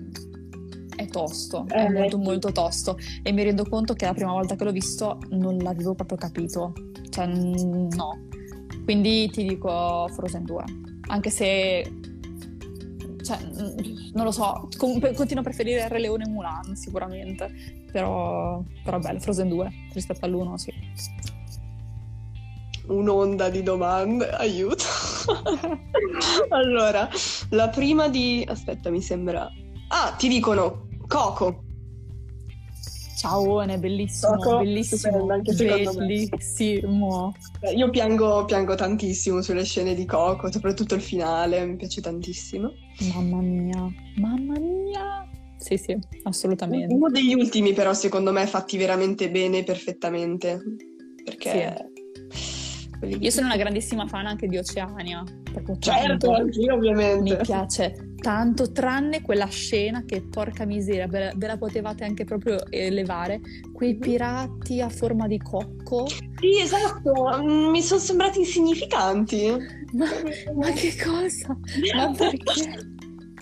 è 0.96 1.08
tosto, 1.08 1.66
è 1.68 1.86
Eh, 1.86 1.90
molto 1.90 2.18
molto 2.18 2.52
tosto 2.52 2.98
e 3.24 3.32
mi 3.32 3.44
rendo 3.44 3.64
conto 3.66 3.94
che 3.94 4.06
la 4.06 4.14
prima 4.14 4.32
volta 4.32 4.56
che 4.56 4.64
l'ho 4.64 4.72
visto 4.72 5.20
non 5.32 5.58
l'avevo 5.58 5.94
proprio 5.96 6.18
capito, 6.18 6.74
cioè 7.18 7.26
no. 7.26 8.28
Quindi 8.84 9.30
ti 9.30 9.44
dico 9.44 10.08
Frozen 10.14 10.46
2, 10.46 10.64
anche 11.08 11.30
se 11.32 11.92
cioè, 13.24 13.38
non 14.14 14.24
lo 14.24 14.32
so, 14.32 14.70
comunque 14.78 15.14
continuo 15.14 15.42
a 15.42 15.44
preferire 15.44 15.88
Re 15.90 16.00
Leone 16.00 16.26
e 16.26 16.30
Mulan 16.30 16.76
sicuramente, 16.76 17.52
però, 17.92 18.64
però 18.84 19.00
bello, 19.00 19.20
Frozen 19.20 19.50
2 19.50 19.72
rispetto 19.94 20.26
all'1 20.26 20.54
sì. 20.54 20.74
Un'onda 22.88 23.50
di 23.50 23.64
domande, 23.64 24.30
aiuto. 24.30 24.86
allora, 26.50 27.10
la 27.50 27.68
prima 27.68 28.08
di... 28.08 28.46
Aspetta, 28.48 28.90
mi 28.90 29.02
sembra... 29.02 29.52
Ah, 29.90 30.14
ti 30.18 30.30
dicono 30.30 30.88
Coco. 31.06 31.64
Ciao, 33.18 33.62
è 33.64 33.78
bellissimo, 33.80 34.36
Coco, 34.36 34.58
bellissimo, 34.60 35.28
anche 35.32 35.54
bellissimo. 35.54 37.34
Eh, 37.62 37.74
Io 37.74 37.90
piango, 37.90 38.46
piango 38.46 38.76
tantissimo 38.76 39.42
sulle 39.42 39.64
scene 39.64 39.96
di 39.96 40.06
Coco, 40.06 40.52
soprattutto 40.52 40.94
il 40.94 41.02
finale, 41.02 41.66
mi 41.66 41.78
piace 41.78 42.00
tantissimo. 42.00 42.72
Mamma 43.16 43.42
mia, 43.42 43.88
mamma 44.18 44.60
mia. 44.60 45.28
Sì, 45.58 45.78
sì, 45.78 45.98
assolutamente. 46.24 46.94
Uno 46.94 47.10
degli 47.10 47.34
ultimi 47.34 47.74
però 47.74 47.92
secondo 47.96 48.32
me 48.32 48.46
fatti 48.46 48.78
veramente 48.78 49.32
bene, 49.32 49.64
perfettamente, 49.64 50.62
perché... 51.24 51.90
quelli- 53.00 53.18
Io 53.20 53.32
sono 53.32 53.48
una 53.48 53.58
grandissima 53.58 54.06
fan 54.06 54.28
anche 54.28 54.46
di 54.46 54.58
Oceania, 54.58 55.24
Certo, 55.80 56.34
anch'io 56.34 56.76
ovviamente. 56.76 57.36
Mi 57.36 57.42
piace 57.42 58.07
tanto, 58.20 58.72
tranne 58.72 59.22
quella 59.22 59.48
scena 59.48 60.04
che 60.06 60.22
porca 60.22 60.66
miseria, 60.66 61.08
ve 61.08 61.34
la, 61.38 61.58
potevate 61.58 62.04
anche 62.04 62.24
proprio 62.26 62.60
elevare. 62.70 63.40
Quei 63.74 63.96
pirati 63.96 64.82
a 64.82 64.90
forma 64.90 65.28
di 65.28 65.38
cocco. 65.40 66.08
Sì, 66.08 66.60
esatto, 66.62 67.42
mi 67.44 67.82
sono 67.82 68.00
sembrati 68.00 68.40
insignificanti. 68.40 69.52
Ma, 69.94 70.06
ma 70.56 70.72
che 70.72 70.96
cosa? 71.04 71.58
Ma 71.96 72.12
perché? 72.12 72.96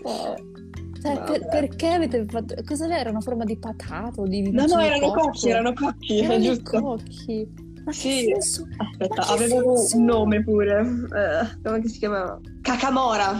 Cioè, 1.05 1.21
per- 1.23 1.47
perché 1.47 1.87
avete 1.89 2.25
fatto. 2.27 2.55
Cosa 2.65 2.87
era? 2.97 3.11
Una 3.11 3.21
forma 3.21 3.43
di 3.43 3.57
patata 3.59 4.21
o 4.21 4.27
di. 4.27 4.49
No, 4.51 4.65
no, 4.65 4.79
erano 4.79 5.11
cocchi, 5.11 5.49
erano 5.49 5.73
cocchi, 5.73 6.17
Erano 6.19 6.41
giusto. 6.43 6.81
cocchi. 6.81 7.47
Ma 7.85 7.91
Sì. 7.91 8.33
Aspetta, 8.35 9.27
avevano 9.27 9.75
senso? 9.75 9.97
un 9.97 10.03
nome 10.05 10.43
pure. 10.43 10.79
Eh, 10.81 11.59
come 11.63 11.87
si 11.87 11.99
chiamava? 11.99 12.39
Cacamora. 12.61 13.39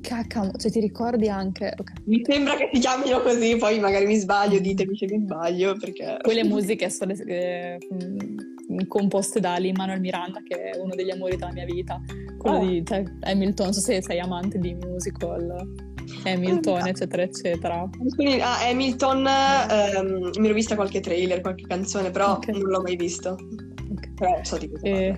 Cacamo, 0.00 0.52
cioè 0.56 0.70
ti 0.70 0.80
ricordi 0.80 1.28
anche. 1.28 1.74
Mi 2.04 2.22
sembra 2.24 2.54
che 2.56 2.70
si 2.72 2.80
chiamino 2.80 3.20
così, 3.20 3.56
poi 3.56 3.78
magari 3.80 4.06
mi 4.06 4.16
sbaglio, 4.16 4.58
ditemi 4.60 4.96
se 4.96 5.06
mi 5.06 5.20
sbaglio, 5.24 5.74
perché... 5.78 6.18
Quelle 6.22 6.44
musiche 6.44 6.88
sono 6.90 7.12
eh, 7.12 7.78
composte 8.86 9.40
da 9.40 9.56
Lin 9.56 9.74
Manuel 9.76 10.00
Miranda, 10.00 10.40
che 10.42 10.70
è 10.70 10.78
uno 10.78 10.94
degli 10.94 11.10
amori 11.10 11.36
della 11.36 11.52
mia 11.52 11.64
vita. 11.64 12.00
Quello 12.38 12.58
Oh. 12.58 12.66
di 12.66 12.82
cioè, 12.86 13.02
Hamilton, 13.20 13.66
non 13.66 13.74
so 13.74 13.80
se 13.80 14.00
sei 14.02 14.20
amante 14.20 14.58
di 14.58 14.74
musical, 14.74 15.66
Hamilton, 16.24 16.80
Ah. 16.82 16.88
eccetera, 16.88 17.22
eccetera. 17.22 17.88
Ah, 18.40 18.66
Hamilton, 18.68 19.26
ehm, 19.26 20.30
mi 20.38 20.44
ero 20.46 20.54
vista 20.54 20.74
qualche 20.76 21.00
trailer, 21.00 21.40
qualche 21.40 21.66
canzone, 21.66 22.10
però 22.10 22.34
Ok. 22.34 22.48
non 22.48 22.62
l'ho 22.62 22.80
mai 22.82 22.96
visto. 22.96 23.30
Ok. 23.90 24.14
Però 24.14 24.38
so 24.42 24.56
di 24.58 24.68
cosa 24.70 24.86
E, 24.86 25.16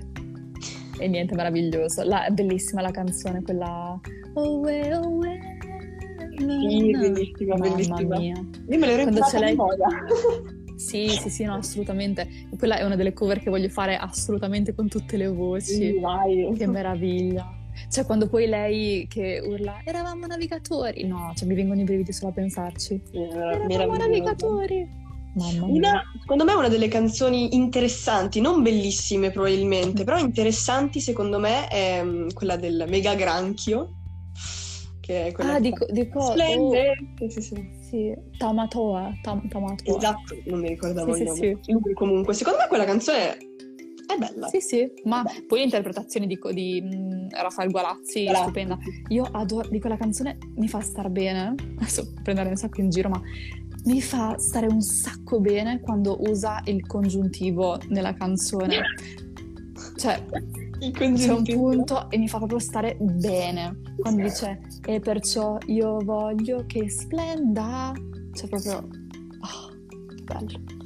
e 0.99 1.09
niente, 1.09 1.35
meraviglioso. 1.35 2.03
La- 2.05 2.25
è 2.27 2.31
bellissima 2.31 2.81
la 2.81 2.91
canzone, 2.91 3.43
quella. 3.43 4.01
Away, 4.35 4.91
away. 4.91 5.39
Sì, 6.39 6.91
bellissima, 6.93 7.57
Mamma 7.57 7.71
bellissima. 7.75 8.19
mia. 8.19 8.35
Io 8.69 8.79
me 8.79 8.87
l'ero 8.87 9.03
Quando 9.03 9.21
lei- 9.39 9.57
memoria. 9.57 9.87
Sì, 10.81 11.09
sì, 11.11 11.29
sì, 11.29 11.45
no, 11.45 11.57
assolutamente. 11.57 12.27
Quella 12.57 12.79
è 12.79 12.85
una 12.85 12.97
delle 12.97 13.13
cover 13.13 13.39
che 13.41 13.51
voglio 13.51 13.69
fare 13.69 13.97
assolutamente 13.99 14.75
con 14.75 14.89
tutte 14.89 15.19
le 15.19 15.27
voci. 15.29 15.75
Sì. 15.75 16.01
Che 16.57 16.67
meraviglia. 16.67 17.47
Cioè, 17.91 18.07
quando 18.07 18.29
poi 18.29 18.47
lei 18.47 19.07
che 19.07 19.43
urla, 19.45 19.81
eravamo 19.85 20.25
navigatori. 20.25 21.07
No, 21.07 21.33
cioè, 21.37 21.47
mi 21.47 21.55
vengono 21.55 21.83
i 21.83 21.85
brividi 21.85 22.15
solo 22.15 22.31
a 22.31 22.33
pensarci. 22.35 22.99
Era 23.13 23.51
Eravamo 23.53 23.67
meravigliosa. 23.67 24.07
navigatori. 24.07 24.89
Mamma 25.35 25.67
mia. 25.67 25.75
Una, 25.91 26.03
secondo 26.19 26.45
me, 26.45 26.53
una 26.55 26.69
delle 26.69 26.89
canzoni 26.89 27.55
interessanti, 27.55 28.41
non 28.41 28.63
bellissime 28.63 29.31
probabilmente, 29.31 30.03
però 30.05 30.17
interessanti 30.19 30.99
secondo 31.01 31.39
me 31.39 31.69
è 31.69 32.03
mm, 32.03 32.29
quella 32.33 32.57
del 32.57 32.87
Mega 32.89 33.15
Granchio. 33.15 33.97
Che 35.11 35.27
è 35.27 35.33
quella 35.33 35.55
Ah, 35.55 35.59
di, 35.59 35.75
di 35.91 36.09
cosa? 36.09 36.31
Splende. 36.35 36.95
Sì, 37.19 37.29
sì, 37.31 37.41
sì. 37.43 37.71
sì, 37.81 38.15
Tamatoa. 38.39 39.11
Tam- 39.23 39.49
Tamatoa. 39.49 39.97
Esatto, 39.97 40.37
non 40.45 40.61
mi 40.61 40.69
ricordavo 40.69 41.13
Sì, 41.15 41.23
il 41.23 41.29
sì, 41.31 41.47
nome. 41.51 41.61
Lui 41.83 41.95
comunque, 41.95 42.33
secondo 42.33 42.61
me 42.61 42.69
quella 42.69 42.85
canzone 42.85 43.37
è 44.07 44.17
bella. 44.17 44.47
Sì, 44.47 44.61
sì, 44.61 44.89
ma 45.07 45.25
poi 45.49 45.59
l'interpretazione 45.63 46.29
di, 46.29 46.39
di 46.53 46.81
mm, 46.81 47.27
Rafael 47.31 47.73
Gualazzi, 47.73 48.23
Gualazzi. 48.23 48.43
stupenda. 48.45 48.79
Io 49.09 49.25
adoro, 49.33 49.69
di 49.69 49.81
quella 49.81 49.97
canzone 49.97 50.39
mi 50.55 50.69
fa 50.69 50.81
star 50.81 51.09
bene, 51.11 51.57
adesso 51.79 52.13
prendere 52.23 52.51
un 52.51 52.57
sacco 52.57 52.81
in 52.81 52.91
giro, 52.91 53.09
ma 53.09 53.21
mi 53.87 54.01
fa 54.01 54.39
stare 54.39 54.67
un 54.67 54.81
sacco 54.81 55.41
bene 55.41 55.81
quando 55.81 56.19
usa 56.21 56.61
il 56.67 56.87
congiuntivo 56.87 57.81
nella 57.89 58.15
canzone. 58.15 58.81
Cioè, 59.97 60.23
Il 60.81 60.93
c'è 60.93 61.05
un 61.05 61.15
congiuntivo. 61.15 61.63
punto 61.71 62.11
e 62.11 62.17
mi 62.19 62.29
fa 62.29 62.39
proprio 62.39 62.59
stare 62.59 62.97
bene. 63.01 63.77
Quando 64.01 64.23
dice, 64.23 64.61
e 64.87 65.01
perciò 65.01 65.59
io 65.67 65.99
voglio 66.03 66.65
che 66.67 66.89
splenda. 66.89 67.93
Cioè, 68.33 68.49
proprio, 68.49 68.77
oh, 68.79 69.77
bello. 70.25 70.79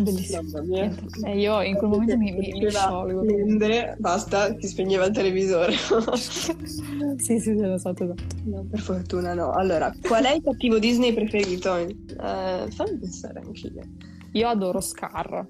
Bellissimo. 0.00 0.42
Mamma 0.42 0.66
mia. 0.66 0.86
Niente. 0.86 1.26
E 1.26 1.38
io 1.38 1.60
in 1.62 1.76
quel 1.76 1.90
momento 1.90 2.16
mi, 2.16 2.32
mi, 2.32 2.52
mi 2.52 2.70
sciolgo. 2.70 3.22
splendere, 3.22 3.96
basta, 3.98 4.56
si 4.58 4.66
spegneva 4.66 5.04
il 5.04 5.12
televisore. 5.12 5.72
sì, 6.16 6.56
sì, 7.16 7.38
sì, 7.38 7.50
esatto, 7.62 8.04
esatto. 8.04 8.24
no, 8.44 8.66
per 8.70 8.80
fortuna 8.80 9.34
no. 9.34 9.52
Allora, 9.52 9.92
qual 10.02 10.24
è 10.24 10.34
il 10.34 10.42
cattivo 10.42 10.78
Disney 10.78 11.12
preferito? 11.12 11.76
Eh, 11.76 11.94
fammi 12.70 12.98
pensare 12.98 13.40
anche 13.44 13.66
io. 13.66 13.82
Io 14.32 14.48
adoro 14.48 14.80
Scar, 14.80 15.46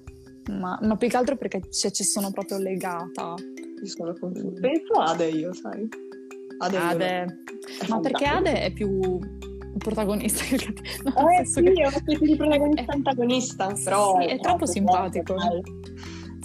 ma, 0.49 0.77
ma 0.81 0.97
più 0.97 1.07
che 1.07 1.17
altro 1.17 1.37
perché 1.37 1.61
ci, 1.71 1.91
ci 1.93 2.03
sono 2.03 2.31
proprio 2.31 2.57
legata. 2.57 3.35
Mi 3.81 3.87
sono 3.87 4.13
confusa. 4.19 4.59
Penso 4.59 4.93
Ade 4.93 5.29
io, 5.29 5.53
sai. 5.53 5.87
Ade. 6.59 6.77
Ade. 6.77 7.05
è 7.81 7.87
Ma 7.89 7.99
perché. 7.99 8.25
Ade 8.25 8.61
è 8.61 8.71
più 8.71 9.19
protagonista 9.77 10.43
che 10.45 10.55
il 10.55 10.63
cattivo. 10.73 11.09
No, 11.19 11.29
Eh 11.29 11.45
sì, 11.45 11.61
che- 11.63 11.71
è 11.71 11.87
una 11.87 11.97
specie 11.97 12.25
di 12.25 12.35
protagonista 12.35 12.81
Eh, 12.91 12.95
antagonista, 12.95 13.75
sì, 13.75 13.83
però 13.83 14.19
sì, 14.21 14.27
è 14.27 14.39
troppo 14.39 14.65
simpatico. 14.65 15.33
dai. 15.35 15.61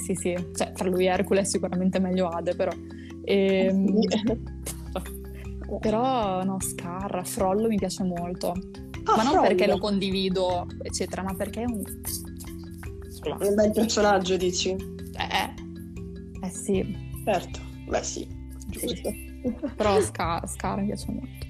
Sì, 0.03 0.15
sì, 0.15 0.35
cioè 0.55 0.73
tra 0.73 0.89
lui 0.89 1.05
e 1.05 1.09
Hercules 1.09 1.47
è 1.47 1.51
sicuramente 1.51 1.99
meglio 1.99 2.29
Ade, 2.29 2.55
però. 2.57 2.71
Ehm, 3.25 4.01
Però 5.81 6.43
no, 6.45 6.57
Scar, 6.61 7.27
Frollo 7.27 7.69
mi 7.69 7.77
piace 7.77 8.03
molto. 8.03 8.53
Ah, 9.05 9.17
ma 9.17 9.23
non 9.23 9.33
Frollo. 9.33 9.49
perché 9.49 9.67
lo 9.67 9.77
condivido, 9.79 10.67
eccetera, 10.83 11.23
ma 11.23 11.35
perché 11.35 11.61
è 11.63 11.65
un... 11.67 11.83
È 13.39 13.47
un 13.49 13.55
bel 13.55 13.73
personaggio, 13.73 14.37
dici? 14.39 14.71
Eh, 14.71 15.55
eh 16.47 16.49
sì, 16.51 16.97
Certo. 17.25 17.61
Beh 17.87 18.03
sì, 18.03 18.27
giusto. 18.69 19.11
Però 19.77 20.01
Scar, 20.01 20.49
Scar 20.49 20.81
mi 20.81 20.87
piace 20.87 21.07
molto. 21.11 21.47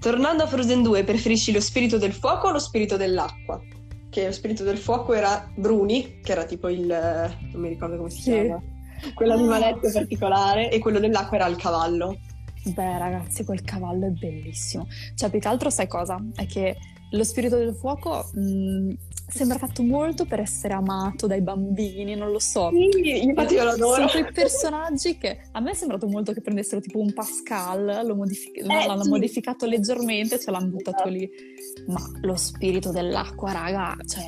Tornando 0.00 0.44
a 0.44 0.46
Frozen 0.46 0.82
2, 0.82 1.04
preferisci 1.04 1.52
lo 1.52 1.60
spirito 1.60 1.98
del 1.98 2.12
fuoco 2.12 2.48
o 2.48 2.52
lo 2.52 2.58
spirito 2.58 2.96
dell'acqua? 2.96 3.60
Che 4.08 4.24
lo 4.26 4.32
spirito 4.32 4.64
del 4.64 4.78
fuoco 4.78 5.12
era 5.12 5.50
Bruni, 5.54 6.20
che 6.22 6.32
era 6.32 6.44
tipo 6.44 6.68
il... 6.68 6.86
non 6.86 7.60
mi 7.60 7.68
ricordo 7.68 7.96
come 7.96 8.10
si 8.10 8.22
Sì. 8.22 8.30
chiama. 8.30 8.62
Quell'animaletto 9.14 9.88
sì. 9.88 9.94
particolare, 9.94 10.70
e 10.70 10.78
quello 10.78 10.98
dell'acqua 10.98 11.36
era 11.36 11.46
il 11.46 11.56
cavallo. 11.56 12.18
Beh, 12.64 12.98
ragazzi, 12.98 13.44
quel 13.44 13.62
cavallo 13.62 14.06
è 14.06 14.10
bellissimo. 14.10 14.86
Cioè, 15.14 15.30
più 15.30 15.38
che 15.38 15.48
altro, 15.48 15.70
sai 15.70 15.86
cosa? 15.86 16.22
È 16.34 16.46
che 16.46 16.76
lo 17.12 17.24
spirito 17.24 17.56
del 17.56 17.74
fuoco 17.74 18.28
mh, 18.34 18.92
sembra 19.30 19.58
fatto 19.58 19.82
molto 19.82 20.24
per 20.24 20.40
essere 20.40 20.74
amato 20.74 21.26
dai 21.26 21.40
bambini, 21.40 22.14
non 22.14 22.30
lo 22.30 22.38
so. 22.38 22.70
Sì, 22.70 23.22
infatti 23.24 23.54
io 23.54 23.64
lo 23.64 23.70
adoro. 23.70 23.94
Sono 23.94 24.08
quei 24.08 24.32
personaggi 24.32 25.16
che 25.18 25.40
a 25.52 25.60
me 25.60 25.70
è 25.70 25.74
sembrato 25.74 26.06
molto 26.08 26.32
che 26.32 26.40
prendessero 26.40 26.80
tipo 26.80 26.98
un 26.98 27.12
Pascal, 27.12 28.02
lo 28.04 28.14
modifi- 28.14 28.52
no, 28.64 28.80
Eh, 28.80 28.86
l'hanno 28.86 29.04
sì. 29.04 29.08
modificato 29.10 29.66
leggermente, 29.66 30.38
ce 30.38 30.50
l'hanno 30.50 30.68
buttato 30.68 31.08
lì. 31.08 31.28
Ma 31.86 32.00
lo 32.22 32.36
spirito 32.36 32.90
dell'acqua, 32.90 33.52
raga, 33.52 33.96
cioè 34.06 34.26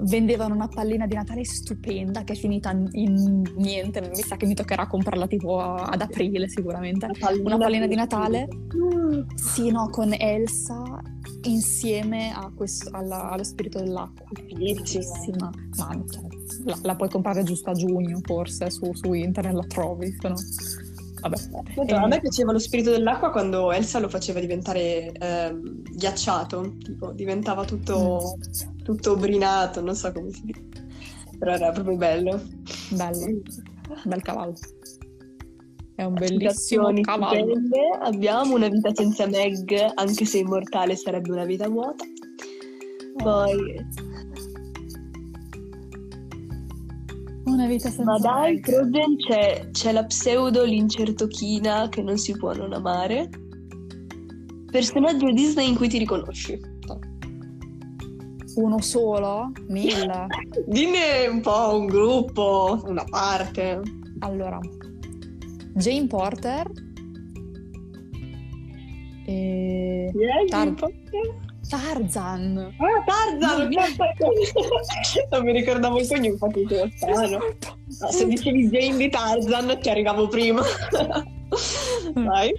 vendevano 0.00 0.54
una 0.54 0.68
pallina 0.68 1.06
di 1.06 1.14
Natale 1.14 1.44
stupenda 1.44 2.24
che 2.24 2.32
è 2.32 2.36
finita 2.36 2.70
in 2.92 3.42
niente, 3.56 4.00
mi 4.00 4.14
sa 4.22 4.36
che 4.36 4.46
mi 4.46 4.54
toccherà 4.54 4.86
comprarla 4.86 5.26
tipo 5.26 5.58
ad 5.60 6.00
aprile 6.00 6.48
sicuramente. 6.48 7.06
Una 7.42 7.56
pallina 7.58 7.86
di 7.86 7.94
Natale? 7.94 8.48
Sì, 9.34 9.70
no, 9.70 9.88
con 9.90 10.14
Elsa 10.16 10.82
insieme 11.44 12.32
a 12.32 12.50
questo, 12.54 12.90
alla, 12.92 13.30
allo 13.30 13.44
spirito 13.44 13.78
dell'acqua. 13.78 14.26
Bellissima. 14.32 15.50
Ma 15.76 16.04
cioè, 16.10 16.26
la, 16.64 16.78
la, 16.82 16.96
puoi 16.96 17.08
comprare 17.08 17.42
giusto 17.42 17.70
a 17.70 17.74
giugno, 17.74 18.20
forse 18.22 18.70
su, 18.70 18.92
su 18.94 19.12
internet 19.12 19.54
la 19.54 19.64
trovi. 19.66 20.16
No... 20.22 20.34
Vabbè. 21.20 21.94
A 21.94 22.06
me 22.06 22.20
piaceva 22.20 22.52
lo 22.52 22.58
spirito 22.58 22.90
dell'acqua 22.90 23.30
quando 23.30 23.72
Elsa 23.72 23.98
lo 23.98 24.08
faceva 24.08 24.38
diventare 24.40 25.10
ehm, 25.12 25.82
ghiacciato, 25.82 26.76
tipo 26.78 27.10
diventava 27.12 27.64
tutto, 27.64 28.36
mm. 28.36 28.82
tutto 28.84 29.16
brinato, 29.16 29.80
non 29.80 29.96
so 29.96 30.12
come 30.12 30.30
si 30.30 30.42
dice. 30.44 30.64
Però 31.38 31.52
era 31.52 31.70
proprio 31.72 31.96
bello. 31.96 32.40
Bello, 32.90 33.40
bel 34.04 34.22
cavallo. 34.22 34.54
È 35.98 36.04
un 36.04 36.14
bellissimo 36.14 36.92
cavallo. 37.00 37.44
Belle. 37.44 37.98
Abbiamo 38.02 38.54
una 38.54 38.68
vita 38.68 38.94
senza 38.94 39.26
Meg, 39.26 39.68
anche 39.94 40.24
se 40.24 40.38
immortale 40.38 40.94
sarebbe 40.94 41.32
una 41.32 41.44
vita 41.44 41.68
vuota. 41.68 42.04
Poi 43.16 43.84
Una 47.46 47.66
vita 47.66 47.88
senza 47.88 48.04
Ma 48.04 48.18
dai, 48.18 48.60
Frozen 48.62 49.16
c'è, 49.16 49.70
c'è 49.72 49.90
la 49.90 50.04
pseudo 50.04 50.62
l'incertochina 50.62 51.88
che 51.88 52.00
non 52.00 52.16
si 52.16 52.30
può 52.36 52.52
non 52.52 52.74
amare. 52.74 53.28
Personaggio 54.70 55.32
Disney 55.32 55.68
in 55.68 55.74
cui 55.74 55.88
ti 55.88 55.98
riconosci. 55.98 56.60
Uno 58.54 58.80
solo? 58.80 59.50
Mille? 59.66 60.26
Dimmi 60.64 61.26
un 61.28 61.40
po' 61.40 61.76
un 61.76 61.86
gruppo, 61.86 62.80
una 62.84 63.04
parte. 63.10 63.82
Allora, 64.20 64.60
Jane 65.74 66.06
Porter 66.06 66.70
e... 69.28 70.10
Yeah, 70.14 70.74
Porter? 70.74 70.90
Tarzan. 71.68 72.74
Ah, 72.78 73.04
Tarzan! 73.04 73.68
non 75.30 75.44
mi 75.44 75.52
ricordavo 75.52 76.00
il 76.00 76.08
cognome, 76.08 76.26
infatti 76.28 76.62
è 76.62 76.90
strano. 76.96 77.38
No, 77.38 78.10
se 78.10 78.26
dicevi 78.26 78.68
Jane 78.68 78.96
di 78.96 79.10
Tarzan 79.10 79.78
ci 79.82 79.90
arrivavo 79.90 80.28
prima. 80.28 80.62
Vai. 82.14 82.52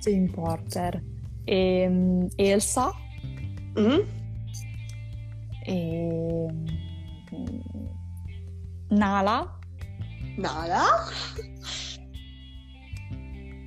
Jane 0.00 0.28
Porter. 0.30 1.00
E, 1.44 1.86
um, 1.86 2.28
Elsa. 2.34 2.92
Mm? 3.78 4.00
E... 5.64 6.46
Nala. 8.88 9.58
Nala? 10.36 10.82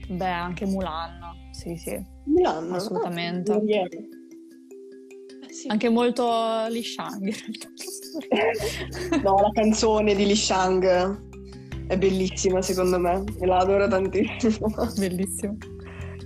Beh, 0.08 0.26
anche 0.26 0.66
Mulan. 0.66 1.20
Sì, 1.51 1.76
sì. 1.76 1.99
Mulan? 2.26 2.74
Assolutamente. 2.74 3.51
Ah, 3.53 3.60
sì. 5.49 5.68
Anche 5.68 5.89
molto 5.89 6.66
Li 6.70 6.84
Shang. 6.84 7.34
no, 9.24 9.39
la 9.39 9.51
canzone 9.53 10.16
di 10.16 10.26
Li 10.26 10.36
Shang 10.36 11.34
è 11.88 11.97
bellissima 11.97 12.62
secondo 12.62 12.99
me, 12.99 13.24
e 13.39 13.45
la 13.45 13.58
adoro 13.58 13.88
tantissimo. 13.88 14.74
Bellissimo. 14.97 15.58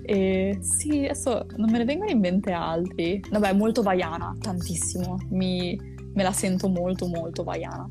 E 0.04 0.58
sì, 0.62 1.06
adesso 1.06 1.46
non 1.58 1.70
me 1.70 1.78
ne 1.78 1.86
vengono 1.86 2.10
in 2.10 2.20
mente 2.20 2.52
altri. 2.52 3.22
Vabbè, 3.30 3.54
molto 3.54 3.84
Vaiana, 3.84 4.36
tantissimo. 4.40 5.18
Mi, 5.30 5.78
me 6.14 6.24
la 6.24 6.32
sento 6.32 6.68
molto, 6.68 7.08
molto 7.08 7.44
Vaiana. 7.44 7.88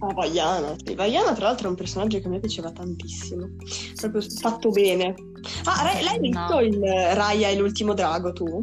Ah, 0.00 0.12
Vaiana, 0.12 0.76
sì. 0.84 0.94
Vaiana 0.94 1.32
tra 1.32 1.46
l'altro 1.46 1.66
è 1.66 1.70
un 1.70 1.76
personaggio 1.76 2.20
che 2.20 2.26
a 2.26 2.30
me 2.30 2.40
piaceva 2.40 2.70
tantissimo. 2.70 3.48
Proprio 3.96 4.22
fatto 4.22 4.70
bene. 4.70 5.14
Ah, 5.64 5.98
l'hai 6.02 6.20
visto 6.20 6.54
no. 6.54 6.60
il 6.60 6.78
Raya 6.80 7.48
e 7.48 7.56
l'ultimo 7.56 7.94
drago 7.94 8.32
tu? 8.32 8.62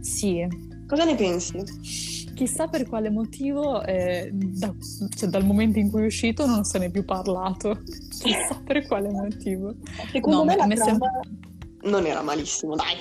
Sì, 0.00 0.46
Cosa 0.86 1.04
ne 1.04 1.16
pensi? 1.16 1.60
Chissà 2.34 2.68
per 2.68 2.86
quale 2.86 3.10
motivo, 3.10 3.82
eh, 3.82 4.30
da, 4.32 4.72
cioè, 5.16 5.28
dal 5.28 5.44
momento 5.44 5.78
in 5.78 5.90
cui 5.90 6.02
è 6.02 6.06
uscito 6.06 6.46
non 6.46 6.64
se 6.64 6.78
n'è 6.78 6.90
più 6.90 7.04
parlato. 7.04 7.80
Chissà 8.22 8.60
per 8.64 8.86
quale 8.86 9.10
motivo. 9.10 9.74
Secondo 10.12 10.38
no, 10.38 10.44
me 10.44 10.56
la 10.56 10.66
trama 10.66 10.84
sem- 10.84 11.90
non 11.90 12.06
era 12.06 12.22
malissimo, 12.22 12.76
dai. 12.76 12.94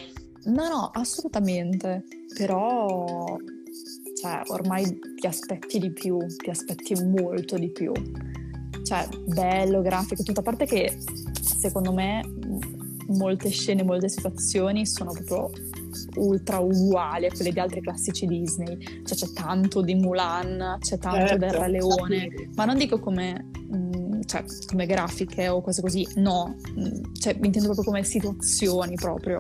No, 0.46 0.68
no, 0.68 0.90
assolutamente. 0.94 2.06
Però, 2.36 3.38
cioè, 4.26 4.42
ormai 4.48 5.00
ti 5.20 5.28
aspetti 5.28 5.78
di 5.78 5.92
più, 5.92 6.18
ti 6.38 6.50
aspetti 6.50 6.96
molto 7.04 7.58
di 7.58 7.70
più. 7.70 7.92
Cioè, 8.84 9.08
bello, 9.28 9.82
grafico, 9.82 10.24
tutto. 10.24 10.40
A 10.40 10.44
parte 10.44 10.66
che, 10.66 10.98
secondo 11.42 11.94
me, 11.94 12.24
molte 13.10 13.50
scene, 13.50 13.84
molte 13.84 14.10
situazioni 14.10 14.88
sono 14.88 15.12
proprio 15.12 15.52
ultra 16.16 16.58
uguali 16.58 17.28
a 17.28 17.32
quelle 17.32 17.52
di 17.52 17.60
altri 17.60 17.82
classici 17.82 18.26
Disney. 18.26 19.04
Cioè 19.06 19.16
c'è 19.16 19.32
tanto 19.32 19.82
di 19.82 19.94
Mulan, 19.94 20.78
c'è 20.80 20.98
tanto 20.98 21.28
certo. 21.28 21.38
del 21.38 21.52
Re 21.52 21.70
Leone, 21.70 22.50
ma 22.56 22.66
non 22.66 22.78
dico 22.80 23.00
come, 23.00 23.52
mh, 23.70 23.78
mm, 23.78 24.22
cioè, 24.26 24.44
come 24.66 24.88
grafiche 24.88 25.50
o 25.50 25.62
cose 25.62 25.82
così, 25.82 26.08
no, 26.16 26.56
mh, 26.76 26.82
mm, 26.82 27.14
cioè 27.14 27.34
mi 27.40 27.46
intendo 27.46 27.70
proprio 27.70 27.86
come 27.86 28.04
situazioni 28.04 28.96
proprio, 28.96 29.38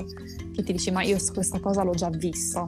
che 0.54 0.64
ti 0.64 0.74
dici 0.74 0.92
ma 0.92 1.02
io 1.02 1.18
questa 1.34 1.60
cosa 1.60 1.82
l'ho 1.82 1.94
già 1.94 2.10
vista. 2.10 2.68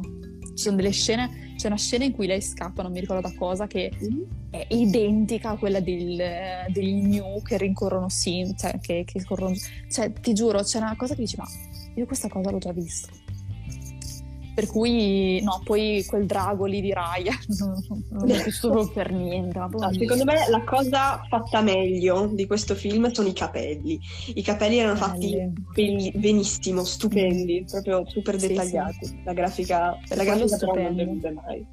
Ci 0.57 0.63
sono 0.63 0.75
delle 0.75 0.91
scene, 0.91 1.53
c'è 1.55 1.67
una 1.67 1.77
scena 1.77 2.03
in 2.03 2.13
cui 2.13 2.25
lei 2.25 2.41
scappa, 2.41 2.81
non 2.81 2.91
mi 2.91 2.99
ricordo 2.99 3.27
da 3.27 3.33
cosa, 3.35 3.67
che 3.67 3.91
mm. 3.95 4.21
è 4.49 4.65
identica 4.71 5.51
a 5.51 5.57
quella 5.57 5.79
del, 5.79 6.19
degli 6.69 7.05
New 7.05 7.43
che 7.43 7.57
rincorrono 7.57 8.09
Sim, 8.09 8.55
cioè 8.55 8.79
che, 8.79 9.03
che 9.05 9.23
corrono, 9.23 9.55
cioè 9.91 10.11
ti 10.11 10.33
giuro, 10.33 10.63
c'è 10.63 10.79
una 10.79 10.95
cosa 10.95 11.13
che 11.13 11.21
dici 11.21 11.35
ma 11.37 11.47
io 11.93 12.05
questa 12.05 12.27
cosa 12.27 12.49
l'ho 12.49 12.57
già 12.57 12.71
vista 12.71 13.09
per 14.57 14.65
cui, 14.65 15.39
no, 15.43 15.61
poi 15.63 16.03
quel 16.07 16.25
drago 16.25 16.65
lì 16.65 16.81
di 16.81 16.91
Raya 16.91 17.31
non, 17.59 17.79
non 18.09 18.31
è 18.31 18.41
piaciuto 18.41 18.89
per 18.91 19.11
niente. 19.11 19.59
No, 19.59 19.93
secondo 19.93 20.23
me 20.23 20.49
la 20.49 20.63
cosa 20.63 21.21
fatta 21.29 21.61
meglio 21.61 22.25
di 22.33 22.47
questo 22.47 22.73
film 22.73 23.11
sono 23.11 23.27
i 23.27 23.33
capelli. 23.33 23.99
I 24.33 24.41
capelli 24.41 24.79
erano 24.79 24.95
fatti 24.95 25.37
belli, 25.75 26.11
benissimo, 26.15 26.83
stupendi, 26.83 27.65
proprio 27.69 28.03
super 28.07 28.35
dettagliati. 28.35 29.05
Sì. 29.05 29.21
La 29.23 29.33
grafica, 29.33 29.95
la 30.07 30.23
grafica 30.23 30.57
però 30.57 30.89
non 30.89 31.39
mai. 31.43 31.63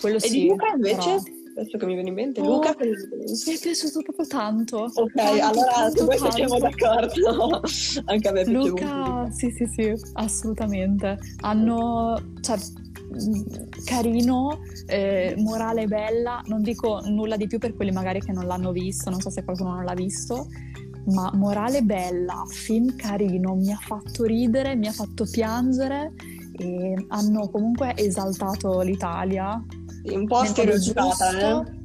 Quello 0.00 0.18
e 0.18 0.20
sì, 0.20 0.30
di 0.30 0.46
Luca 0.46 0.68
invece? 0.72 0.94
Però 0.94 1.39
adesso 1.56 1.78
che 1.78 1.86
mi 1.86 1.94
viene 1.94 2.08
in 2.08 2.14
mente, 2.14 2.40
oh, 2.40 2.46
Luca. 2.46 2.76
Mi 2.78 2.90
è 2.90 3.58
piaciuto 3.60 4.02
proprio 4.02 4.26
tanto. 4.26 4.90
Ok, 4.94 5.12
tanto, 5.14 5.46
allora 5.46 5.72
tanto, 5.72 5.98
su 5.98 6.04
questo 6.06 6.30
siamo 6.32 6.58
d'accordo. 6.58 7.60
Anche 8.06 8.28
a 8.28 8.32
me 8.32 8.44
piace 8.44 8.68
Luca, 8.68 9.28
sì, 9.30 9.50
sì, 9.50 9.66
sì, 9.66 9.94
assolutamente. 10.14 11.18
Hanno, 11.40 12.20
cioè, 12.40 12.58
carino, 13.84 14.60
eh, 14.86 15.34
morale 15.38 15.86
bella, 15.86 16.42
non 16.46 16.62
dico 16.62 17.00
nulla 17.06 17.36
di 17.36 17.46
più 17.46 17.58
per 17.58 17.74
quelli 17.74 17.90
magari 17.90 18.20
che 18.20 18.32
non 18.32 18.46
l'hanno 18.46 18.72
visto, 18.72 19.10
non 19.10 19.20
so 19.20 19.30
se 19.30 19.44
qualcuno 19.44 19.74
non 19.74 19.84
l'ha 19.84 19.94
visto, 19.94 20.46
ma 21.06 21.30
morale 21.34 21.82
bella, 21.82 22.44
film 22.48 22.94
carino, 22.96 23.54
mi 23.54 23.72
ha 23.72 23.78
fatto 23.78 24.24
ridere, 24.24 24.76
mi 24.76 24.86
ha 24.86 24.92
fatto 24.92 25.26
piangere 25.30 26.12
e 26.56 27.06
hanno 27.08 27.48
comunque 27.48 27.94
esaltato 27.96 28.80
l'Italia 28.82 29.62
un 30.04 30.26
po' 30.26 30.44
stereotipata, 30.44 31.38
eh? 31.38 31.78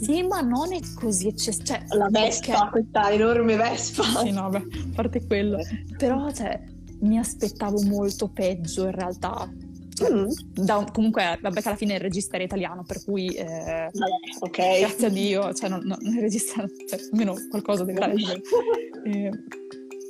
Sì, 0.00 0.22
ma 0.22 0.40
non 0.40 0.72
è 0.72 0.80
così 0.94 1.28
eccessivo. 1.28 1.64
Cioè, 1.64 1.84
la 1.90 2.08
Vespa, 2.10 2.52
perché... 2.52 2.70
questa 2.70 3.10
enorme 3.12 3.56
Vespa. 3.56 4.02
Sì, 4.24 4.30
no, 4.30 4.48
beh, 4.48 4.58
a 4.58 4.88
parte 4.94 5.26
quello. 5.26 5.58
Però, 5.98 6.30
cioè, 6.32 6.60
mi 7.00 7.18
aspettavo 7.18 7.82
molto 7.82 8.28
peggio 8.28 8.84
in 8.84 8.92
realtà. 8.92 9.48
Cioè, 9.92 10.10
mm. 10.10 10.28
da, 10.54 10.86
comunque, 10.92 11.38
vabbè 11.40 11.60
che 11.60 11.68
alla 11.68 11.76
fine 11.76 11.94
il 11.94 12.00
regista 12.00 12.36
era 12.36 12.44
italiano, 12.44 12.84
per 12.84 13.04
cui... 13.04 13.26
Eh, 13.28 13.90
okay. 14.40 14.80
Grazie 14.80 15.06
a 15.06 15.10
Dio, 15.10 15.52
cioè, 15.52 15.68
non, 15.68 15.82
non, 15.84 15.98
il 16.00 16.20
regista... 16.20 16.64
Cioè, 16.88 17.00
almeno 17.12 17.34
qualcosa 17.50 17.84
deve 17.84 17.98
dare. 18.00 18.14
eh, 19.04 19.30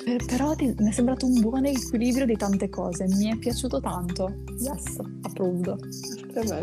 eh, 0.07 0.19
però 0.27 0.55
ti, 0.55 0.73
mi 0.79 0.89
è 0.89 0.93
sembrato 0.93 1.27
un 1.27 1.41
buon 1.41 1.67
equilibrio 1.67 2.25
di 2.25 2.37
tante 2.37 2.69
cose, 2.69 3.07
mi 3.07 3.31
è 3.31 3.37
piaciuto 3.37 3.81
tanto. 3.81 4.33
Yes, 4.59 4.99
approved. 5.23 5.69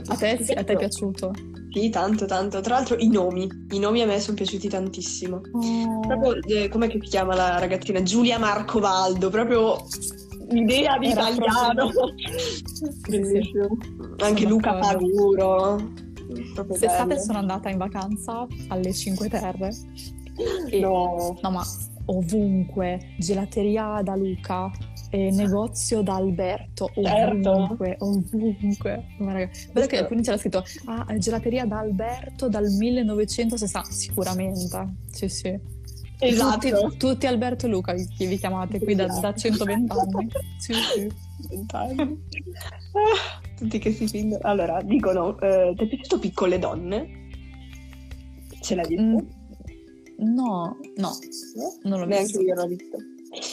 A 0.07 0.15
te, 0.15 0.39
sì, 0.41 0.53
a 0.53 0.63
te 0.63 0.73
è 0.73 0.77
piaciuto? 0.77 1.33
Sì, 1.71 1.89
tanto, 1.89 2.25
tanto. 2.25 2.61
Tra 2.61 2.75
l'altro 2.75 2.97
i 2.97 3.07
nomi, 3.07 3.47
i 3.69 3.79
nomi 3.79 4.01
a 4.01 4.05
me 4.05 4.19
sono 4.19 4.35
piaciuti 4.35 4.67
tantissimo. 4.67 5.41
Oh. 5.51 5.99
Proprio, 5.99 6.41
eh, 6.43 6.69
com'è 6.69 6.87
che 6.87 6.99
si 7.01 7.09
chiama 7.09 7.35
la 7.35 7.59
ragazzina? 7.59 8.01
Giulia 8.01 8.39
Marcovaldo, 8.39 9.29
proprio 9.29 9.85
l'idea 10.49 10.97
di 10.97 11.07
Era 11.07 11.29
italiano. 11.29 11.91
Sì, 12.77 13.23
sì. 13.23 13.51
Anche 14.23 14.41
sono 14.41 14.49
Luca 14.49 14.75
Paguro. 14.75 15.81
Quest'estate 16.67 17.19
sono 17.19 17.39
andata 17.39 17.69
in 17.69 17.77
vacanza 17.77 18.45
alle 18.67 18.93
Cinque 18.93 19.29
Terre. 19.29 19.71
E, 20.69 20.79
no. 20.79 21.37
no, 21.41 21.49
ma 21.49 21.65
ovunque, 22.07 23.15
gelateria 23.17 24.01
da 24.03 24.15
Luca, 24.15 24.71
eh, 25.09 25.31
negozio 25.31 26.01
da 26.01 26.15
Alberto, 26.15 26.89
certo. 26.93 27.51
ovunque, 27.51 27.95
ovunque. 27.99 29.05
Ma 29.19 29.33
ragazzi, 29.33 29.69
vedo 29.71 29.87
che 29.87 29.97
alcuni 29.97 30.21
c'era 30.21 30.37
scritto, 30.37 30.63
ah, 30.85 31.05
gelateria 31.17 31.65
da 31.65 31.79
Alberto 31.79 32.49
dal 32.49 32.69
1960, 32.69 33.91
sicuramente, 33.91 34.93
sì 35.11 35.29
sì. 35.29 35.75
Esatto. 36.19 36.69
Tutti, 36.69 36.97
tutti, 36.97 37.27
Alberto 37.27 37.67
e 37.67 37.69
Luca 37.69 37.93
vi, 37.93 38.07
vi 38.17 38.37
chiamate 38.37 38.79
qui 38.79 38.95
da, 38.95 39.05
da 39.05 39.33
120 39.33 39.91
anni. 39.91 40.29
Sì, 40.57 40.73
sì. 40.73 41.11
Vent'anni. 41.49 42.01
Ah, 42.01 43.41
tutti 43.55 43.77
che 43.77 43.91
si 43.91 44.07
fingono. 44.07 44.41
Allora, 44.43 44.81
dicono, 44.81 45.39
eh, 45.39 45.73
ti 45.77 45.83
è 45.83 45.87
piaciuto 45.87 46.19
Piccole 46.19 46.57
Donne? 46.57 47.25
Ce 48.61 48.73
l'hai 48.73 48.87
visto? 48.87 49.03
Mm, 49.03 49.17
No, 50.19 50.77
no, 50.95 51.11
non 51.83 51.99
l'ho 51.99 52.05
Neanche 52.05 52.23
visto. 52.25 52.41
io 52.41 52.55
l'ho 52.55 52.65
visto. 52.67 52.97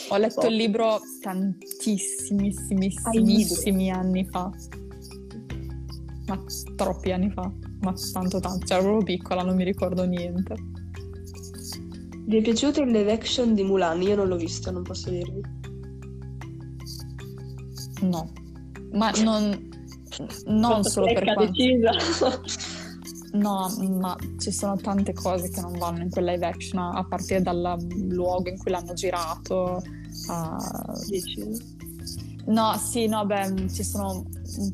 Ho 0.09 0.17
letto 0.17 0.41
So. 0.41 0.47
il 0.47 0.55
libro 0.55 0.99
tantissimissimissimi 1.21 3.91
anni 3.91 4.25
fa. 4.25 4.49
Ma 6.27 6.43
troppi 6.75 7.11
anni 7.11 7.29
fa. 7.29 7.51
Ma 7.81 7.93
tanto 8.11 8.39
tanto. 8.39 8.65
Cioè, 8.65 8.79
ero 8.79 8.87
proprio 8.87 9.05
piccola, 9.15 9.43
non 9.43 9.55
mi 9.55 9.63
ricordo 9.63 10.05
niente. 10.05 10.55
Vi 12.27 12.37
è 12.37 12.41
piaciuto 12.41 12.81
il 12.81 12.89
live 12.89 13.11
action 13.11 13.53
di 13.53 13.61
Mulan? 13.61 14.01
Io 14.01 14.15
non 14.15 14.27
l'ho 14.27 14.37
visto, 14.37 14.71
non 14.71 14.81
posso 14.81 15.11
dirvi. 15.11 15.41
No. 18.01 18.31
Ma 18.93 19.11
non... 19.23 19.69
Non 20.45 20.83
solo 20.83 21.05
per 21.13 21.23
quanto... 21.23 21.45
decisa. 21.45 21.91
No, 23.35 23.69
ma 23.99 24.15
ci 24.39 24.51
sono 24.51 24.77
tante 24.77 25.13
cose 25.13 25.49
che 25.49 25.59
non 25.61 25.77
vanno 25.77 26.03
in 26.03 26.09
quel 26.09 26.25
live 26.25 26.45
action, 26.45 26.79
a 26.79 27.03
partire 27.03 27.41
dal 27.41 27.77
luogo 28.09 28.49
in 28.49 28.57
cui 28.57 28.71
l'hanno 28.71 28.93
girato. 28.93 29.81
a-? 30.29 30.93
No, 32.45 32.77
sì, 32.77 33.07
no, 33.07 33.25
beh, 33.25 33.67
ci 33.69 33.83
sono 33.83 34.23
un, 34.57 34.71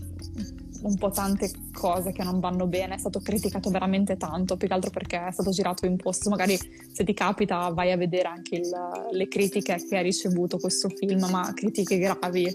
un 0.83 0.95
po' 0.95 1.09
tante 1.09 1.49
cose 1.73 2.11
che 2.11 2.23
non 2.23 2.39
vanno 2.39 2.67
bene. 2.67 2.95
È 2.95 2.97
stato 2.97 3.19
criticato 3.19 3.69
veramente 3.69 4.17
tanto, 4.17 4.57
più 4.57 4.67
che 4.67 4.73
altro 4.73 4.89
perché 4.91 5.25
è 5.25 5.31
stato 5.31 5.49
girato 5.51 5.85
in 5.85 5.95
posto. 5.95 6.29
Magari 6.29 6.57
se 6.91 7.03
ti 7.03 7.13
capita 7.13 7.69
vai 7.69 7.91
a 7.91 7.97
vedere 7.97 8.27
anche 8.27 8.55
il- 8.55 8.71
le 9.11 9.27
critiche 9.27 9.75
che 9.87 9.97
ha 9.97 10.01
ricevuto 10.01 10.57
questo 10.59 10.89
film, 10.89 11.25
ma 11.29 11.51
critiche 11.53 11.97
gravi, 11.97 12.53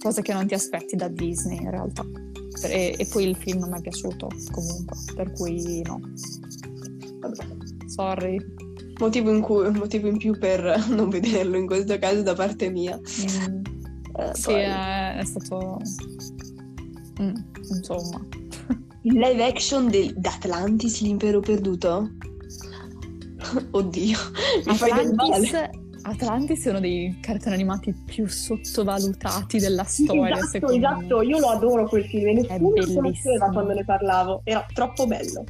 cose 0.00 0.20
che 0.22 0.32
non 0.32 0.46
ti 0.46 0.54
aspetti 0.54 0.96
da 0.96 1.08
Disney 1.08 1.58
in 1.58 1.70
realtà. 1.70 2.04
E, 2.62 2.94
e 2.98 3.06
poi 3.06 3.28
il 3.28 3.36
film 3.36 3.60
non 3.60 3.70
mi 3.70 3.78
è 3.78 3.80
piaciuto 3.80 4.28
comunque, 4.50 4.96
per 5.14 5.32
cui 5.32 5.82
no, 5.82 6.00
Vabbè. 7.20 7.46
sorry. 7.86 8.38
Motivo 8.98 9.30
in, 9.34 9.40
cui, 9.40 9.70
motivo 9.70 10.08
in 10.08 10.18
più 10.18 10.38
per 10.38 10.86
non 10.90 11.08
vederlo 11.08 11.56
in 11.56 11.66
questo 11.66 11.98
caso 11.98 12.22
da 12.22 12.34
parte 12.34 12.68
mia. 12.70 12.98
Mm, 12.98 13.62
Eh, 14.18 14.34
sì, 14.34 14.42
poi- 14.44 14.54
è, 14.60 15.16
è 15.16 15.24
stato... 15.24 15.78
Mm, 17.22 17.34
insomma. 17.56 18.26
Il 19.02 19.14
live 19.14 19.42
action 19.44 19.88
del- 19.88 20.12
d'Atlantis, 20.14 21.00
l'impero 21.00 21.40
perduto? 21.40 22.10
Oddio, 23.70 24.18
mi 24.66 24.74
fai 24.76 24.92
del 24.92 25.14
male. 25.14 25.70
Atlantis, 26.02 26.64
è 26.66 26.70
uno 26.70 26.80
dei 26.80 27.18
cartoni 27.20 27.54
animati 27.54 27.92
più 27.92 28.26
sottovalutati 28.26 29.58
della 29.58 29.84
storia, 29.84 30.36
esatto, 30.36 30.70
esatto, 30.70 31.18
me. 31.18 31.24
io 31.24 31.38
lo 31.38 31.48
adoro 31.48 31.86
quel 31.86 32.04
film 32.04 32.28
e 32.28 32.32
nessuno 32.34 32.74
lo 32.74 32.94
conosceva 32.94 33.50
quando 33.50 33.74
ne 33.74 33.84
parlavo, 33.84 34.40
era 34.44 34.66
troppo 34.72 35.06
bello. 35.06 35.44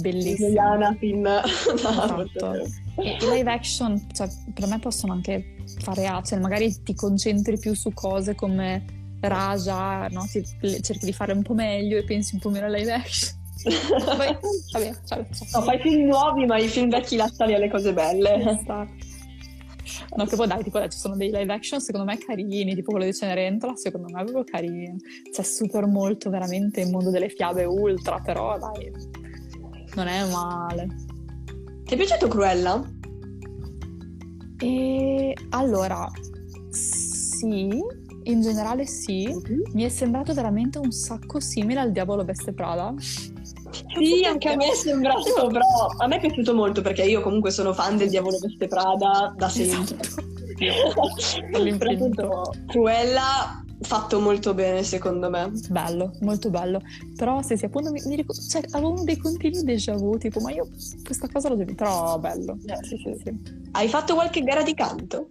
Bellissimo. 0.00 0.48
Juliana 0.48 0.96
fin 0.98 1.22
da 1.22 1.42
Esatto. 1.46 2.54
E 2.98 3.16
live 3.20 3.50
action, 3.50 4.00
cioè, 4.12 4.28
per 4.54 4.66
me 4.66 4.78
possono 4.78 5.12
anche 5.12 5.56
fare 5.78 6.06
a, 6.06 6.22
cioè 6.22 6.38
magari 6.38 6.82
ti 6.82 6.94
concentri 6.94 7.58
più 7.58 7.74
su 7.74 7.92
cose 7.92 8.34
come 8.34 8.84
Raja, 9.20 10.08
no? 10.08 10.26
Ti- 10.30 10.82
cerchi 10.82 11.04
di 11.04 11.12
fare 11.12 11.32
un 11.32 11.42
po' 11.42 11.54
meglio 11.54 11.98
e 11.98 12.04
pensi 12.04 12.34
un 12.34 12.40
po' 12.40 12.50
meno 12.50 12.66
alle 12.66 12.78
live 12.78 12.92
action. 12.92 13.34
Poi, 13.66 14.38
vabbè, 14.72 14.94
cioè, 15.04 15.26
cioè, 15.32 15.48
No, 15.52 15.62
fai 15.62 15.80
film 15.80 16.06
nuovi, 16.06 16.46
ma 16.46 16.58
i 16.58 16.68
film 16.68 16.88
vecchi 16.88 17.16
lasciali 17.16 17.54
alle 17.54 17.68
cose 17.68 17.92
belle. 17.92 18.34
Esatto. 18.34 19.05
No, 20.16 20.24
che 20.24 20.36
poi 20.36 20.46
dai, 20.46 20.62
tipo 20.62 20.78
dai, 20.78 20.90
ci 20.90 20.98
sono 20.98 21.16
dei 21.16 21.30
live 21.30 21.52
action 21.52 21.80
secondo 21.80 22.06
me 22.06 22.18
carini, 22.18 22.74
tipo 22.74 22.90
quello 22.90 23.06
di 23.06 23.14
Cenerentola, 23.14 23.76
secondo 23.76 24.08
me 24.10 24.20
è 24.20 24.24
proprio 24.24 24.44
carino. 24.44 24.96
C'è 25.30 25.42
super 25.42 25.86
molto 25.86 26.30
veramente 26.30 26.80
il 26.80 26.90
mondo 26.90 27.10
delle 27.10 27.28
fiabe 27.28 27.64
ultra, 27.64 28.20
però 28.20 28.58
dai, 28.58 28.90
non 29.94 30.06
è 30.06 30.28
male. 30.30 30.88
Ti 31.84 31.94
è 31.94 31.96
piaciuto 31.96 32.28
Cruella? 32.28 32.82
E 34.58 35.34
allora, 35.50 36.08
sì, 36.70 37.68
in 38.24 38.40
generale 38.40 38.86
sì, 38.86 39.28
mi 39.72 39.84
è 39.84 39.88
sembrato 39.88 40.34
veramente 40.34 40.78
un 40.78 40.90
sacco 40.90 41.38
simile 41.38 41.80
al 41.80 41.92
Diavolo 41.92 42.24
Veste 42.24 42.52
Prada. 42.52 42.92
Sì, 43.98 44.24
anche 44.28 44.48
a 44.48 44.56
me 44.56 44.70
è 44.70 44.74
sembrato, 44.74 45.46
però 45.46 45.86
a 45.98 46.06
me 46.06 46.16
è 46.16 46.20
piaciuto 46.20 46.54
molto 46.54 46.82
perché 46.82 47.02
io 47.02 47.20
comunque 47.20 47.50
sono 47.50 47.72
fan 47.72 47.96
del 47.96 48.08
Diavolo 48.08 48.38
Veste 48.38 48.66
Prada 48.66 49.32
da 49.36 49.48
sempre. 49.48 49.96
Esatto. 50.58 51.04
Cruella 52.66 53.62
fatto 53.80 54.20
molto 54.20 54.54
bene 54.54 54.82
secondo 54.82 55.28
me. 55.28 55.50
Bello, 55.68 56.12
molto 56.20 56.50
bello. 56.50 56.80
Però 57.14 57.42
se 57.42 57.56
sì, 57.56 57.66
appunto 57.66 57.90
mi, 57.90 58.00
mi 58.06 58.16
ricor- 58.16 58.38
cioè, 58.38 58.62
avevo 58.70 59.02
dei 59.04 59.16
continui 59.18 59.62
déjà 59.62 59.94
vu, 59.94 60.16
tipo, 60.16 60.40
ma 60.40 60.50
io 60.50 60.68
questa 61.04 61.28
cosa 61.30 61.48
l'ho 61.48 61.56
vista, 61.56 61.74
però 61.74 62.18
bello. 62.18 62.58
Eh, 62.66 62.84
sì, 62.84 62.96
sì. 62.96 63.14
Sì. 63.22 63.34
Hai 63.72 63.88
fatto 63.88 64.14
qualche 64.14 64.42
gara 64.42 64.62
di 64.62 64.74
canto? 64.74 65.28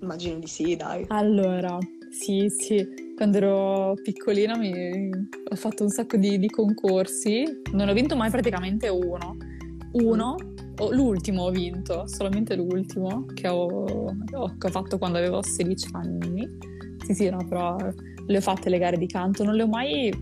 Immagino 0.00 0.38
di 0.38 0.46
sì, 0.46 0.76
dai. 0.76 1.04
Allora, 1.08 1.78
sì, 2.10 2.48
sì, 2.48 2.86
quando 3.18 3.38
ero 3.38 3.94
piccolina 4.00 4.56
mi... 4.56 5.10
ho 5.10 5.56
fatto 5.56 5.82
un 5.82 5.88
sacco 5.88 6.16
di, 6.16 6.38
di 6.38 6.48
concorsi, 6.48 7.42
non 7.72 7.88
ho 7.88 7.92
vinto 7.92 8.14
mai 8.14 8.30
praticamente 8.30 8.86
uno. 8.86 9.36
Uno, 9.94 10.36
o- 10.78 10.92
l'ultimo 10.92 11.42
ho 11.42 11.50
vinto, 11.50 12.06
solamente 12.06 12.54
l'ultimo, 12.54 13.26
che 13.34 13.48
ho, 13.48 13.84
che 14.56 14.66
ho 14.68 14.70
fatto 14.70 14.98
quando 14.98 15.18
avevo 15.18 15.42
16 15.42 15.88
anni. 15.94 16.48
Sì, 17.04 17.14
sì, 17.14 17.28
no, 17.28 17.44
però 17.48 17.76
le 18.24 18.36
ho 18.36 18.40
fatte 18.40 18.70
le 18.70 18.78
gare 18.78 18.96
di 18.96 19.08
canto, 19.08 19.42
non 19.42 19.54
le 19.54 19.64
ho 19.64 19.68
mai 19.68 20.12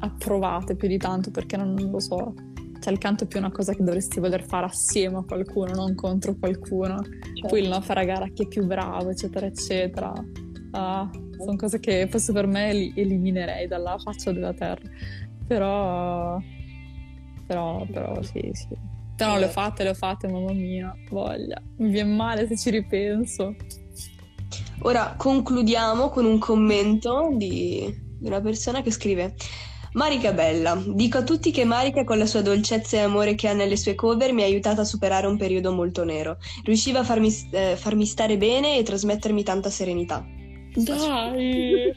approvate 0.00 0.74
più 0.74 0.88
di 0.88 0.98
tanto 0.98 1.30
perché 1.30 1.56
non, 1.56 1.72
non 1.74 1.92
lo 1.92 2.00
so. 2.00 2.34
Cioè, 2.80 2.92
il 2.92 2.98
canto 2.98 3.22
è 3.22 3.26
più 3.28 3.38
una 3.38 3.52
cosa 3.52 3.74
che 3.74 3.84
dovresti 3.84 4.18
voler 4.18 4.44
fare 4.44 4.66
assieme 4.66 5.18
a 5.18 5.22
qualcuno, 5.24 5.72
non 5.72 5.94
contro 5.94 6.34
qualcuno. 6.34 6.98
Poi 7.46 7.62
il 7.62 7.68
no 7.68 7.80
fare 7.80 8.00
a 8.00 8.04
gara 8.06 8.26
chi 8.26 8.42
è 8.42 8.48
più 8.48 8.66
bravo, 8.66 9.10
eccetera, 9.10 9.46
eccetera. 9.46 10.12
Ah, 10.72 11.08
sono 11.40 11.56
cose 11.56 11.80
che 11.80 12.06
forse 12.08 12.32
per 12.32 12.46
me 12.46 12.72
li 12.72 12.92
eliminerei 12.96 13.66
dalla 13.66 13.98
faccia 13.98 14.32
della 14.32 14.52
terra. 14.52 14.88
Però, 15.46 16.38
però, 17.46 17.84
però, 17.90 18.22
sì, 18.22 18.50
sì. 18.52 18.68
Però 19.16 19.36
le 19.36 19.46
ho 19.46 19.48
fatte, 19.48 19.82
le 19.82 19.90
ho 19.90 19.94
fatte, 19.94 20.28
mamma 20.28 20.52
mia, 20.52 20.94
voglia. 21.10 21.60
Mi 21.76 21.90
viene 21.90 22.14
male 22.14 22.46
se 22.46 22.56
ci 22.56 22.70
ripenso. 22.70 23.54
Ora 24.82 25.14
concludiamo 25.16 26.08
con 26.08 26.24
un 26.24 26.38
commento 26.38 27.30
di, 27.34 27.94
una 28.20 28.40
persona 28.40 28.80
che 28.80 28.90
scrive 28.90 29.34
Marica 29.92 30.32
Bella, 30.32 30.80
dico 30.86 31.18
a 31.18 31.22
tutti 31.22 31.50
che 31.50 31.64
Marica 31.64 32.04
con 32.04 32.16
la 32.16 32.24
sua 32.24 32.42
dolcezza 32.42 32.96
e 32.96 33.00
amore 33.00 33.34
che 33.34 33.48
ha 33.48 33.52
nelle 33.52 33.76
sue 33.76 33.94
cover 33.94 34.32
mi 34.32 34.42
ha 34.42 34.46
aiutato 34.46 34.80
a 34.80 34.84
superare 34.84 35.26
un 35.26 35.36
periodo 35.36 35.72
molto 35.72 36.04
nero. 36.04 36.38
Riusciva 36.64 37.00
a 37.00 37.04
farmi, 37.04 37.28
eh, 37.50 37.74
farmi 37.76 38.06
stare 38.06 38.36
bene 38.36 38.78
e 38.78 38.82
trasmettermi 38.84 39.42
tanta 39.42 39.68
serenità. 39.68 40.24
Dai! 40.74 41.92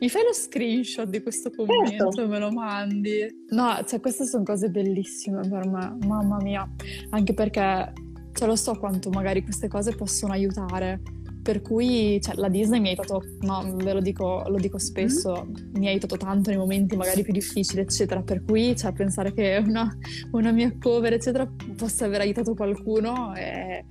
Mi 0.00 0.08
fai 0.08 0.22
lo 0.24 0.32
screenshot 0.32 1.08
di 1.08 1.22
questo 1.22 1.50
commento 1.50 2.10
Certo. 2.10 2.28
me 2.28 2.38
lo 2.38 2.50
mandi? 2.50 3.44
No, 3.48 3.82
cioè 3.86 4.00
queste 4.00 4.24
sono 4.24 4.44
cose 4.44 4.68
bellissime 4.68 5.40
per 5.48 5.66
me, 5.66 5.96
mamma 6.06 6.36
mia. 6.42 6.68
Anche 7.10 7.32
perché, 7.32 7.92
cioè 8.32 8.48
lo 8.48 8.56
so 8.56 8.74
quanto 8.78 9.10
magari 9.10 9.42
queste 9.42 9.68
cose 9.68 9.94
possono 9.94 10.32
aiutare. 10.32 11.00
Per 11.42 11.62
cui, 11.62 12.20
cioè, 12.20 12.34
la 12.34 12.50
Disney 12.50 12.80
mi 12.80 12.88
ha 12.88 12.90
aiutato, 12.90 13.24
no, 13.40 13.74
ve 13.76 13.94
lo 13.94 14.00
dico, 14.00 14.44
lo 14.46 14.56
dico 14.58 14.78
spesso, 14.78 15.50
mi 15.72 15.86
ha 15.86 15.90
aiutato 15.90 16.18
tanto 16.18 16.50
nei 16.50 16.58
momenti 16.58 16.96
magari 16.96 17.22
più 17.22 17.32
difficili, 17.32 17.80
eccetera. 17.80 18.20
Per 18.22 18.44
cui, 18.44 18.76
cioè, 18.76 18.92
pensare 18.92 19.32
che 19.32 19.62
una, 19.66 19.90
una 20.32 20.52
mia 20.52 20.70
cover, 20.78 21.14
eccetera, 21.14 21.50
possa 21.76 22.04
aver 22.04 22.20
aiutato 22.20 22.54
qualcuno 22.54 23.32
è, 23.32 23.82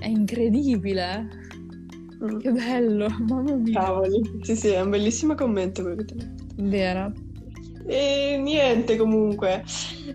è 0.00 0.06
incredibile. 0.06 1.42
Mm. 2.24 2.38
Che 2.38 2.50
bello, 2.50 3.08
mamma 3.28 3.54
mia. 3.54 3.80
Cavoli, 3.80 4.40
sì 4.42 4.56
sì, 4.56 4.68
è 4.68 4.80
un 4.80 4.90
bellissimo 4.90 5.34
commento 5.34 5.82
quello 5.82 6.04
che 6.04 6.14
Vero. 6.56 7.12
E 7.86 8.38
niente 8.40 8.96
comunque, 8.96 9.62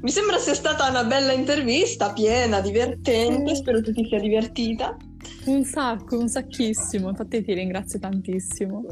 mi 0.01 0.09
sembra 0.09 0.39
sia 0.39 0.55
stata 0.55 0.89
una 0.89 1.03
bella 1.03 1.33
intervista, 1.33 2.11
piena, 2.13 2.61
divertente, 2.61 3.53
spero 3.55 3.81
tu 3.83 3.91
ti 3.91 4.07
sia 4.07 4.19
divertita. 4.19 4.97
Un 5.45 5.63
sacco, 5.63 6.17
un 6.17 6.27
sacchissimo. 6.27 7.09
Infatti 7.09 7.43
ti 7.43 7.53
ringrazio 7.53 7.99
tantissimo. 7.99 8.83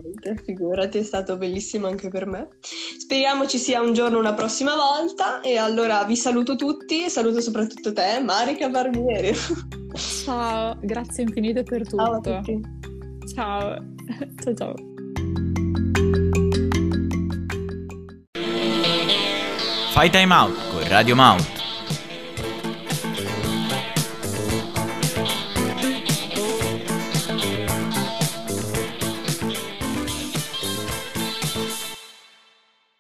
Figurati, 0.43 0.99
è 0.99 1.03
stato 1.03 1.38
bellissimo 1.38 1.88
anche 1.88 2.09
per 2.09 2.28
me. 2.28 2.49
Speriamo 2.61 3.47
ci 3.47 3.57
sia 3.57 3.82
un 3.82 3.93
giorno 3.93 4.20
una 4.20 4.34
prossima 4.34 4.76
volta 4.76 5.41
e 5.41 5.57
allora 5.57 6.03
vi 6.03 6.15
saluto 6.15 6.55
tutti 6.55 7.05
e 7.05 7.09
saluto 7.09 7.41
soprattutto 7.41 7.93
te, 7.93 8.22
Marica 8.24 8.70
Barbieri. 8.70 9.34
Ciao, 9.95 10.78
grazie 10.82 11.24
infinite 11.24 11.63
per 11.63 11.88
tutto. 11.88 12.03
Ciao 12.03 12.13
a 12.15 12.20
tutti. 12.20 12.95
Ciao. 13.34 13.78
ciao 14.41 14.53
ciao. 14.53 14.75
Fai 19.91 20.09
time 20.09 20.34
out 20.34 20.55
con 20.69 20.88
Radio 20.88 21.15
Mount. 21.15 21.57